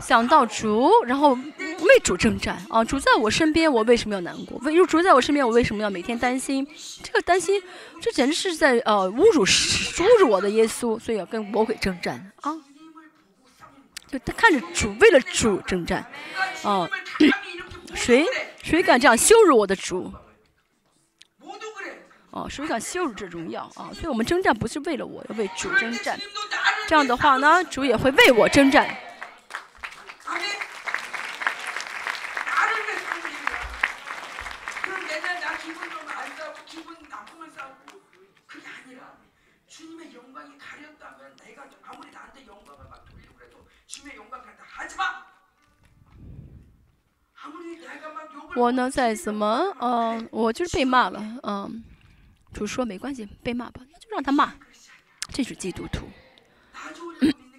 [0.00, 2.84] 想到主，然后为主征战啊！
[2.84, 4.56] 主在我身边，我为什么要难过？
[4.58, 6.64] 为主在我身边，我为什么要每天担心？
[7.02, 7.60] 这个担心，
[8.00, 12.54] 这简直是在呃侮辱侮辱我的耶稣，所以要跟魔鬼征战啊！
[14.10, 16.04] 就他看着主，为了主征战
[16.62, 16.88] 哦！
[17.94, 18.24] 谁
[18.62, 20.12] 谁敢这样羞辱我的主？
[22.30, 23.90] 哦，谁敢羞辱这荣耀啊？
[23.92, 26.18] 所以我们征战不是为了我，要为主征战。
[26.86, 28.88] 这样的话呢，主也会为我征战。
[48.56, 51.84] 我呢，再怎么，嗯，我就是被骂了，嗯，
[52.52, 54.52] 主说没关系，被骂吧，那就让他骂，
[55.30, 56.06] 这是基督徒。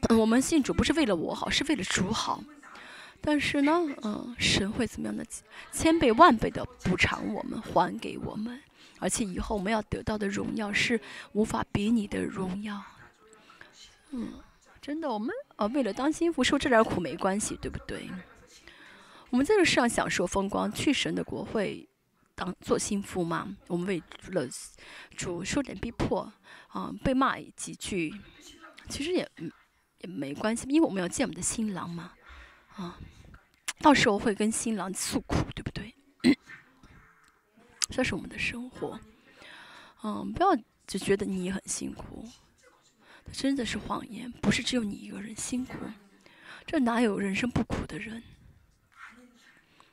[0.15, 2.43] 我们信主不是为了我好，是为了主好。
[3.21, 5.25] 但是呢，嗯，神会怎么样的
[5.71, 8.59] 千倍万倍的补偿我们，还给我们，
[8.99, 10.99] 而且以后我们要得到的荣耀是
[11.33, 12.81] 无法比拟的荣耀。
[14.11, 14.33] 嗯，
[14.81, 18.09] 真的，我们呃为了当心福受这点苦没关系，对不对？
[19.31, 21.87] 我们在这世上享受风光，去神的国会
[22.33, 23.55] 当做心腹吗？
[23.67, 24.01] 我们为
[24.31, 24.47] 了
[25.15, 26.31] 主受点逼迫
[26.69, 28.13] 啊，被骂几句，
[28.89, 29.29] 其实也
[29.99, 32.13] 也没关系，因为我们要见我们的新郎嘛，
[32.75, 32.97] 啊，
[33.81, 35.95] 到时候会跟新郎诉苦，对不对？
[37.89, 38.99] 这是我们的生活，
[40.03, 40.57] 嗯，不要
[40.87, 42.27] 只觉得你很辛苦，
[43.31, 45.75] 真的是谎言，不是只有你一个人辛苦，
[46.65, 48.23] 这哪有人生不苦的人？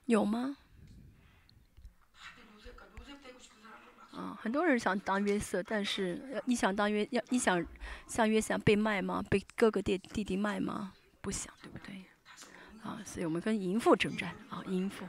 [0.07, 0.57] 有吗？
[4.12, 7.62] 啊，很多人想当约瑟，但是你想当约要你想
[8.07, 9.23] 像约瑟被卖吗？
[9.28, 10.95] 被哥哥弟弟弟卖吗？
[11.20, 12.03] 不想，对不对？
[12.83, 15.05] 啊，所以我们跟淫妇征战啊，淫妇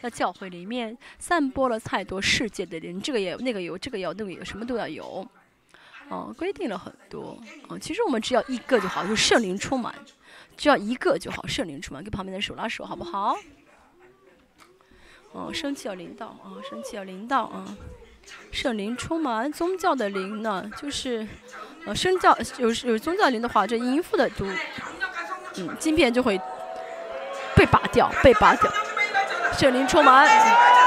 [0.00, 5.24] 在教会里面散播了太多世界的人，这个也那个有，这个有那个有，什么都要有，
[6.08, 7.78] 啊，规定了很多啊。
[7.78, 9.94] 其实我们只要一个就好，就圣灵充满，
[10.56, 13.36] 只要一个就好，圣灵充满，跟旁边的人手拉手，好不好？
[15.38, 17.64] 哦，生气要领导啊，生气要领导啊，
[18.50, 21.26] 圣灵充满宗教的灵呢，就是
[21.86, 24.44] 呃，圣教有有宗教灵的话，这淫妇的毒，
[25.56, 26.40] 嗯，晶片就会
[27.54, 28.70] 被拔掉，被拔掉，
[29.56, 30.26] 圣灵充满。
[30.26, 30.77] 嗯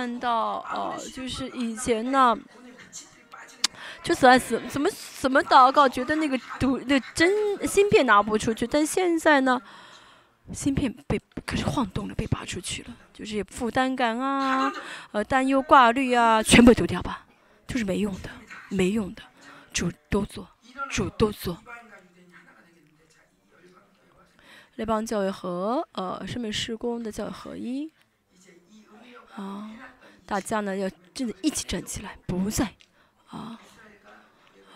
[0.00, 2.34] 看到呃，就是以前呢，
[4.02, 4.88] 就死爱死怎么
[5.20, 7.30] 怎么祷告，觉得那个毒那针
[7.68, 9.60] 芯片拿不出去，但现在呢，
[10.54, 14.72] 芯片被开始晃动了，被拔出去了，就是负担感啊，
[15.12, 17.26] 呃，担忧挂虑啊，全部丢掉吧，
[17.66, 18.30] 就是没用的，
[18.70, 19.22] 没用的，
[19.70, 20.48] 主都做，
[20.88, 21.58] 主都做。
[24.76, 27.92] 列邦教育和呃圣美施工的教育合一，
[29.36, 29.70] 啊，
[30.30, 32.72] 大家呢要真的一起站起来，不再
[33.26, 33.60] 啊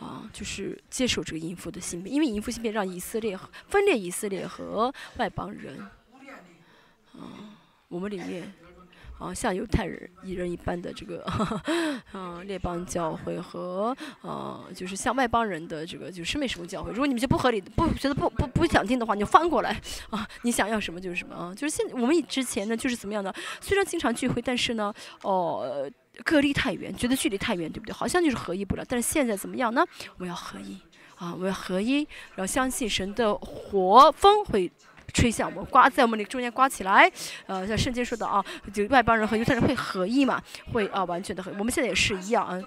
[0.00, 5.78] 啊，就是接受这个淫妇的性别，因为淫妇性别让以色列分裂以色列和外邦人，
[7.12, 7.54] 啊，
[7.86, 8.52] 我们里面。
[9.24, 11.24] 啊，像犹太人、一人一般的这个，
[12.12, 16.90] 嗯，列邦教会和呃，就是像外邦人的这个，就是美什么教会。
[16.90, 19.80] 如果你们觉得不合理、不觉得不不不想听的话，你就翻过来
[20.10, 21.54] 啊，你想要什么就是什么啊。
[21.54, 23.34] 就是现我们之前呢，就是怎么样的？
[23.62, 24.92] 虽然经常聚会，但是呢，
[25.22, 25.90] 哦，
[26.22, 27.92] 隔离太远，觉得距离太远，对不对？
[27.94, 28.84] 好像就是合一不了。
[28.86, 29.82] 但是现在怎么样呢？
[30.18, 30.78] 我们要合一
[31.16, 34.70] 啊，我们要合一，然后相信神的活风会。
[35.14, 37.10] 吹向我们，刮在我们那中间刮起来，
[37.46, 40.42] 呃，像圣经说的啊，就外邦人和犹太人会合一嘛，
[40.72, 41.50] 会啊完全的合。
[41.58, 42.60] 我们现在也是一样啊，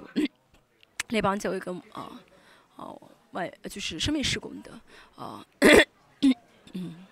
[1.10, 2.10] 那帮教会跟啊，
[2.78, 3.00] 哦
[3.32, 4.72] 外就是生命施工的
[5.16, 5.46] 啊，
[6.74, 6.96] 嗯。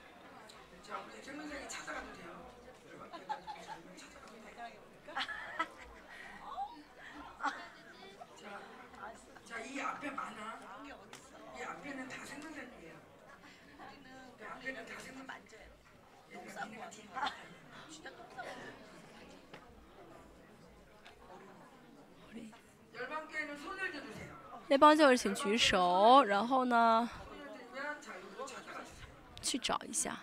[24.68, 27.10] 那帮就是请举手，然后呢，
[29.42, 30.18] 去找一下。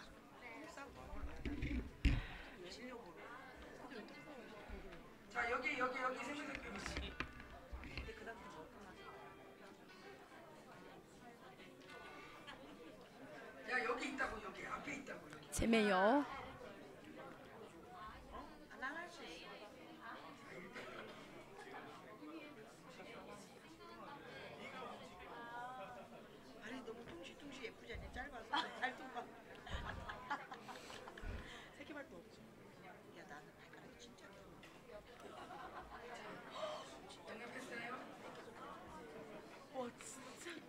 [15.50, 16.24] 前面有。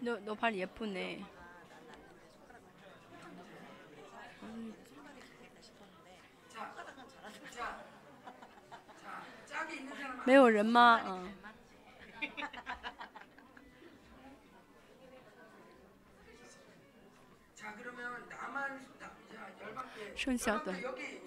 [0.02, 1.24] 너, 너발 예쁘네.
[4.42, 4.74] 음.
[10.24, 11.00] 没有人吗？
[11.06, 11.32] 嗯。
[20.14, 20.72] 剩下的。
[20.72, 21.21] 이방인과 유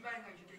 [0.00, 0.49] 几万个人去。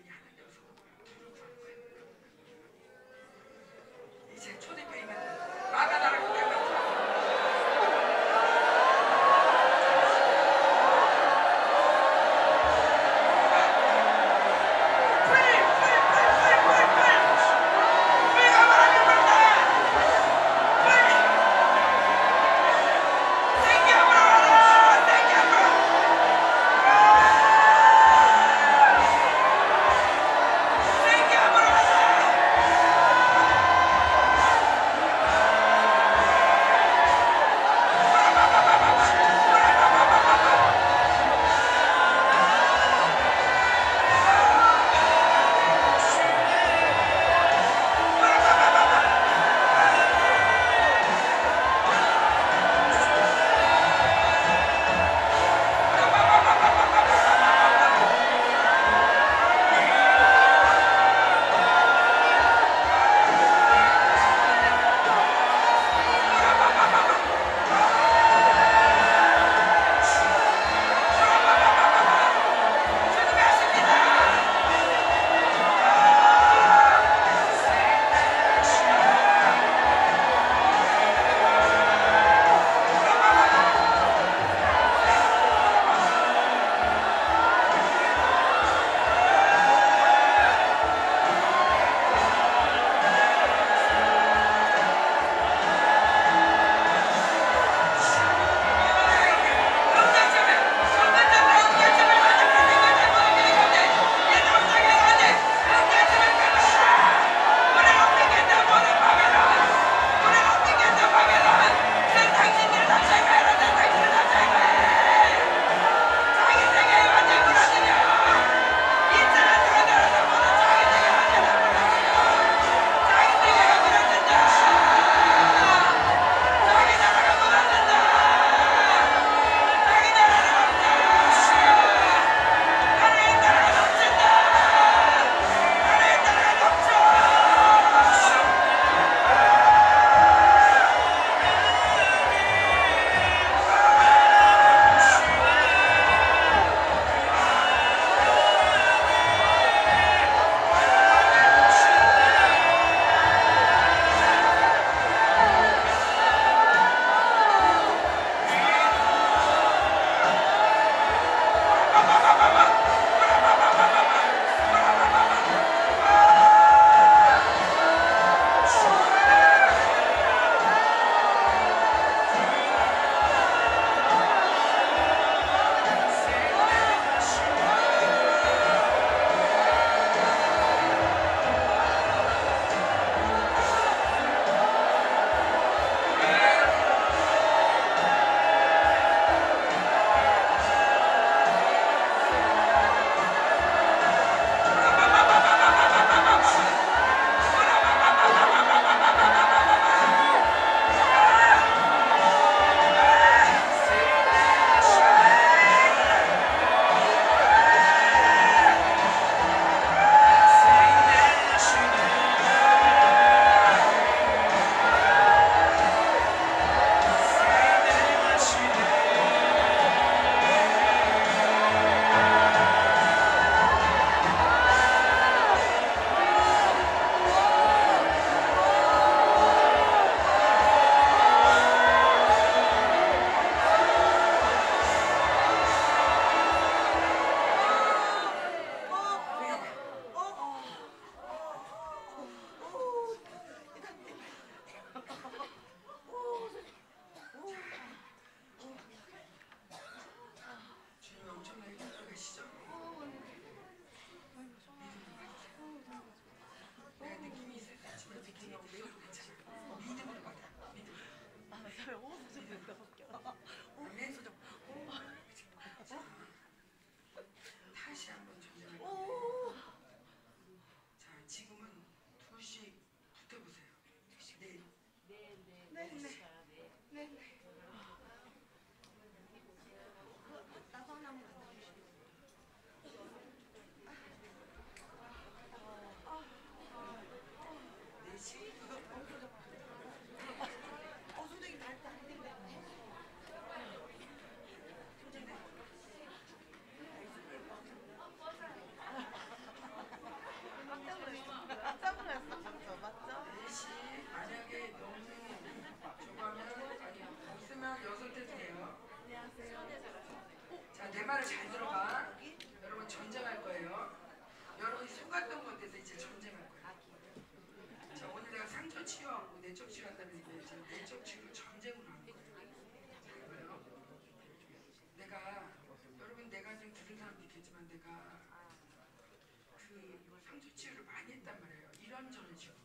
[332.02, 332.58] 이런저런 식으로.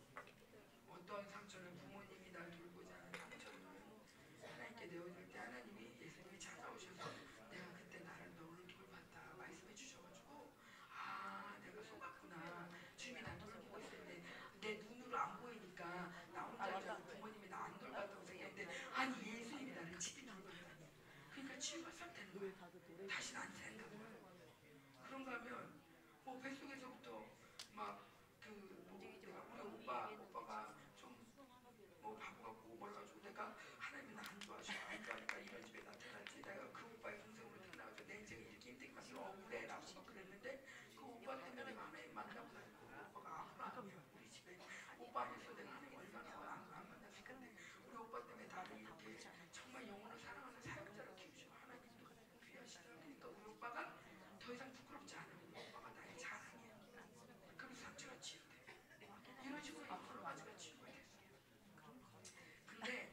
[0.88, 3.60] 어떤 상처는 부모님이 날 돌보지 않은 상처는
[4.40, 7.04] 하나님께 내어줄 때 하나님이 예수님이 찾아오셔서
[7.50, 10.52] 내가 그때 나를 너를 돌봤다 말씀해 주셔가지고
[10.90, 12.70] 아 내가 속았구나.
[12.96, 14.24] 주님이 나 돌보고 있었는데
[14.62, 15.84] 내 눈으로 안 보이니까
[16.32, 20.88] 나 혼자 알고 부모님이 나 안 돌봤다고 생각했는데 아니 예수님이 나를 집이 돌봤다니.
[21.32, 22.52] 그러니까 치유가 싹 되는 거야.
[23.08, 23.42] 다시는
[25.02, 25.80] 안그런가 하면
[26.24, 27.24] 뭐 뱃속에서부터
[27.74, 28.86] 막그뭐
[29.22, 31.14] 내가 우리 오빠 오빠가 좀
[32.02, 36.86] 뭐 바보 같고 뭐라가지고 내가 하나님이 나안 좋아하셔 안 좋아하니까 이런 집에 나타났지 내가 그
[36.94, 40.64] 오빠의 동생으로 태어나가지고 내 인생이 이렇게 힘들게 만들어 억울해라고 막 그랬는데
[40.94, 44.56] 그 오빠 때문에 내가 하나님 만나고 다니고 오빠가 아무나 우리 집에
[44.98, 47.52] 오빠 안에서 내가 하나님 얼마나 안, 안 만났을 건데
[47.88, 49.18] 우리 오빠 때문에 나를 이렇게
[49.52, 52.06] 정말 영혼을 사랑하는 사역자로 키우시고 하나님도
[52.50, 53.98] 귀하시다 그러니까 우리 오빠가
[54.38, 56.72] 더 이상 부끄럽지 않아 우리 오빠가 나의 자랑이야
[57.56, 58.46] 그래서 상처가 치유돼
[59.44, 61.16] 이런 식으로 여러 가지가 치유가 됐어요
[62.66, 63.10] 근데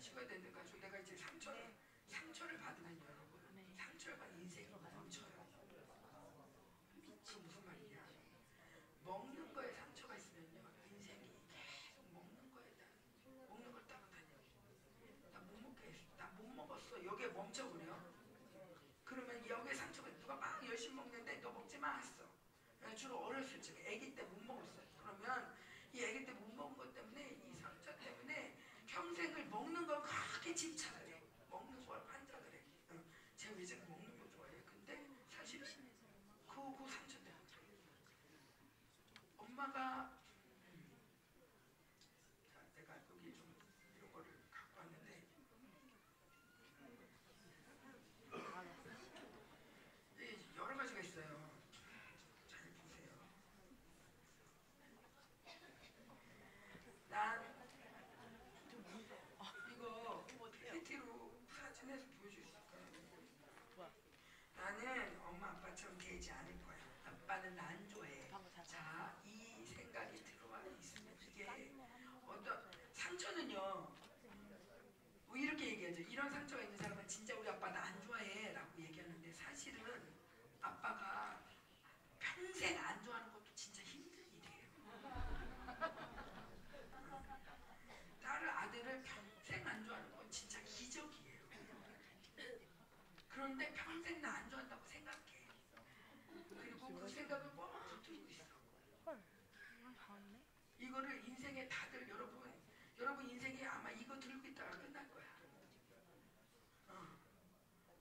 [0.00, 1.74] 치유가 되는 가지고 내가 이제 상처를
[2.10, 3.40] 상처를 받으면 여러분
[3.76, 5.46] 상처를 받은 인생이 멈춰요
[6.94, 7.98] 그 무슨 말이냐
[9.04, 12.92] 먹는 거에 상처가 있으면요 인생이 계속 먹는 거에 대한
[13.48, 14.26] 먹는 걸 따라다녀
[15.32, 17.98] 나못 먹게 했어 나못 먹었어 여기에 멈춰버려
[19.04, 22.24] 그러면 여기에 상처가 누가 막 열심히 먹는데 너 먹지 마 했어
[22.98, 25.54] 주로 어렸을 적에 아기 때 못 먹었어요 그러면
[25.92, 28.58] 이 아기 때 못 먹은 것 때문에 이 상처 때문에
[28.88, 32.58] 평생을 먹는 걸 그렇게 집착을 해 먹는 걸 환장을 해
[32.90, 33.04] 어,
[33.36, 37.38] 제가 왜 자꾸 먹는 거 좋아해요 근데 사실 그, 그 상처 때문에
[39.38, 40.18] 엄마가
[42.50, 43.54] 자, 내가 여기 좀
[43.96, 45.24] 이런 거를 갖고 왔는데
[50.18, 51.50] 이 여러 가지가 있어요.
[52.48, 53.08] 잘 보세요.
[57.08, 57.42] 난
[59.72, 63.90] 이거 PPT로 사진에서 보여줄 수 있을까요?
[64.56, 65.98] 나는 엄마 아빠처럼
[66.28, 66.76] 되지 않을 거야.
[67.06, 68.30] 아빠는 나안 좋아해.
[68.66, 71.48] 자, 이 생각이 들어와 있으면 이게
[72.26, 73.96] 어떤 상처는요.
[75.26, 76.02] 뭐 이렇게 얘기하죠.
[76.02, 79.80] 이런 상처가 있는 사람은 진짜 우리 아빠 나 안 좋아해라고 얘기하는데 사실은
[80.60, 81.42] 아빠가
[82.18, 84.68] 평생 안 좋아하는 것도 진짜 힘든 일이에요.
[88.20, 91.38] 딸을 아들을 평생 안 좋아하는 건 진짜 기적이에요.
[93.30, 95.48] 그런데 평생 나 안 좋아한다고 생각해.
[96.50, 98.44] 그리고 그 생각을 꼭 붙들고 있어.
[100.78, 102.52] 이거를 인생에 다들 여러분
[102.98, 105.24] 여러분 인생에 아마 이거 들고 있다가 끝날 거야.
[106.88, 107.18] 어.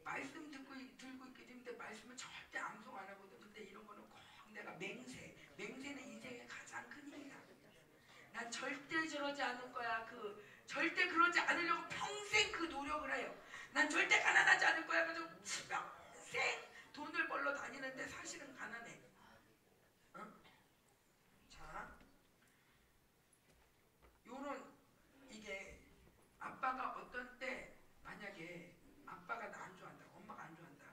[0.04, 3.40] 말씀 듣고 있- 들고 있게 되는데 말씀은 절대 암송 안 하거든.
[3.40, 4.20] 근데 이런 거는 꼭
[4.52, 5.36] 내가 맹세.
[5.56, 7.38] 맹세는 인생의 가장 큰 힘이다.
[8.34, 10.06] 난 절대 저러지 않을 거야.
[10.06, 13.36] 그 절대 그러지 않으려고 평생 그 노력을 해요.
[13.72, 15.06] 난 절대 가난하지 않을 거야.
[15.06, 15.28] 그래서
[15.68, 16.42] 평생
[16.94, 19.00] 돈을 벌러 다니는데 사실은 가난해.
[20.14, 20.28] 어?
[21.50, 21.96] 자,
[24.26, 24.76] 요런
[25.30, 25.80] 이게
[26.40, 28.76] 아빠가 어떤 때 만약에
[29.06, 30.86] 아빠가 나 안 좋아한다, 엄마가 안 좋아한다.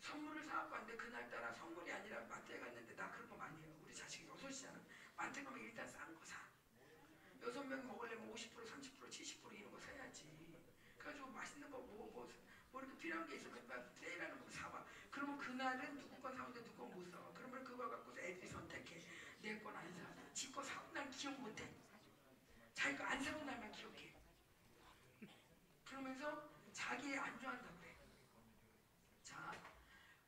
[0.00, 3.74] 선물을 사갖고 왔는데 그날따라 선물이 아니라 마트에 갔는데 나 그런 거 많이 해요.
[3.84, 4.80] 우리 자식이 여섯이잖아.
[5.16, 6.38] 마트 가면 일단 싼 거 사.
[7.42, 10.24] 여섯 명이 먹으려면 50% 30% 70% 이런 거 사야지.
[10.98, 12.28] 그래가지고 맛있는 거 뭐 뭐
[12.70, 14.84] 뭐 이렇게 필요한 게 있으면 막 세일하는 거 사와.
[15.68, 17.30] 그날은 누구 건 사오는데 누구 건못 사와.
[17.34, 19.04] 그러면 그거 갖고서 애들이 선택해.
[19.42, 20.32] 내 건 안 사.
[20.32, 21.68] 지거 사온 날 기억 못 해.
[22.72, 24.14] 자기 거 안 사온 날만 기억해.
[25.84, 27.94] 그러면서 자기 안 좋아한다고 그래.
[29.22, 29.52] 자,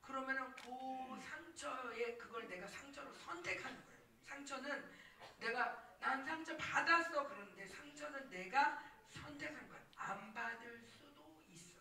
[0.03, 4.01] 그러면은 그 상처에 그걸 내가 상처로 선택하는 거예요.
[4.23, 4.93] 상처는
[5.39, 9.81] 내가 난 상처 받았어 그러는데 상처는 내가 선택한 거야.
[9.97, 11.81] 안 받을 수도 있어.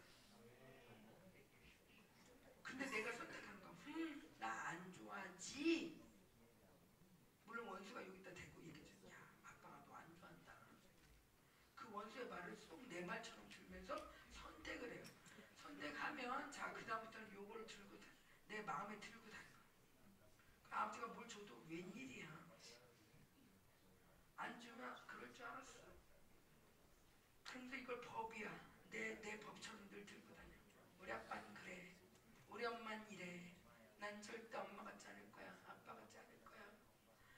[2.63, 5.99] 근데 내가 선택한 거, 음, 나 안 좋아하지.
[7.45, 9.07] 물론 원수가 여기다 대고 얘기해줘.
[9.11, 10.53] 야, 아빠가 너 안 좋아한다.
[11.75, 15.03] 그 원수의 말을 쏙 내 말처럼 들면서 선택을 해요.
[15.61, 18.05] 선택하면 자 그다음부터는 요거를 들고 다-
[18.47, 19.63] 내 마음에 들고 다는 거야.
[20.69, 22.27] 그 아버지가 뭘 줘도 웬일이야.
[24.37, 25.79] 안 주면 그럴 줄 알았어.
[27.45, 28.47] 그런데 이걸 법이야.
[28.91, 30.55] 내, 내 법처럼 늘 들고 다녀.
[30.99, 31.95] 우리 아빠는 그래.
[32.47, 33.55] 우리 엄마는 이래.
[33.99, 35.49] 난 절대 엄마 같지 않을 거야.
[35.67, 36.63] 아빠 같지 않을 거야.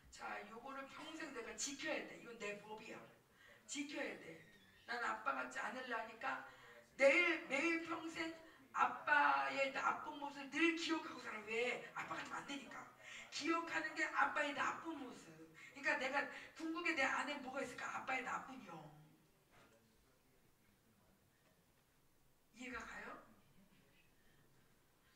[0.10, 2.20] 자, 요거를 평생 내가 지켜야 돼.
[2.22, 3.00] 이건 내 법이야.
[3.66, 4.46] 지켜야 돼.
[4.86, 6.46] 난 아빠 같지 않으려니까
[6.98, 8.41] 내일 매일 평생
[8.74, 11.40] 아빠의 나쁜 모습을 늘 기억하고 살아.
[11.42, 11.92] 왜?
[11.94, 12.92] 아빠 같으면 안 되니까.
[13.32, 15.32] 기억하는 게 아빠의 나쁜 모습.
[15.74, 17.98] 그러니까 내가 궁극에 내 안에 뭐가 있을까?
[17.98, 19.02] 아빠의 나쁜 영.
[22.54, 23.24] 이해가 가요?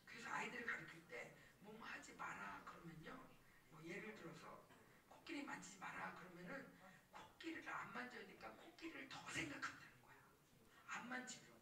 [0.06, 3.28] 그래서 아이들을 가르칠 때 뭐뭐 하지 마라 그러면요.
[3.70, 4.66] 뭐 예를 들어서
[5.10, 6.66] 코끼리 만지지 마라 그러면은
[7.12, 10.16] 코끼리를 안 만져야 되니까 코끼리를 더 생각한다는 거야.
[10.88, 11.56] 안 만지려고.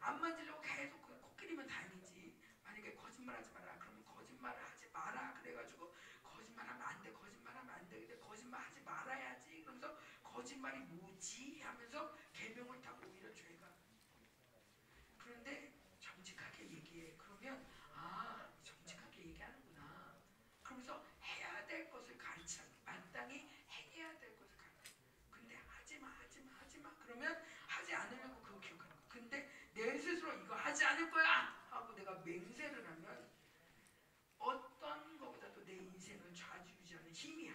[0.00, 2.36] 안 만지려고 계속 그 코끼리면 다행이지.
[2.64, 7.12] 만약에 거짓말하지 마라 그러면 거짓말을 하지 마라 그래가지고 거짓말하면 안 돼.
[7.12, 8.00] 거짓말하면 안 돼.
[8.00, 9.62] 근데 거짓말하지 말아야지.
[9.62, 13.72] 그러면서 거짓말이 뭐지 하면서 개명을 타고 오히려 죄가.
[15.18, 17.16] 그런데 정직하게 얘기해.
[17.16, 17.64] 그러면
[17.94, 20.16] 아 정직하게 얘기하는구나.
[20.64, 22.62] 그러면서 해야 될 것을 가르쳐.
[22.84, 24.92] 마땅히 해야 될 것을 가르쳐.
[25.30, 29.02] 근데 하지마 하지마 하지마 그러면 하지 않으려고 그거 기억하는 거야.
[29.08, 33.30] 근데 내 스스로 이거 하지 않을 거야 하고 내가 맹세를 하면
[34.38, 37.54] 어떤 것보다도 내 인생을 좌지우지하는 힘이야.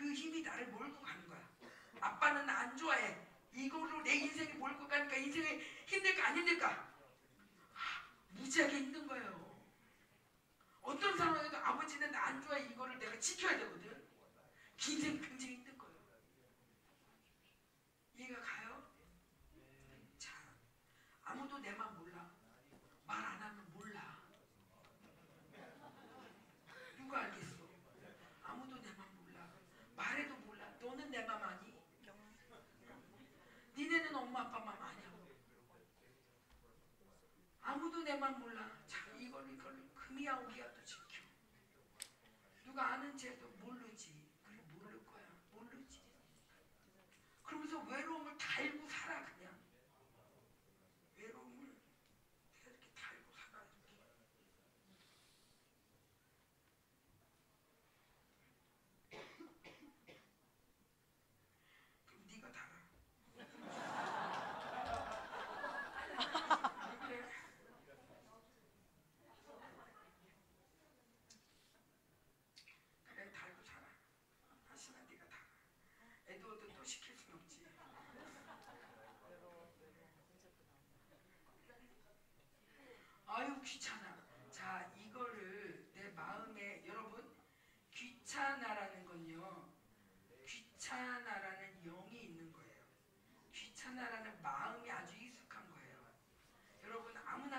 [0.00, 1.46] 그 힘이 나를 몰고 가는 거야.
[2.00, 3.18] 아빠는 나 안 좋아해.
[3.52, 6.70] 이걸로 내 인생이 몰고 가니까 인생이 힘들까 안 힘들까?
[7.74, 7.78] 아,
[8.30, 9.60] 무지하게 힘든 거예요.
[10.80, 14.02] 어떤 상황에도 아버지는 나 안 좋아해 이거를 내가 지켜야 되거든.
[14.88, 15.59] 인생 굉장히
[42.80, 43.09] Bana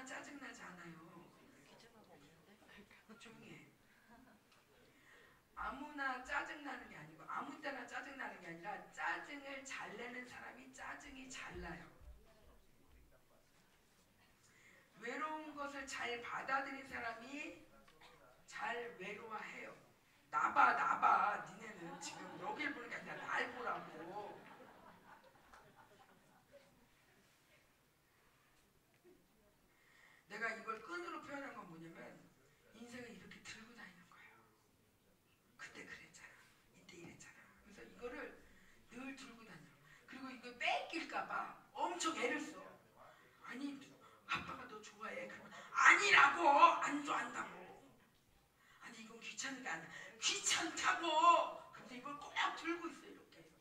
[0.06, 1.12] 짜증나지 않아요.
[3.20, 3.72] 조용히 해.
[5.54, 11.62] 아무나 짜증나는 게 아니고 아무 때나 짜증나는 게 아니라 짜증을 잘 내는 사람이 짜증이 잘
[11.62, 11.88] 나요.
[14.96, 17.64] 외로운 것을 잘 받아들인 사람이
[18.48, 19.76] 잘 외로워해요.
[20.30, 24.42] 나봐 나봐 니네는 지금 여길 보는 게 아니라 날 보라고.
[30.28, 32.32] 내가 이걸 끈으로 표현한 건 뭐냐면
[32.74, 34.34] 인생을 이렇게 들고 다니는 거예요.
[35.58, 36.30] 그때 그랬잖아.
[36.74, 37.36] 이때 이랬잖아.
[37.66, 38.42] 그래서 이거를
[38.90, 39.70] 늘 들고 다녀.
[40.08, 40.52] 그리고 이거
[42.02, 42.60] 엄청 애를 써.
[43.44, 43.80] 아니
[44.26, 45.28] 아빠가 너 좋아해.
[45.28, 47.88] 그러면 아니라고 안 좋아한다고.
[48.80, 49.20] 아니 이건
[49.70, 49.88] 아니야.
[50.20, 51.72] 귀찮다고.
[51.72, 53.52] 근데 이걸 꼭 들고 있어 이렇게.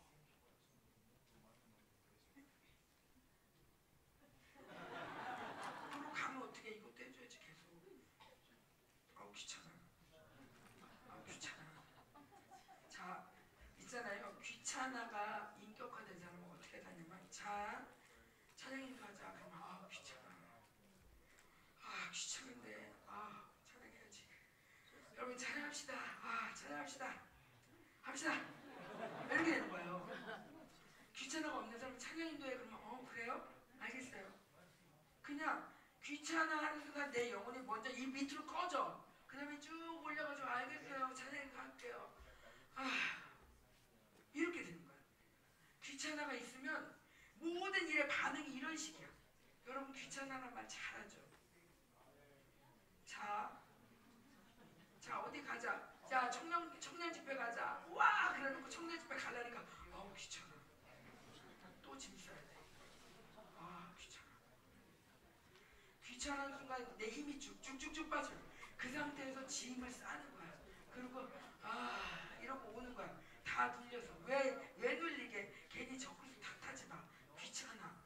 [5.92, 8.08] 앞으로 가면 어떻게 이것도 해줘야지 계속.
[9.16, 9.66] 아우 귀찮아.
[11.10, 11.84] 아우 귀찮아.
[12.88, 13.30] 자
[13.80, 14.38] 있잖아요.
[14.40, 17.86] 귀찮아가 인격화된 사람은 어떻게 다냐면 자
[18.60, 20.20] 찬양인 가자 그러면 아 귀찮아.
[22.10, 24.24] 아 귀찮은데 아 찬양해야지.
[25.16, 25.94] 여러분 찬양합시다.
[25.94, 27.22] 아 찬양합시다.
[28.02, 28.34] 합시다.
[29.30, 30.10] 이렇게 되는 거예요.
[31.14, 33.48] 귀찮아가 없는 사람은 찬양 인도에 그러면 어 그래요?
[33.78, 34.28] 알겠어요.
[35.22, 35.72] 그냥
[36.02, 39.06] 귀찮아 하는 순간 내 영혼이 먼저 이 밑으로 꺼져.
[39.28, 41.14] 그 다음에 쭉 올려가지고 알겠어요.
[41.14, 42.12] 찬양인 할게요.
[42.74, 42.90] 아
[44.32, 44.96] 이렇게 되는 거야.
[45.84, 46.92] 귀찮아가 있으면
[47.36, 49.08] 모든 일의 반응이 이런 식이야.
[49.68, 51.19] 여러분 귀찮아라는 말 잘하죠.
[53.20, 53.52] 자,
[54.98, 55.92] 자 어디 가자.
[56.09, 57.84] 자 청년 청년 집회 가자.
[57.90, 60.48] 와 그래놓고 청년 집회 가려니까 어우 귀찮아.
[61.82, 62.56] 또 짐 싸야 돼.
[63.59, 64.26] 아 귀찮아.
[66.02, 68.30] 귀찮은 순간 내 힘이 쭉쭉쭉쭉 빠져.
[68.78, 70.59] 그 상태에서 짐을 싸는 거야.
[70.94, 71.28] 그리고
[71.62, 73.20] 아 이러고 오는 거야.
[73.44, 77.05] 다 눌려서 왜왜 눌리게 괜히 적그리스 탓하지 마.
[77.38, 78.01] 귀찮아.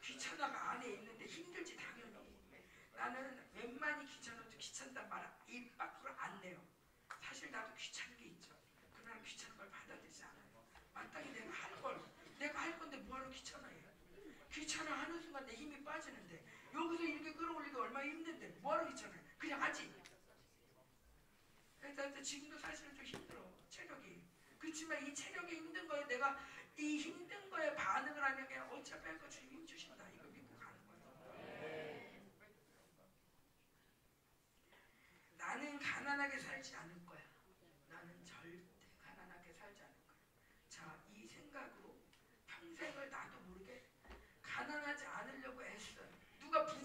[0.00, 2.02] 귀찮아가 안에 있는데 힘들지 당연히.
[3.02, 5.70] 나는 웬만히 귀찮아도 귀찮단 말 이
[7.76, 8.54] 귀찮은 게 있죠.
[8.94, 10.64] 그러나 귀찮은 걸 받아들이지 않아요.
[11.12, 12.02] 마땅히 내가 할 걸,
[12.38, 13.82] 내가 할 건데 뭐하러 귀찮아요?
[14.50, 19.20] 귀찮아 하는 순간 내 힘이 빠지는데 여기서 이렇게 끌어올리기 얼마나 힘든데 뭐하러 귀찮아요?
[19.38, 19.92] 그냥 하지.
[21.80, 24.22] 그래서 지금도 사실은 좀 힘들어 체력이.
[24.58, 26.38] 그렇지만 이 체력이 힘든 거에 내가
[26.76, 32.22] 이 힘든 거에 반응을 하면 그냥 어차피 할거 주님 힘 주신다 이거 믿고 가는 거예요.
[35.36, 37.20] 나는 가난하게 살지 않을 거야.
[37.88, 38.62] 나는 절대
[39.04, 40.16] 가난하게 살지 않을 거야.
[40.68, 42.00] 자, 이 생각으로
[42.46, 43.84] 평생을 나도 모르게
[44.42, 46.08] 가난하지 않으려고 애써요.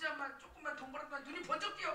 [0.07, 1.93] 부자만 조금만 돈 벌었다면 눈이 번쩍 뛰어.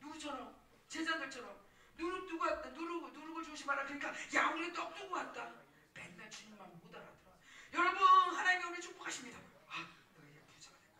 [0.00, 0.54] 누구처럼?
[0.88, 1.64] 제자들처럼.
[1.96, 2.68] 누룩 누구 왔다.
[2.70, 3.84] 누룩 누룩을 조심하라.
[3.84, 5.52] 그러니까 야 우리 떡 두고 왔다.
[5.94, 7.32] 맨날 주님만 못 알아들어.
[7.72, 8.02] 여러분
[8.34, 9.38] 하나님이 우리 축복하십니다.
[9.68, 9.88] 아,
[10.28, 10.98] 이제 부자가 될 것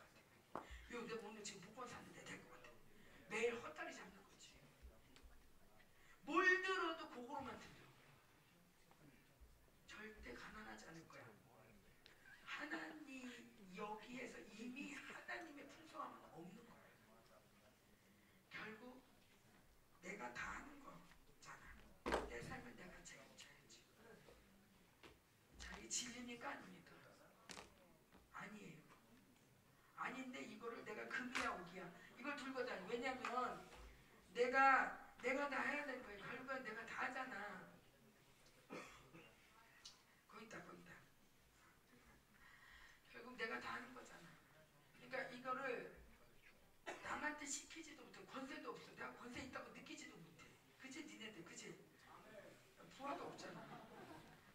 [0.52, 1.14] 같아.
[1.16, 2.70] 요 오늘 지금 복권 샀는데 될 것 같아.
[3.28, 4.50] 매일 헛다리 잡는 거지.
[6.22, 7.74] 뭘 들어도 그거로만 들려.
[9.88, 11.24] 절대 가난하지 않을 거야.
[12.44, 13.30] 하나님
[13.76, 16.80] 여기에서 이미 하나님의 풍성함은 없는 거야.
[18.50, 19.02] 결국
[20.00, 21.74] 내가 다 하는 거잖아.
[22.28, 23.48] 내 삶을 내가 책임져야지.
[25.58, 26.92] 자, 이 진리니까 아닙니까?
[28.32, 28.78] 아니에요.
[29.96, 32.86] 아닌데 이거를 내가 금이야 오기야 이걸 들고 다니.
[32.88, 33.68] 왜냐면
[34.55, 36.16] 내가 내가 다 해야 될 거예요.
[36.20, 37.68] 결국은 내가 다 하잖아.
[40.28, 40.93] 거기 있다 거기 있다.
[43.12, 44.20] 결국 내가 다 하는 거잖아.
[45.01, 45.97] 그러니까 이거를
[47.02, 48.24] 남한테 시키지도 못해.
[48.26, 48.90] 권세도 없어.
[48.94, 50.44] 내가 권세 있다고 느끼지도 못해.
[50.81, 51.76] 그치 니네들 그치?
[52.97, 53.66] 부하도 없잖아.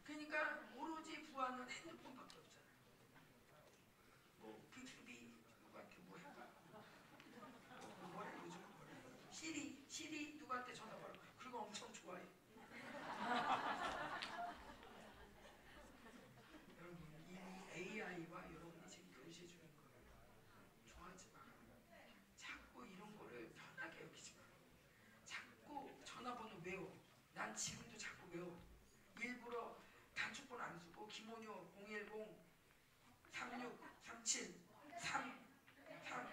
[0.06, 2.64] 그러니까 오로지 부하는 핸드폰밖에 없잖아.
[4.40, 6.48] 뭐 빅스비 누구한테 뭐 해봐.
[6.72, 8.92] 뭐 뭐래 요즘 뭐래.
[9.32, 11.14] 시리 시리 누구한테 전화 걸어.
[11.38, 12.24] 그리고 엄청 좋아해.
[16.80, 16.98] 여러분
[17.28, 17.38] 이미
[17.74, 20.02] AI와 여러분이 지금 교제 중인 거예요.
[20.88, 21.40] 좋아하지 마.
[22.38, 24.44] 자꾸 이런 거를 편하게 여기지 마.
[25.26, 26.98] 자꾸 전화번호 외워.
[27.34, 28.60] 난 지금도 자꾸 외워.
[29.20, 29.78] 일부러
[30.16, 32.10] 단축번호 안 쓰고 김원효 010
[33.34, 34.56] 36 37
[35.02, 35.40] 3
[36.08, 36.30] 3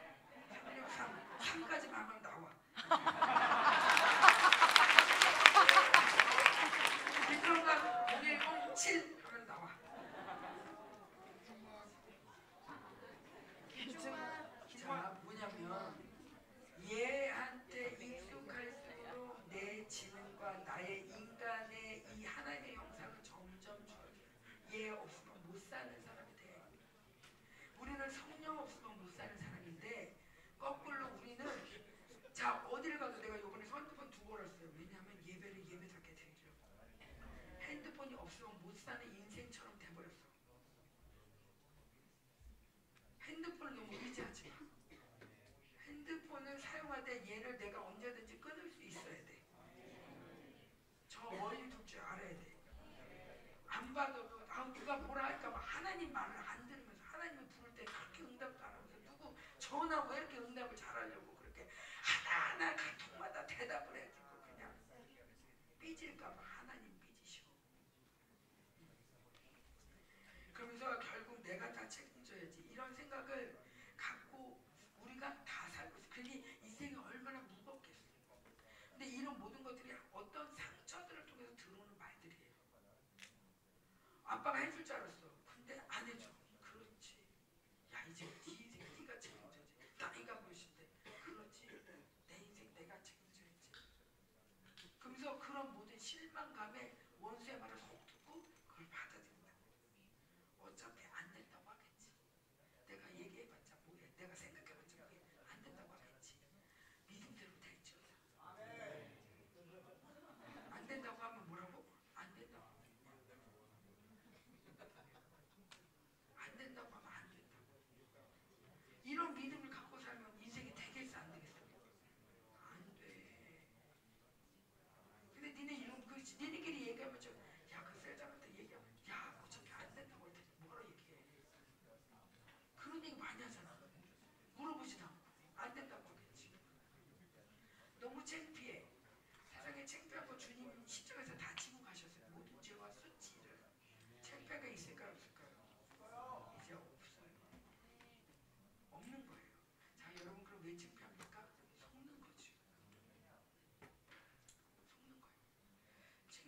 [0.48, 2.50] 36 3 3까지만 하면 나와.
[7.28, 9.68] 비트로가 010 7 하면 나와.
[14.78, 16.04] 자 뭐냐면
[16.88, 24.16] 얘한테 익숙할수록 내 지능과 나의 인간의 이 하나님의 형상은 점점 줄어들어.
[24.74, 26.62] 얘 없으면 못 사는 사람이 돼.
[27.78, 30.16] 우리는 성령 없으면 못 사는 사람인데
[30.58, 31.44] 거꾸로 우리는
[32.32, 34.68] 자 어디를 가도 내가 요번에 핸드폰 두 번 왔어요.
[34.78, 36.52] 왜냐하면 예배를 예배답게 드리려고.
[37.62, 40.14] 핸드폰이 없으면 못 사는 인생처럼 돼버렸어.
[43.22, 44.56] 핸드폰을 너무 의지하지 마.
[45.86, 49.42] 핸드폰을 사용하되 얘를 내가 언제든지 끊을 수 있어야 돼.
[51.08, 52.56] 저 어린 둘줄 알아야 돼.
[53.66, 58.22] 안 받아도 아 누가 뭐라 할까 봐 하나님 말을 안 들으면서 하나님을 부를 때 그렇게
[58.22, 61.68] 응답도 안 하면서 누구 전화 왜 이렇게 응답을 잘하려고 그렇게
[62.02, 64.72] 하나하나 카톡마다 대답을 해주고 그냥
[65.80, 67.42] 삐질까 봐 하나님 삐지셔.
[70.54, 73.58] 그러면서 결국 내가 다 책임져야지 이런 생각을
[73.96, 74.58] 갖고
[74.98, 76.08] 우리가 다 살고 있어.
[76.08, 78.00] 그게 인생이 얼마나 무겁겠어.
[78.92, 82.46] 근데 이런 모든 것들이 어떤 상처들을 통해서 들어오는 말들이에요.
[84.26, 85.30] 아빠가 해줄 줄 알았어.
[85.46, 86.26] 근데 안 해줘.
[86.60, 87.16] 그렇지.
[87.92, 89.94] 야 이제 네 인생 네가 책임져야지.
[89.98, 90.88] 나이가 몇인데.
[91.22, 91.66] 그렇지.
[92.26, 93.70] 내 인생 내가 책임져야지.
[94.98, 96.95] 그러면서 그런 모든 실망감에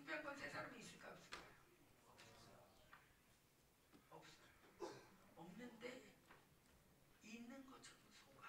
[0.09, 1.09] 600번 세 사람이 있을까
[2.09, 2.65] 없을까요?
[4.09, 4.41] 없어요.
[4.79, 4.91] 없어요.
[5.37, 6.03] 없는데
[7.23, 8.43] 있는 것처럼 속아.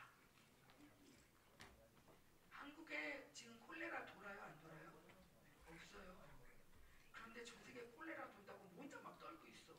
[2.52, 4.94] 한국에 지금 콜레라 돌아요 안 돌아요?
[5.68, 6.16] 없어요.
[7.12, 9.74] 그런데 전 세계 콜레라 돈다고 혼자 막 떨고 있어.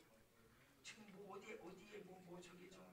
[0.83, 2.90] 지금 뭐 어디에 어디에 뭐 뭐 저기 좀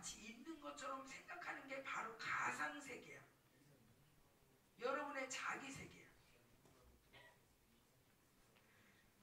[0.00, 3.20] 마치 있는 것처럼 생각하는 게 바로 가상 세계야.
[4.80, 6.06] 여러분의 자기 세계야.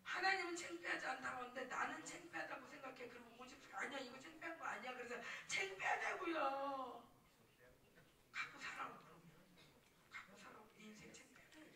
[0.03, 3.09] 하나님은 창피하지 않다고 하는데 나는 창피하다고 생각해.
[3.09, 4.93] 그리고 오직 아니야 이거 창피한 거 아니야.
[4.93, 5.15] 그래서
[5.47, 7.09] 창피하다고요.
[8.31, 9.31] 갖고 살아 그러면.
[10.11, 10.59] 갖고 살아.
[10.77, 11.71] 네 인생 창피해.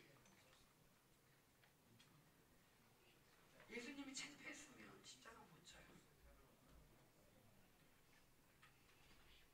[3.72, 5.82] 예수님이 창피했으면 십자가 못 져요.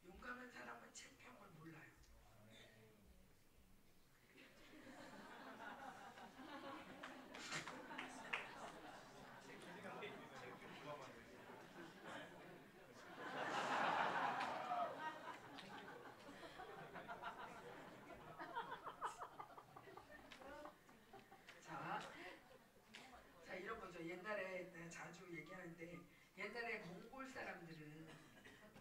[0.07, 1.91] 용감한 사람은 창피한 걸 몰라요.
[21.65, 22.01] 자,
[23.45, 24.03] 자 이런 거죠.
[24.05, 25.99] 옛날에 내가 자주 얘기하는데
[26.37, 28.07] 옛날에 몽골 사람들은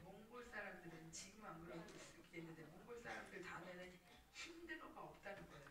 [0.04, 1.84] 몽골 사람들은 지금 안 그러고
[2.18, 3.98] 있겠는데 몽골 사람들 단에는
[4.32, 5.66] 힘들어가 없다는 거예요.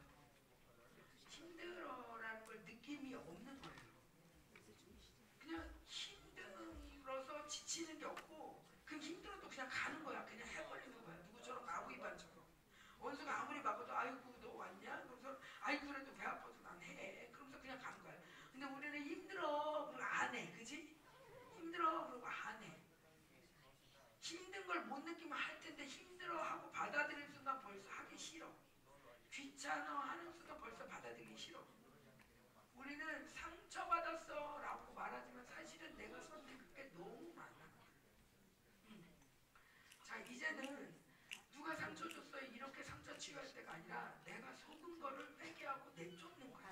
[1.30, 3.82] 힘들어라는 걸 느낌이 없는 거예요.
[5.40, 10.26] 그냥 힘들어서 지치는 게 없고 그 힘들어도 그냥 가는 거야.
[10.26, 11.16] 그냥 해버리는 거야.
[11.28, 12.36] 누구처럼 아구이반처럼.
[13.00, 15.02] 원수가 아무리 막아도 아이고 너 왔냐?
[15.04, 17.30] 그러면서 아이고 그래도 배 아파서 난 해.
[17.32, 18.16] 그러면서 그냥 가는 거야.
[18.52, 19.88] 근데 우리는 힘들어.
[19.92, 20.52] 그리고 안 해.
[20.58, 20.98] 그지?
[21.56, 22.10] 힘들어.
[22.10, 22.82] 그리고 안 해.
[24.22, 28.52] 힘든 걸 못 느끼면 할 텐데 힘들어 하고 받아들일 순간 벌써 하기 싫어.
[29.32, 31.64] 귀찮아 하는 순간 벌써 받아들이기 싫어.
[32.76, 37.70] 우리는 상처받았어 라고 말하지만 사실은 내가 선택한 게 너무 많아.
[38.90, 39.06] 음.
[40.04, 40.96] 자 이제는
[41.54, 46.66] 누가 상처 줬어요 이렇게 상처 치유할 때가 아니라 내가 속은 거를 회개하고 내쫓는 거야.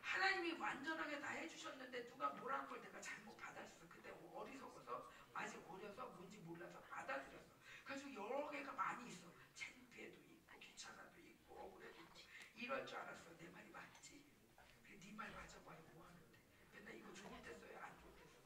[0.00, 3.86] 하나님이 완전하게 다 해주셨는데 누가 뭐라는 걸 내가 잘못 받았어.
[3.86, 7.52] 그때 어리석어서 아직 어려서 뭔지 몰라서 받아들였어.
[7.84, 9.30] 그래서 여러 개가 많이 있어.
[9.54, 12.14] 창피해도 있고 귀찮아도 있고 억울해도 있고
[12.56, 13.36] 이럴 줄 알았어.
[13.36, 14.24] 내 말이 맞지?
[14.84, 16.38] 그래 네말 맞아봐요 뭐하는데.
[16.72, 18.40] 맨날 이거 좋을 때 써요 안 좋을 때 써요.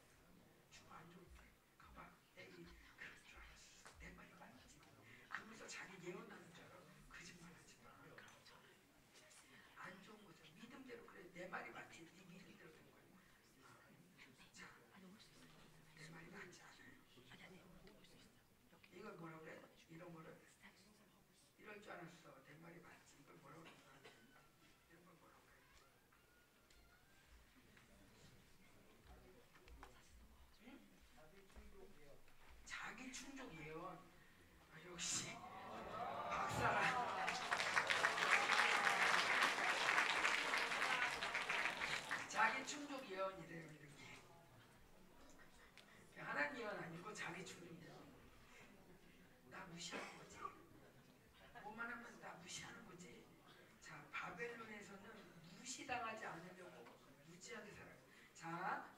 [0.73, 1.51] 주고 안 좋을 때.
[1.77, 2.09] 가봐.
[2.37, 2.51] 에이
[2.97, 3.97] 그럴 줄 알았어.
[3.99, 4.67] 내 말이 맞지?
[5.29, 6.79] 그러면서 자기 예언하는 줄 알아.
[7.09, 7.89] 거짓말하지 마.
[9.77, 10.45] 안 좋은 거죠.
[10.57, 11.29] 믿음대로 그래.
[11.33, 11.99] 내 말이 맞지.
[12.17, 13.15] 네 믿음대로 된 거야.
[14.53, 14.67] 자,
[15.95, 16.95] 내 말이 맞지 않아요.
[18.93, 19.61] 이걸 뭐라 그래?
[19.89, 20.37] 이런 거를
[21.57, 22.43] 이럴 줄 알았어.
[22.45, 23.15] 내 말이 맞지.
[23.21, 23.71] 이걸 뭐라고 그래?
[24.89, 25.59] 이런 걸 뭐라고 그래?
[30.65, 30.79] 응?
[32.65, 33.97] 자기 충족 예언.
[34.73, 35.37] 아, 역시.
[36.29, 37.07] 박사라.
[42.27, 44.19] 자기 충족 예언이래요 이렇게.
[46.17, 47.97] 하나님 예언 아니고 자기 충족 예언
[49.49, 50.37] 나 무시하는 거지.
[51.63, 53.25] 뭐만 하면 나 무시하는 거지.
[53.79, 56.85] 자 바벨론에서는 무시당하지 않으려고
[57.27, 57.95] 무지하게 살아요.
[58.33, 58.88] 자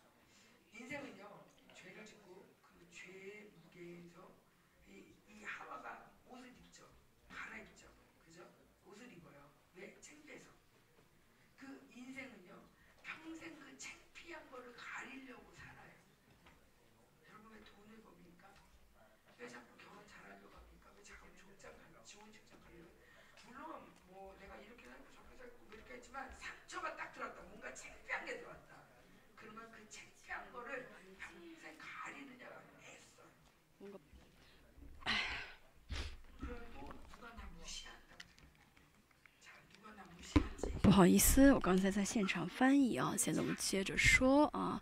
[40.91, 44.77] 不好意思，我刚才在现场翻译啊，现在我们接着说啊，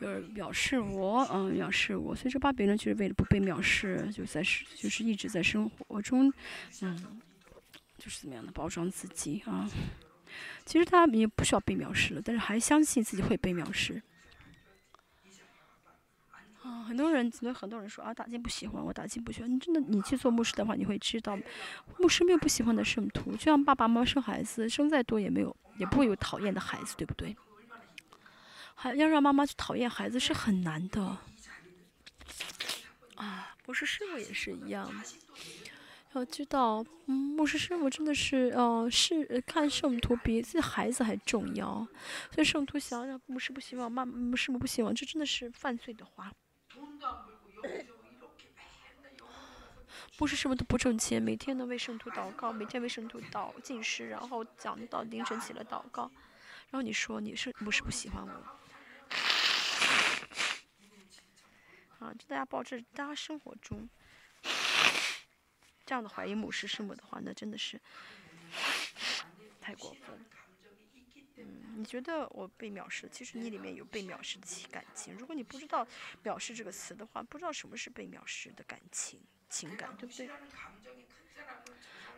[0.00, 6.32] 有人藐视我，嗯、藐视我，所以说巴比伦就是为了不被藐视，就在是就是一直在生活中，
[6.82, 7.20] 嗯，
[7.98, 9.68] 就是怎么样的包装自己啊。
[10.64, 14.00] 其实他也不需要被藐视了，但是还相信自己会被藐视。
[16.88, 19.54] 很多人，很多很多人说啊，打金不喜欢我，打金不喜欢。
[19.54, 21.38] 你真的，你去做牧师的话，你会知道，
[21.98, 27.36] 牧师没有不喜欢的圣徒，就像爸爸妈妈生孩子，生再多也没有，也不会有讨厌的孩子，对不对？
[28.74, 31.18] 还要让妈妈去讨厌孩子是很难的。
[33.16, 34.88] 啊，我是师傅也是一样，
[36.14, 41.86] 要知道，嗯，牧师师傅真的是，呃，是看圣徒比自己孩子还重要。
[42.32, 46.32] 所以圣徒想让牧师不希望，妈牧师母不希望，这真的是犯罪的话。
[50.18, 56.10] 牧师什么都不挣钱，每天都为圣徒祷告，每天为圣徒祷进食，然后讲到凌晨起来祷告。
[56.70, 58.32] 然后你说你是不是不喜欢我？
[62.04, 63.88] 啊，就大家抱着大家生活中
[65.86, 67.80] 这样的怀疑牧师什么的话，那真的是
[69.60, 69.96] 太过。
[71.78, 75.14] 你觉得我被藐视，其实你里面有被藐视的感情。
[75.16, 75.86] 如果你不知道
[76.24, 80.28] “藐视”这个词的话，不知道什么是被藐视的感情、情感，对不对？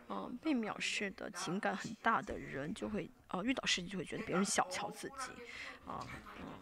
[0.09, 5.31] 嗯，被藐视的情感很大的人，就会呃遇到事情就会觉得别人小瞧自己，
[5.87, 6.57] 啊啊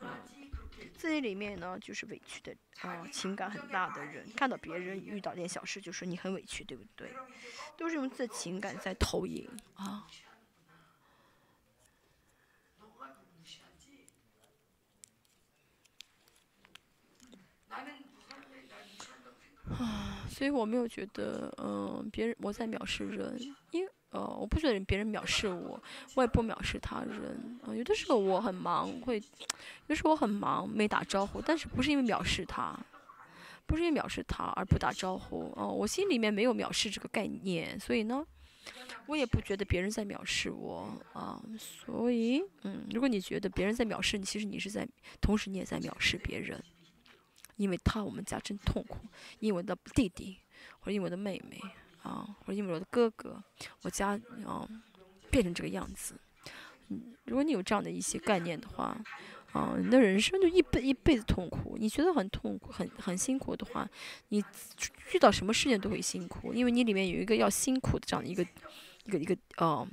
[0.00, 0.08] 嗯，
[0.96, 7.12] 自己里面呢就是委屈的啊，情感很大的人看到别人遇到点小事就说你很委屈，对不对？
[7.76, 10.06] 都是用自己的情感在投影啊。
[19.78, 23.38] 啊，所以我没有觉得，嗯，别人我在藐视人，
[23.72, 25.82] 因，呃，我不觉得别人藐视我，
[26.14, 27.58] 我也不藐视他人。
[27.64, 32.78] 啊，有的时候我很忙，会，有的时候我很忙没打招呼，但是不是因为藐视他，
[33.66, 35.52] 不是因为藐视他而不打招呼。
[35.56, 38.24] 哦，我心里面没有藐视这个概念，所以呢，
[39.06, 40.96] 我也不觉得别人在藐视我。
[41.12, 44.86] 啊，所以，嗯，如果你觉得别人在藐视你，其实你是在，
[45.20, 46.62] 同时你也在藐视别人。
[47.56, 48.98] 因为他我们家真痛苦，
[49.38, 50.38] 因为我的弟弟，
[50.80, 51.60] 或者因为我的妹妹
[52.02, 53.42] 啊，或者因为我的哥哥，
[53.82, 54.68] 我家啊
[55.30, 56.14] 变成这个样子。
[56.88, 58.96] 嗯，如果你有这样的一些概念的话，
[59.52, 61.76] 啊，你的人生就一辈一辈子痛苦。
[61.78, 63.88] 你觉得很痛苦、很很辛苦的话，
[64.28, 64.44] 你
[65.12, 68.42] 遇到什么事情都会辛苦，因为你里面有一个要辛苦的这样的一个
[69.04, 69.86] 一个一个呃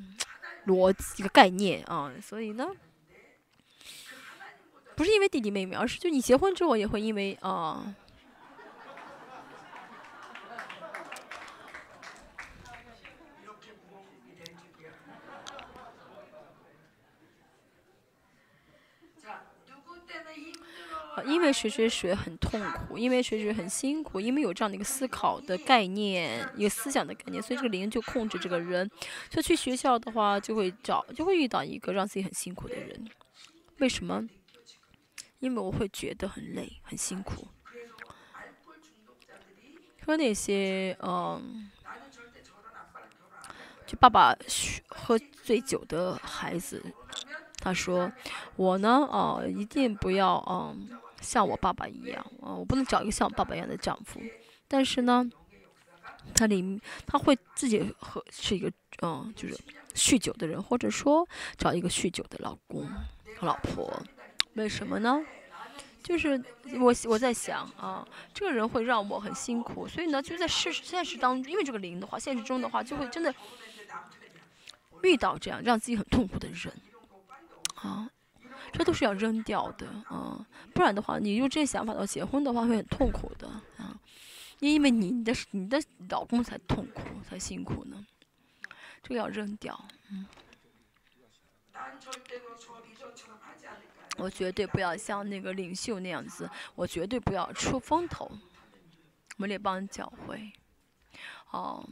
[0.66, 2.68] 逻辑一个概念啊，所以呢。
[4.95, 7.95] 不是因为弟弟妹妹，而是就你结婚之后也会因为啊。
[21.26, 28.90] 因为学学学很痛苦，因为学学很辛苦，因为有这样的一个思考的概念，一个思想的概念，所以这个灵就控制这个人，
[29.30, 33.08] 就去学校的话就会找，就会遇到一个让自己很辛苦的人，
[33.78, 34.28] 为什么？
[35.42, 37.45] 因为我会觉得很累，很辛苦。
[40.06, 41.70] 和那些嗯，
[43.86, 44.36] 就爸爸
[44.88, 46.84] 喝醉酒的孩子，
[47.58, 48.11] 他说
[48.56, 54.20] 我呢，哦，一定不要嗯，像我爸爸一样，嗯，我不能找一个像我爸爸一样的丈夫。
[54.68, 55.30] 但是呢，
[56.34, 58.72] 他里他会自己喝是一个
[59.02, 59.58] 嗯，就是
[59.94, 62.88] 酗酒的人，或者说找一个酗酒的老公
[63.38, 64.02] 和老婆。
[64.54, 65.24] 为什么呢？
[66.04, 66.44] 就是
[66.80, 73.34] 我我在想啊，这个人会让我很辛苦，所以呢，就在事实现实当中，因为这个灵的话，现实中的话，就会真的
[75.04, 76.74] 遇到这样让自己很痛苦的人
[77.76, 78.10] 啊，
[78.74, 83.48] 这都是要扔掉的啊，不然的话，你用这些想法到结婚的话会很痛苦的
[83.78, 83.96] 啊，
[84.60, 88.06] 因为你的你的老公才痛苦才辛苦呢，
[89.04, 89.80] 这个要扔掉。
[90.10, 90.26] 嗯
[94.18, 98.30] 我绝对不要像那个领袖那样子，我绝对不要出风头。
[99.38, 100.52] 我们列邦教会，
[101.50, 101.84] 哦、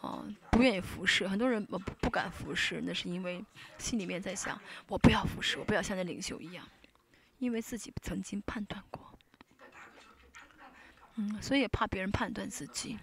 [0.00, 3.44] 哦、不愿意服侍，很多人不不敢服侍，那是因为
[3.78, 6.68] 心里面在想，我不要服侍，我不要像那领袖一样，
[7.38, 9.18] 因为自己曾经判断过，
[11.16, 12.96] 嗯，所以也怕别人判断自己，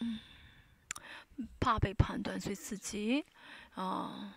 [0.00, 0.18] 嗯，
[1.60, 3.24] 怕被判断，所以自己
[3.74, 4.34] 啊。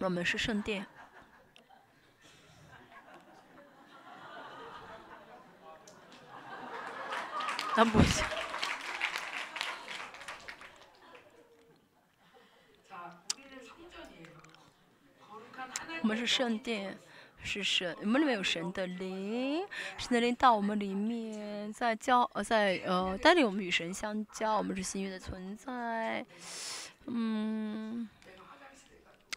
[0.00, 0.86] 我们是圣殿。
[7.76, 8.37] 那不行。
[16.02, 16.96] 我们是圣殿，
[17.42, 19.62] 是神，我们里面有神的灵，
[19.98, 26.24] 神的灵到我们里面，在交呃在呃带领我们与神相交，我们是新约的存在。
[27.06, 28.08] 嗯，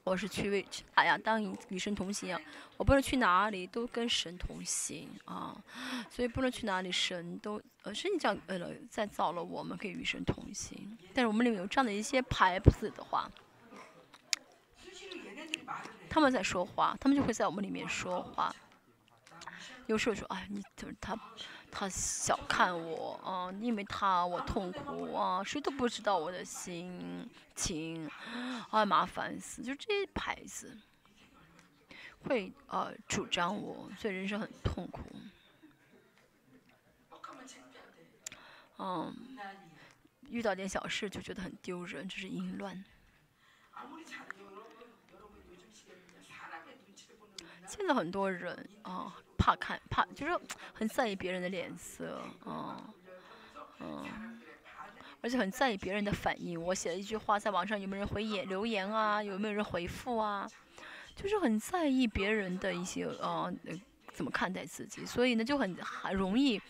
[0.03, 1.17] 我是去为去哪呀？
[1.17, 2.41] 当与与神同行啊！
[2.77, 5.55] 我不论去哪里都跟神同行啊，
[6.09, 8.59] 所以不论去哪里，神都呃，神这样呃
[8.89, 10.97] 再造了我们，可以与神同行。
[11.13, 13.29] 但是我们里面有这样的一些牌子的话，
[16.11, 18.53] 他们在说话，他们就会在我们里面说话。
[19.87, 21.17] 有时候说，哎，你就是他。
[21.73, 27.25] 他小看我啊，因为他我痛苦啊，谁都不知道我的心
[27.55, 28.11] 情，
[28.69, 29.63] 啊，麻烦死！
[29.63, 30.77] 就这些牌子
[32.25, 34.99] 会呃主张我，所以人生很痛苦。
[38.77, 39.15] 嗯，
[40.29, 42.83] 遇到点小事就觉得很丢人，这是淫乱。
[47.71, 49.15] 现在很多人啊。
[49.43, 50.39] 怕看，怕就是
[50.71, 52.93] 很在意别人的脸色，嗯，
[53.79, 54.39] 嗯，
[55.19, 56.61] 而且很在意别人的反应。
[56.61, 59.23] 我写了一句话，在网上有没有人回言留言啊？
[59.23, 60.47] 有没有人回复啊？
[61.15, 63.51] 就是很在意别人的一些呃
[64.13, 66.61] 怎么看待自己，所以呢就很很容易，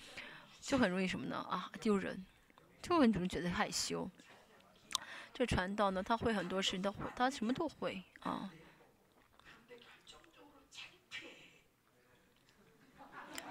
[0.62, 1.36] 就很容易什么呢？
[1.50, 2.26] 啊，丢人，
[2.82, 4.10] 就很容易觉得害羞。
[5.34, 8.50] 这传道呢，他会很多事情，他会，他什么都会啊。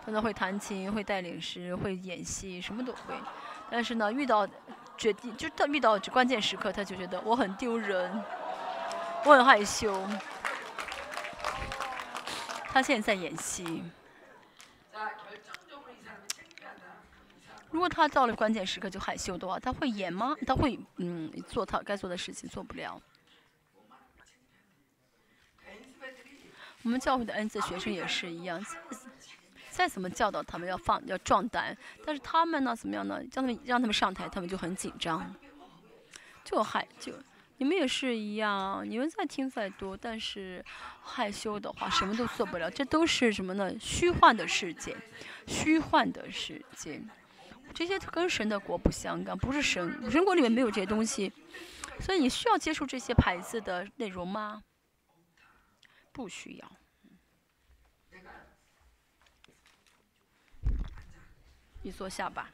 [0.05, 3.15] 可能会弹琴，会带领诗，会演戏，什么都会。
[3.71, 4.49] 但是呢，遇到
[4.97, 8.23] 决定，就他遇到关键时刻，他就觉得我很丢人，
[9.25, 10.07] 我很害羞。
[12.73, 13.83] 他现在在演戏。
[17.71, 20.35] 如果他到了关键时刻就害羞的话，他会演吗？
[20.47, 23.01] 他会嗯做他该做的事情，做不了。
[26.83, 28.65] 我们教会的恩赐学生也是一样。
[29.81, 33.19] 再怎么教导他们要放要壮胆，但是他们呢怎么样呢？
[33.33, 35.35] 让他们让他们上台，他们就很紧张，
[36.45, 37.15] 就害就
[37.57, 40.63] 你们也是一样，你们再听再多，但是
[41.01, 43.75] 害羞的话什么都做不了，这都是什么呢？
[43.81, 44.95] 虚幻的世界，
[45.47, 47.03] 虚幻的世界，
[47.73, 51.33] 这些跟神的国不相干，不是神神国里面没有这些东西，
[52.01, 54.63] 所以你需要接触这些牌子的内容吗？
[56.13, 56.80] 不需要。
[61.83, 62.51] 你坐下吧。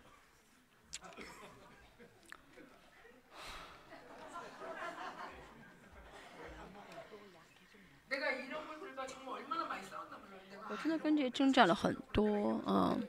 [10.69, 13.01] 我真的跟这些征战了很多，嗯。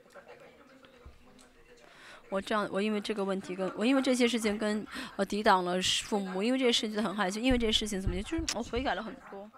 [2.30, 9.50] 我这样，我因为这个问题跟我因为这些事情跟呃抵挡了父母，因为这些事情很害羞，因为这些事情怎么就是我悔改了很多。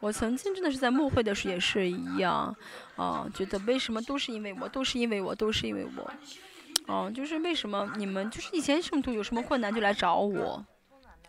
[0.00, 2.54] 我曾经真的是在慕会的时候也是一样，
[2.96, 10.64] 啊，觉得为什么都是因为我，都是因为我，都是因为我，啊，就是为什么你们就是以前圣徒有什么困难就来找我，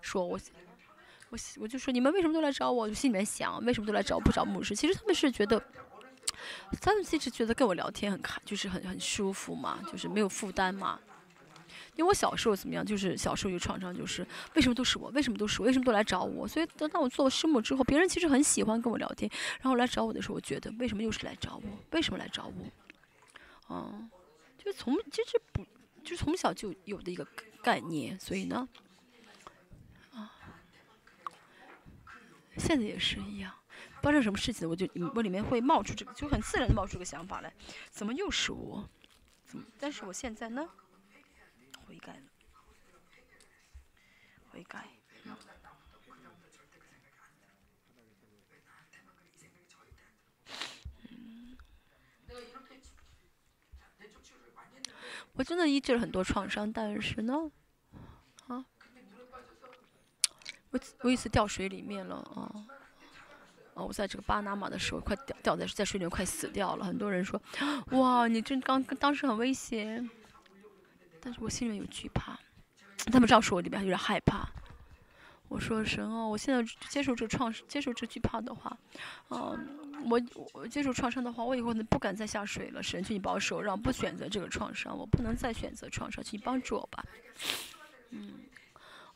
[0.01, 0.39] 说我，
[1.30, 2.88] 我我就说你们为什么都来找我？
[2.88, 4.75] 就心里面想为什么都来找不找牧师？
[4.75, 5.59] 其实他们是觉得，
[6.80, 10.99] 他们其实觉得跟我聊天很开，就是很很舒服嘛，就是没有负担嘛。
[11.99, 16.47] 因为我小时候怎么样，就是小时候有创伤，就是为什么都是我，为什么都是我，为什么都来找我？
[16.47, 19.29] 所以等到我做了师母之后，别人其实很喜欢跟我聊天，
[19.59, 21.63] 然后来找我的时候，我觉得为什么又是来找我？
[21.91, 22.53] 为什么来找我？
[23.69, 24.09] 嗯，
[24.57, 25.65] 就从其实不，
[26.01, 27.27] 就从小就有的一个
[27.61, 28.65] 概念，所以呢，
[30.13, 30.31] 啊，
[32.55, 33.53] 现在也是一样，
[34.01, 37.53] 发生什么事情，我就我里面会冒出这个，就很自然的冒出个想法来，
[37.91, 38.87] 怎么又是我？
[39.45, 39.65] 怎么？
[39.77, 40.65] 但是我现在呢？
[41.89, 42.21] 悔改了，
[44.51, 44.85] 悔改。
[55.33, 57.49] 我真的医治了很多创伤，但是呢，
[58.47, 58.63] 啊，
[60.69, 62.67] 我我一次掉水里面了啊，
[63.73, 67.41] 哦，我在这个巴拿马的时候快掉掉在在水里面快死掉了，很多人说，
[67.97, 70.07] 哇，你这刚当时很危险。
[71.22, 72.38] 但是我心里有惧怕，
[73.11, 74.48] 他们这样说我里面有点害怕。
[75.48, 78.77] 我说神哦，我现在接受这创接受这惧怕的话，
[79.30, 80.22] 嗯，我
[80.53, 82.83] 我接受创伤的话，我以后呢不敢再下水了。
[82.83, 87.03] 神，请你保守，让不选择这个创伤，我不能再选择创伤，请你帮助我吧。
[88.11, 88.33] 嗯，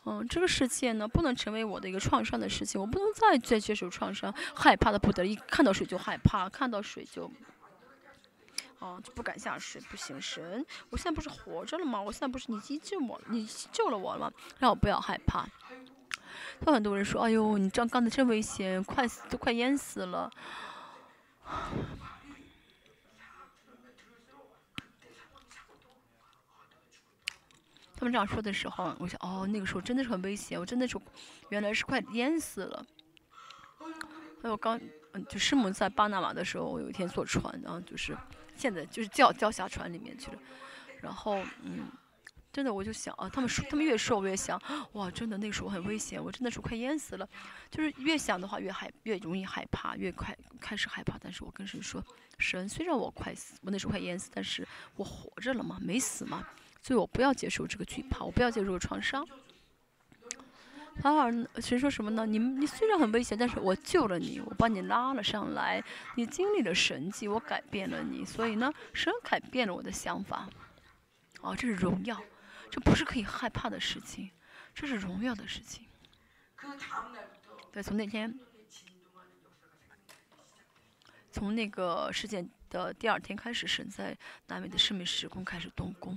[0.05, 7.31] 嗯，这个世界呢不能成为我的一个创伤的事情，我不能再再接受创伤，害怕的不得，一看到水就害怕，看到水就。
[8.83, 12.01] 哦，就不敢下水，不行，神，我现在不是活着了吗？
[12.01, 14.33] 我现在不是你已救我，你救了我了吗？
[14.59, 15.47] 让我不要害怕。
[16.67, 20.29] 有很多人说，哎呦，你这样刚才真危险，快死都快淹死了。
[27.95, 30.99] 他们这样说的时候，我想，哦，那个时候真的是很危险，我真的是
[31.47, 32.85] 原来是快淹死了。
[34.41, 34.77] 还有刚，
[35.13, 38.17] 嗯，就师母在巴拿马的时候，我有一天坐船，然后就是
[38.55, 40.39] 现在就是叫叫下船里面去了，
[41.01, 41.87] 然后嗯，
[42.51, 44.61] 真的我就想啊，他们说他们越说我越想，
[44.93, 47.27] 哇，真的那时候很危险，我真的是快淹死了，
[47.71, 51.17] 就是越想的话越害越容易害怕，越快开始害怕。
[51.19, 52.03] 但是我跟神说，
[52.37, 56.47] 神虽然我快死，我那时候快淹死，但是我活着了嘛，没死嘛，
[56.81, 59.27] 所以我不要接受这个惧怕，我不要接受创伤。
[61.01, 62.25] 反好像谁说什么呢？
[62.25, 65.83] 你你虽然很危险，但是我救了你，我把你拉了上来，
[66.15, 70.47] 你经历了神迹，我改变了你，所以呢，神改变了我的想法。
[71.41, 72.21] 哦，这是荣耀，
[72.71, 74.31] 这不是可以害怕的事情，
[74.73, 75.85] 这是荣耀的事情。
[77.71, 78.39] 对，从那天，
[81.31, 86.13] 从那个事件的第二天开始，神在南美的圣命时空开始动工。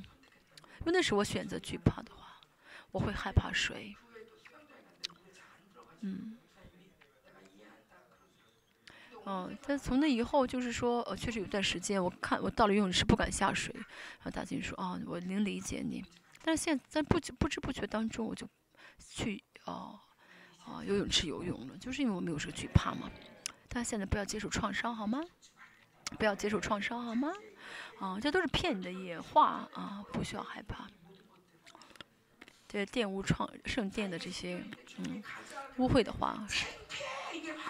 [0.80, 2.38] 因为那时我选择惧怕的话，
[2.92, 3.96] 我会害怕水。
[6.06, 6.36] 嗯。
[9.24, 16.04] 哦，但从那以后，就是说，呃，确实有段时间，我看我到了游泳池不敢下水，然后大金说啊，我能理解你，
[16.44, 18.48] 但是现在不不知不觉当中，我就
[19.00, 19.98] 去哦
[20.64, 23.10] 啊游泳池游泳了，就是因为我没有这个惧怕嘛。
[23.68, 25.20] 大家现在不要接受创伤好吗？
[26.20, 27.32] 不要接受创伤好吗？
[27.98, 30.86] 啊，这都是骗你的野话啊，不需要害怕。
[32.76, 34.62] 对玷污创圣殿的这些
[34.98, 35.22] 嗯
[35.78, 36.46] 污秽的话，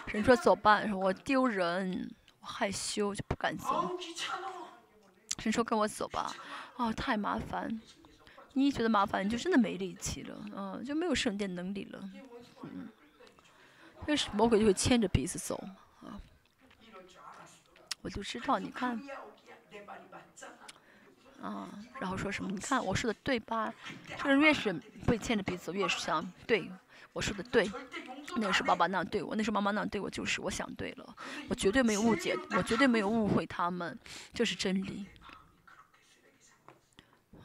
[0.09, 3.97] 神说走吧，我丢人，我害羞就不敢走。
[5.39, 6.35] 神说跟我走吧，
[6.75, 7.81] 哦，太麻烦。
[8.55, 12.10] 你一觉得麻烦，你就真的没力气了，嗯，就没有圣殿能力了，
[12.62, 12.89] 嗯，
[14.09, 15.57] 就是魔鬼就会牵着鼻子走
[16.01, 16.18] 啊。
[18.02, 19.01] 我就知道，你看。
[21.47, 21.68] 啊，
[22.00, 22.50] 然后说什么？
[22.50, 23.73] 你看我说的对吧？
[24.20, 24.73] 这人越是
[25.07, 26.70] 被牵着鼻子，越是想对
[27.12, 27.70] 我说的对。
[28.39, 31.16] 那是爸爸那样对我，那是妈妈那样对我，就是我想对了。
[31.49, 33.97] 我绝对没有误解，我绝对没有误会他们，
[34.34, 35.07] 这是真理。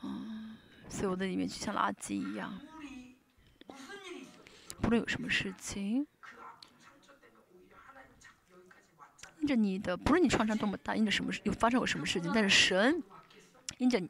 [0.03, 0.57] 嗯，
[0.89, 2.59] 所以我的里面就像垃圾一样。
[4.81, 6.05] 不论有什么事情，
[9.39, 13.01] 印着你的，不论你创伤多么大，印着什么，有发生过什么事情，但是神。
[13.81, 14.07] 因着你,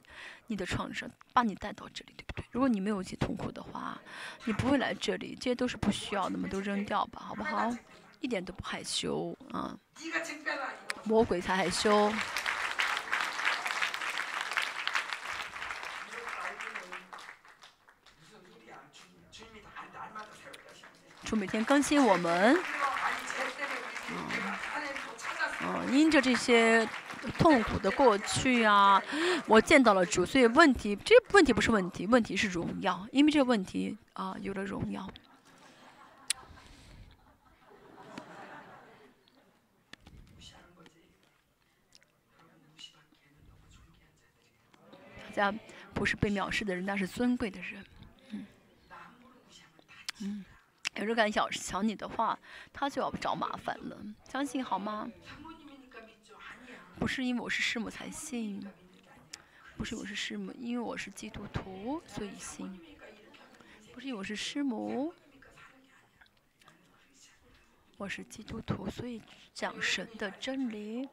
[0.48, 2.44] 你的创伤把你带到这里，对不对？
[2.52, 3.98] 如果你没有一些痛苦的话，
[4.44, 7.74] 你不会来这里，这些都是不需要的嘛，都扔掉吧，好不好？
[8.20, 9.74] 一点都不害羞啊，
[11.06, 12.14] 魔鬼才害羞。
[21.24, 22.60] 祝每天更新我们，
[24.10, 24.28] 嗯，
[25.62, 26.86] 嗯，因着这些
[27.38, 29.02] 痛苦的过去啊，
[29.48, 35.08] 我见到了主，所以问题这问题不是问题，问题是荣耀，因为这个问题啊有了荣耀。
[45.34, 45.60] 大家
[45.94, 47.86] 不是被藐视的人，那是尊贵的人。
[48.32, 48.46] 嗯，
[50.20, 50.46] 嗯，
[50.96, 52.38] 有人敢想想你的话，
[52.74, 53.98] 他就要找麻烦了，
[54.30, 55.10] 相信好吗？
[57.02, 58.64] 不是因为我是师母才信，
[59.76, 62.80] 不是因为我是师母，因为我是基督徒所以信。
[63.92, 65.12] 不是因为我是师母，
[67.98, 69.20] 我是基督徒，所以
[69.52, 71.10] 讲神的真理。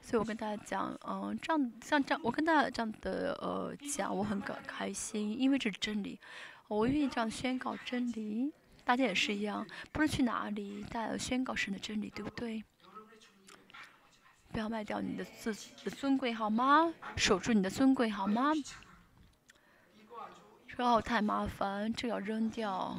[0.00, 6.18] 所以我跟大家讲，嗯、这样像这样，我跟大家这样的呃讲，我很感开心，因为这是真理，
[6.68, 8.50] 我愿意这样宣告真理。
[8.84, 12.64] 大家也是一样，不论去哪里，大家要宣告神的真理，对不对？
[14.54, 16.94] 不要卖掉你的自尊贵好吗？
[17.16, 18.52] 守住你的尊贵好吗？
[20.68, 22.96] 这哦，太麻烦，这要扔掉。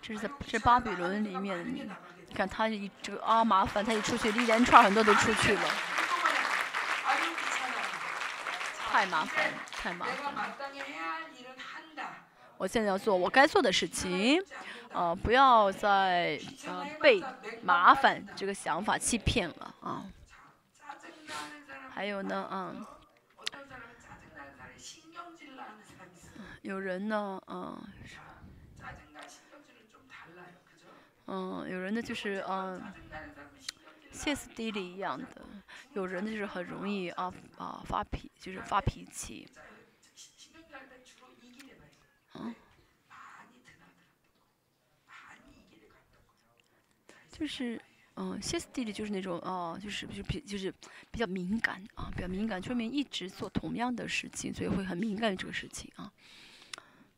[0.00, 1.90] 这是在这巴比伦里面，
[2.28, 5.68] 你看他一这个啊麻烦，他一出去一连串很多都出去了，
[8.88, 10.54] 太麻烦，太麻烦。
[12.56, 14.40] 我现在要做我该做的事情。
[14.92, 17.22] 哦，不要再呃被
[17.62, 20.04] 麻烦这个想法欺骗了啊！
[21.90, 22.86] 还有呢，嗯，
[26.62, 27.80] 有人呢，嗯，
[31.26, 32.82] 嗯，有人呢就是嗯
[34.10, 35.26] 歇斯底里一样的，
[35.92, 39.46] 有人呢就是很容易啊啊发脾，就是发脾气。
[47.38, 47.80] 就是
[48.16, 50.72] 嗯歇斯底里就是那种哦就是就比就是
[51.10, 56.12] 比较敏感啊比较敏感说明一直做同样的事情所以会很敏感这个事情啊。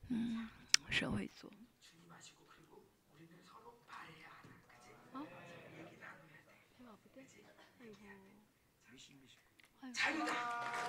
[0.08, 0.48] 嗯
[0.90, 1.56] 谁会做啊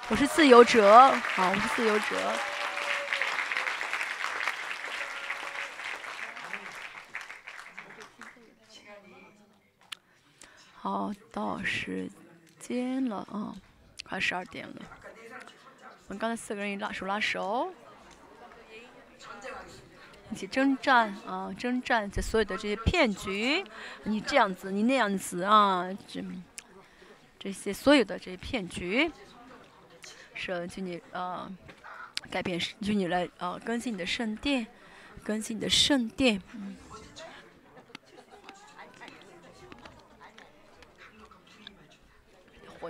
[0.09, 2.50] 我是自由者好我是自由者。
[10.83, 12.09] 好，到时
[12.59, 13.53] 间了啊，
[14.03, 14.81] 快十二点了。
[16.07, 17.71] 我们刚才四个人一拉手拉手，
[20.31, 23.63] 一起征战啊，征战这所有的这些骗局，
[24.05, 26.25] 你这样子，你那样子啊，这
[27.37, 29.11] 这些所有的这些骗局，
[30.33, 31.47] 神求你呃
[32.31, 34.65] 改变，就你来呃更新你的圣殿，
[35.23, 36.41] 更新你的圣殿。
[36.55, 36.75] 嗯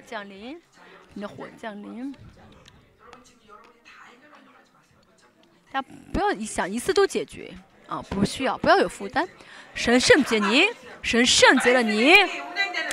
[0.05, 0.61] 降临，
[1.13, 2.13] 你的火降临。
[5.71, 7.49] 大家不要一想，一次都解决
[7.87, 9.27] 啊，不需要，不要有负担。
[9.73, 10.67] 神圣洁你，
[11.01, 12.13] 神圣洁了你，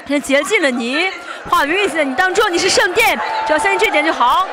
[0.07, 1.11] 神洁净了你，
[1.51, 4.47] 话语的意思，你当中你是圣殿，只要相信这点就好。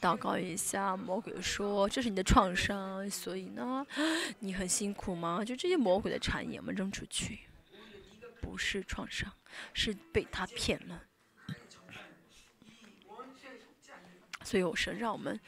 [0.00, 3.86] 祷告一下，魔鬼说：“这是你的创伤，所以呢，
[4.40, 7.40] 你很辛苦吗？”就这些魔鬼的谗言，我们扔出去，
[8.40, 9.32] 不是创伤，
[9.72, 11.02] 是被他骗了。
[14.44, 15.40] 所以我说，让我们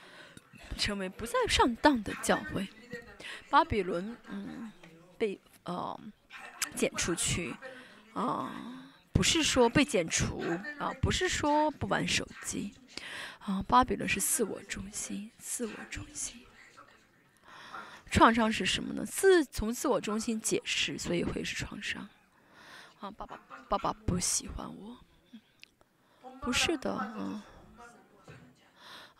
[0.76, 2.66] 成为不再上当的教会。
[3.48, 4.72] 巴比伦，嗯，
[5.16, 5.98] 被呃
[6.74, 7.54] 剪出去
[8.14, 8.50] 啊，
[9.12, 10.42] 不是说被剪除
[10.78, 12.74] 啊，不是说不玩手机。
[13.48, 16.42] 啊、巴比伦是自我中心，自我中心。
[18.10, 19.06] 创伤是什么呢？
[19.06, 22.06] 自从自我中心解释，所以会是创伤。
[23.00, 24.98] 啊，爸爸，爸爸不喜欢我，
[26.42, 27.40] 不是的，嗯。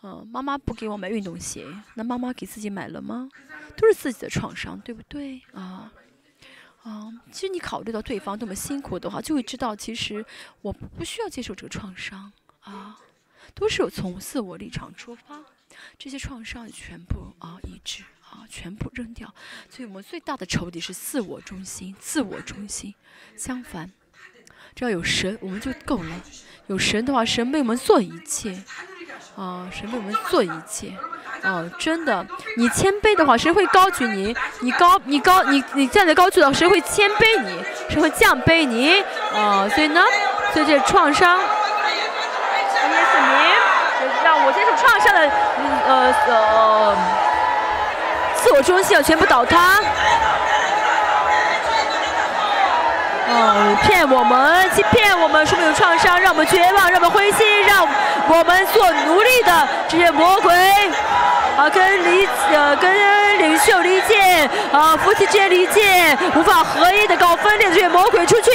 [0.03, 3.31] 嗯，妈妈不给我买运动鞋，那妈妈给自己买了吗？
[3.79, 5.91] 都是自己的创伤，对不对啊？
[6.83, 10.23] 啊，其实你考虑到对方多么辛苦的话，就会知道，其实
[10.61, 12.99] 我不需要接受这个创伤啊，
[13.55, 15.41] 都是有从自我立场出发，
[15.99, 19.33] 这些创伤全部啊抑制啊，全部扔掉。
[19.69, 22.95] 所以我们最大的仇敌是自我中心，自我中心。
[23.37, 23.91] 相反，
[24.75, 26.23] 只要有神，我们就够了。
[26.67, 28.63] 有神的话，神为我们做一切。
[29.37, 30.93] 啊，神为我们做一切，
[31.43, 39.01] 啊，真的，你谦卑的话，神会高举你；你高，你高，你你站在高处的话，神会谦卑你，神会降卑你，
[39.33, 40.03] 啊，所以呢，
[40.53, 41.39] 所以这创伤，
[44.47, 45.27] 我接受创伤的，
[45.59, 46.97] 嗯呃呃，
[48.35, 49.81] 自我中心要全部倒塌。
[53.31, 57.87] 哦，骗我们，欺骗我们，说明有创伤，让我们绝望，让我们灰心，让
[58.27, 60.55] 我们做奴隶的这些魔鬼，
[61.59, 68.51] 啊，跟理呃跟领袖离间，啊，夫妻之间离间，无法合一的搞分裂的这些魔鬼出去。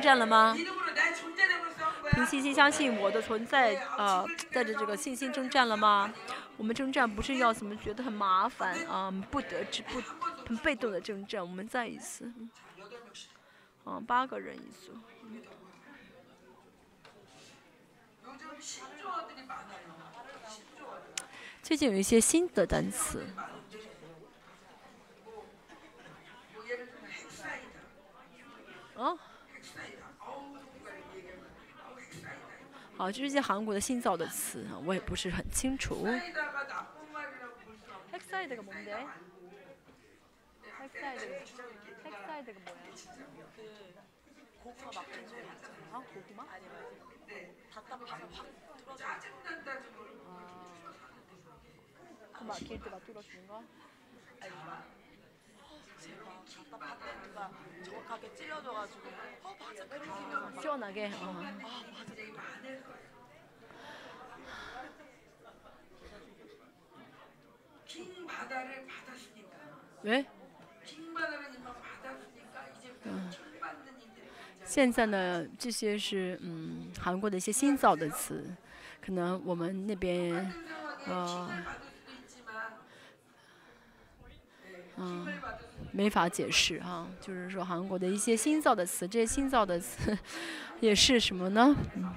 [0.00, 0.56] 战了吗？
[2.12, 6.12] 凭信心相信我的存在，呃，带着这个信心征战了吗？
[6.56, 10.00] 我们征战不是要怎么觉得很麻烦啊、嗯，不得之不
[10.48, 11.40] 很被动的征战。
[11.40, 12.32] 我们再一次，
[13.84, 14.92] 嗯，八个人一组。
[21.62, 23.24] 最近有一些新的单词。
[33.07, 35.95] 好，这是一些韩国的新造的词啊，我也不是很清楚。
[36.05, 38.91] 헥사이다가 나쁜 말이라고 볼 수 없는 헥사이드가 뭔데?
[40.79, 41.25] 헥사이드가 헥사이드.
[41.87, 42.75] 이렇게 헥사이드가 뭐야?
[44.63, 45.41] 고구마 막힌 소리
[45.91, 46.45] 아, 고구마?
[47.27, 47.53] 네.
[47.73, 49.93] 답답해서 확 짜증난다 좀
[52.33, 53.63] 그 막힐 때 막 뚫어주는 거?
[56.67, 57.49] 누가
[57.83, 59.01] 정확하게 찔러줘가지고
[59.43, 61.11] 어 맞아 그렇게 생각 시원하게.
[61.13, 61.41] 어.
[62.05, 63.13] 굉장히 많을 거예요.
[67.85, 69.57] 긴 바다를 받았으니까
[70.03, 70.25] 왜?
[70.85, 72.93] 긴 바다를 이만 받았으니까 이제
[73.31, 78.43] 총 받는 이들이 굉장히 现在呢，这些是嗯韩国的一些新造的词，
[79.01, 80.65] 可能我们那边 힘든
[85.92, 90.16] 没法解释哈、啊，就是说韩国的一些新造的词，这些新造的词
[90.80, 91.74] 也是什么呢？
[91.96, 92.14] 嗯、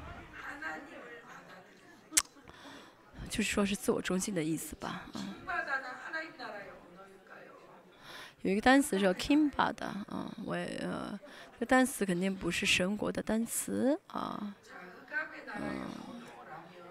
[3.29, 5.03] 就是说是自我中心的意思吧。
[5.13, 5.23] 啊、
[8.41, 11.19] 有一个单词叫 Kimba 的，嗯、啊，我也呃，
[11.59, 14.53] 这单词肯定不是神国的单词啊，
[15.55, 15.87] 嗯、啊。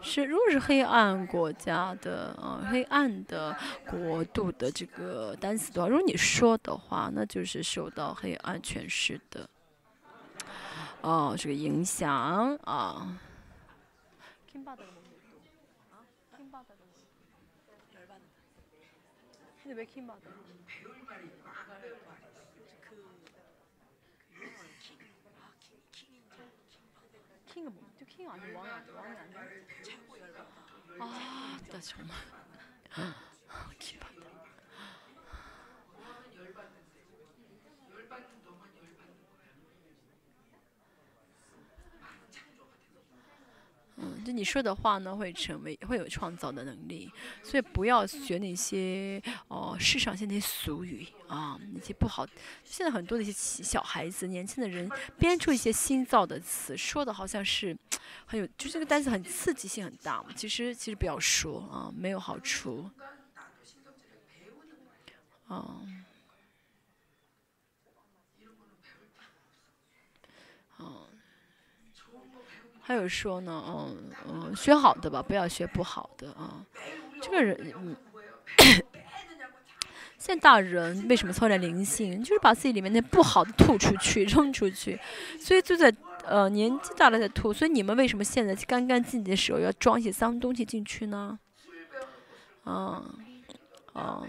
[0.02, 3.58] 是如果是黑暗国家的啊，黑暗的
[3.90, 9.50] 国度的这个单词的话，如果你说的话，那就是受到黑暗权势的
[11.02, 13.18] 哦这个影响啊。
[19.64, 20.22] 근데 왜 킹받아?
[20.68, 22.38] 배울 말이 있고 안 배울 말이 있어.
[27.52, 27.90] 킹은 뭐?
[27.98, 29.59] 저 킹 아니 왕이 아니 왕이 아니야?
[31.01, 32.17] 아, 나 정말.
[33.79, 34.10] 킹받
[44.03, 47.12] 嗯，就你说的话呢，会成为会有创造的能力，
[47.43, 52.27] 所以不要学那些哦，市场上那些俗语啊，那些不好。
[52.65, 57.77] 现在很多的一些小孩子、年轻的人编出一些新造的词，说的好像是
[58.25, 60.31] 很有，就这个单词很刺激性很大嘛。
[60.35, 62.91] 其实其实不要说啊，没有好处。
[65.47, 65.83] 啊。
[70.79, 71.07] 啊。
[72.91, 73.97] 还有说呢嗯
[74.28, 76.67] 嗯学好的吧不要学不好的啊。
[77.23, 77.97] 这个人嗯。
[80.19, 82.20] 现在大人为什么操点灵性？
[82.20, 84.99] 就是把自己里面那不好的吐出去扔出去。
[85.39, 85.94] 所以就在
[86.25, 91.39] 呃年纪大了再吐所以你们为什么现在干干净净的时候要装一些脏东西进去呢？
[92.65, 93.05] 啊
[93.93, 94.27] 啊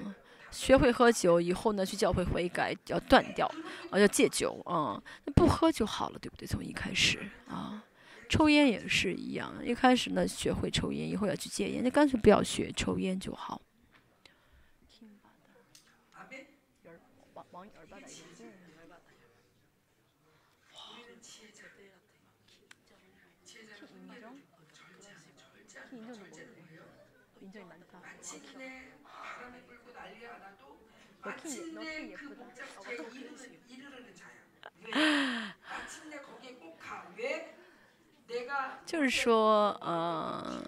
[0.52, 3.52] 学会喝酒以后呢去教会悔改要断掉
[3.90, 6.46] 啊要戒酒啊那不喝就好了对不对？
[6.46, 7.18] 从一开始
[7.48, 7.84] 啊。
[8.32, 13.62] 抽烟也是一样，一开始呢学会抽烟，以后要去戒烟，那干脆不要学抽烟就好。
[38.86, 40.64] 就是说，呃，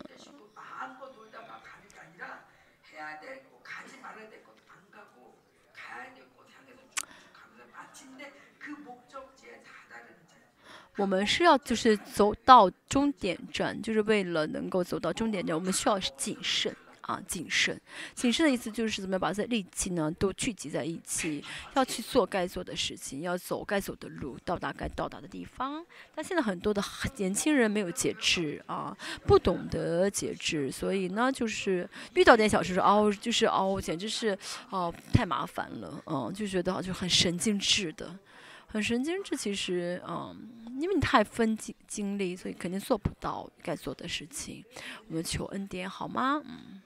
[10.96, 16.76] 我们是要，就是走到终点站，就是为了能够走到终点站，我们需要谨慎。
[17.04, 17.80] 啊，谨慎。
[18.14, 21.44] 谨慎的意思就是怎么样把这力气呢都聚集在一起，
[21.76, 25.86] 要去做该做的事情，要走该走的路，到达该到达的地方。
[26.16, 26.84] 但现在很多的
[27.18, 34.38] 年轻人没有节制啊，不懂得节制，所以呢，就是遇到点小事说哦，就是哦，简直是
[34.70, 38.18] 哦太麻烦了，嗯，就觉得就很神经质的。
[38.66, 40.36] 很神经质，其实，嗯，
[40.80, 44.66] 因为你太分精精力，所以肯定做不到该做的事情。
[45.10, 46.42] 我们求恩典好吗？
[46.44, 46.82] 嗯。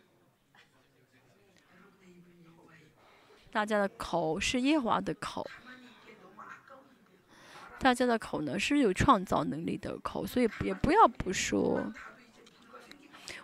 [3.57, 5.43] 大家的口是耶和华的口，
[7.79, 11.81] 大家的口呢是有创造能力的口，所以也不要不说。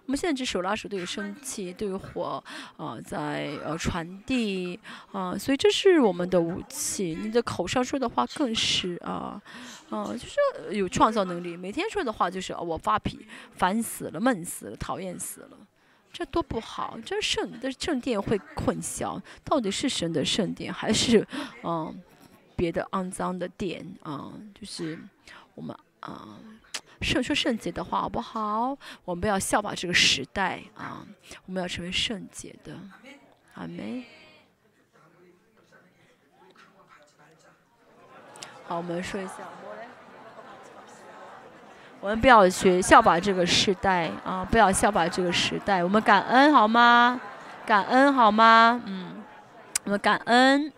[0.05, 2.43] 我们现在只手拉手都有生气，都有火，
[2.77, 4.79] 啊、在呃传递，
[5.11, 7.17] 啊、所以这是我们的武器。
[7.19, 9.41] 你的口上说的话更是啊，
[9.89, 11.57] 啊、就是有创造能力。
[11.57, 13.25] 每天说的话就是、我发脾，
[13.55, 15.57] 烦死了，闷死了，讨厌死了。
[16.13, 16.95] 这多不好！
[17.03, 21.27] 这圣的圣殿会混淆，到底是神的圣殿还是
[21.63, 22.01] 嗯
[22.55, 24.97] 别的肮脏的殿啊、就是
[25.55, 26.37] 我们啊、
[27.01, 28.77] 圣说圣洁的话好不好？
[29.03, 31.03] 我们不要效法这个时代啊，
[31.47, 32.77] 我们要成为圣洁的。
[33.55, 34.03] 阿门。
[38.65, 39.62] 好，我们说一下。
[42.03, 45.81] 我们不要学效法这个时代啊，不要效法这个时代。
[45.81, 47.17] 我们感恩好吗？
[47.65, 48.81] 感恩好吗？
[48.85, 49.23] 嗯，
[49.85, 50.69] 我们感恩。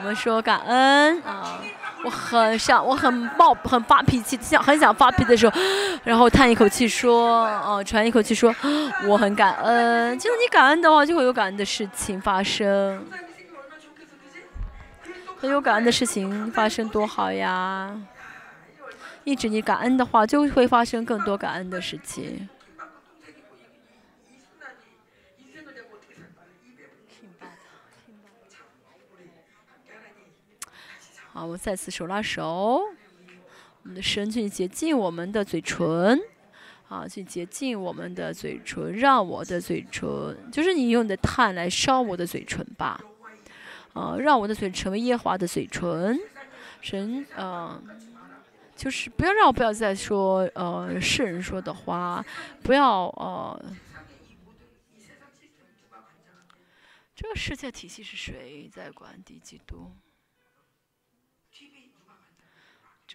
[0.00, 1.22] 我们说感恩。
[1.22, 1.60] 啊。
[2.02, 5.60] 我很想我很暴很发脾气想很想发脾气的时候
[6.02, 8.54] 然后叹一口气说哦喘一口气说
[9.06, 10.18] 我很感恩。
[10.18, 13.04] 就是你感恩的话就会有感恩的事情发生。
[15.38, 17.94] 很有感恩的事情发生多好呀。
[19.24, 22.48] 一直你感恩的话就会发生更多感恩的事情。
[31.40, 32.82] 啊，我们再次手拉手，
[33.82, 36.20] 我们的神去洁净我们的嘴唇，
[36.86, 43.02] 啊，去洁净我们的嘴唇，让我的嘴唇，就是你用的炭来烧我的嘴唇吧，
[43.94, 46.20] 啊，让我的嘴成为耶华的嘴唇，
[46.82, 47.82] 神，嗯、
[48.76, 52.22] 就是不要让我不要再说呃世人说的话，
[52.62, 53.64] 不要呃。
[57.14, 59.90] 这个世界体系是谁在管理基督？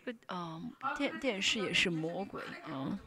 [0.05, 2.97] 这个嗯、电电视也是魔鬼嗯。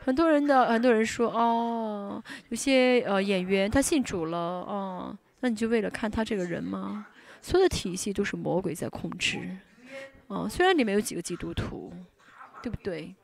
[0.00, 7.06] 很多人的很多人说哦，有些呃演员他信主了哦，那你就为了看他这个人吗？
[7.42, 9.56] 所有的体系都是魔鬼在控制，
[10.26, 11.92] 哦，虽然里面有几个基督徒，
[12.62, 13.14] 对不对？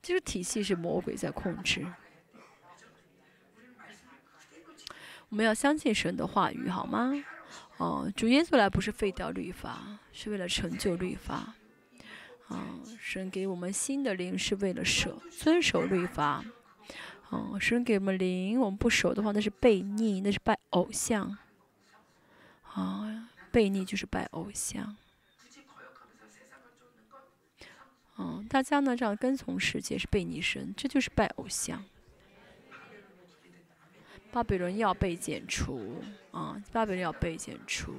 [0.00, 1.86] 这个体系是魔鬼在控制。
[5.28, 7.12] 我们要相信神的话语，好吗？
[7.78, 11.54] 哦，主耶稣来不是废掉律法，是为了成就律法。
[12.52, 16.44] 啊、神给我们新的灵是为了守遵守律法。
[17.30, 21.38] 哦、神给我们灵，我们不守的话，那是悖逆，那是拜偶像。
[22.64, 24.96] 啊、悖逆就是拜偶像。
[28.18, 31.82] 嗯，大家呢这样跟从世界是悖逆神，这就是拜偶像。
[34.30, 36.62] 巴比伦要被剪除啊！
[36.72, 37.94] 巴比伦要被剪除。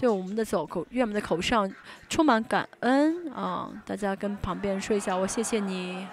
[0.00, 1.70] 对我们的走口，愿我们的口上
[2.08, 3.68] 充满感恩啊！
[3.84, 6.06] 大家跟旁边说一下，我谢谢你。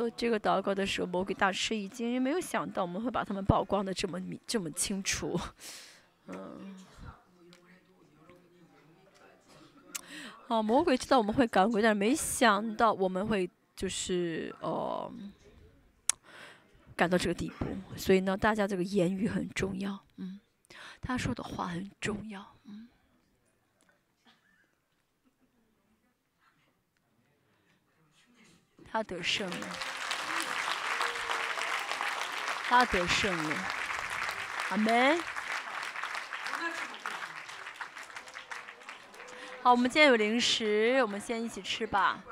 [0.00, 5.38] 做这个祷告的时候，魔鬼大吃一惊，因为没有想到我们会把他们曝光的这么明这么清楚。
[6.28, 6.74] 嗯。
[10.48, 15.12] 哦，魔鬼知道我们会赶鬼，但是没想到我们会就是呃
[16.96, 17.66] 赶到这个地步。
[17.94, 20.40] 所以呢，大家这个言语很重要，嗯，
[21.02, 22.56] 他说的话很重要，
[29.00, 29.66] 他得胜了，
[32.68, 33.56] 他得胜了，
[34.68, 35.18] 阿门。
[39.62, 42.22] 好，我们今天有零食，我们先一起吃吧。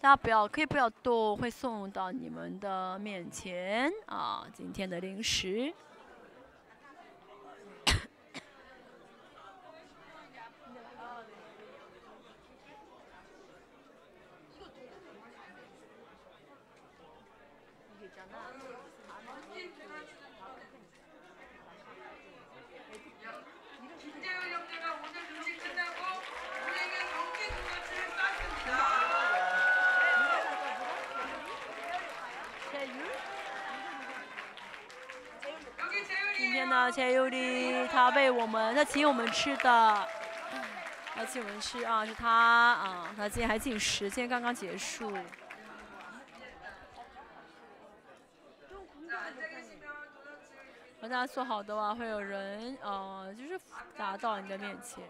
[0.00, 4.44] 大家不要，可以不要动，会送到你们的面前啊。
[4.52, 5.72] 今天的零食。
[37.00, 40.08] 加油里，他被我们，他请我们吃的，
[41.14, 45.10] 他请我们吃啊，是他啊，他今天还进食，今天刚刚结束。
[51.00, 53.58] 和大家说好的话，会有人啊、呃，就是
[53.96, 55.02] 打到你的面前。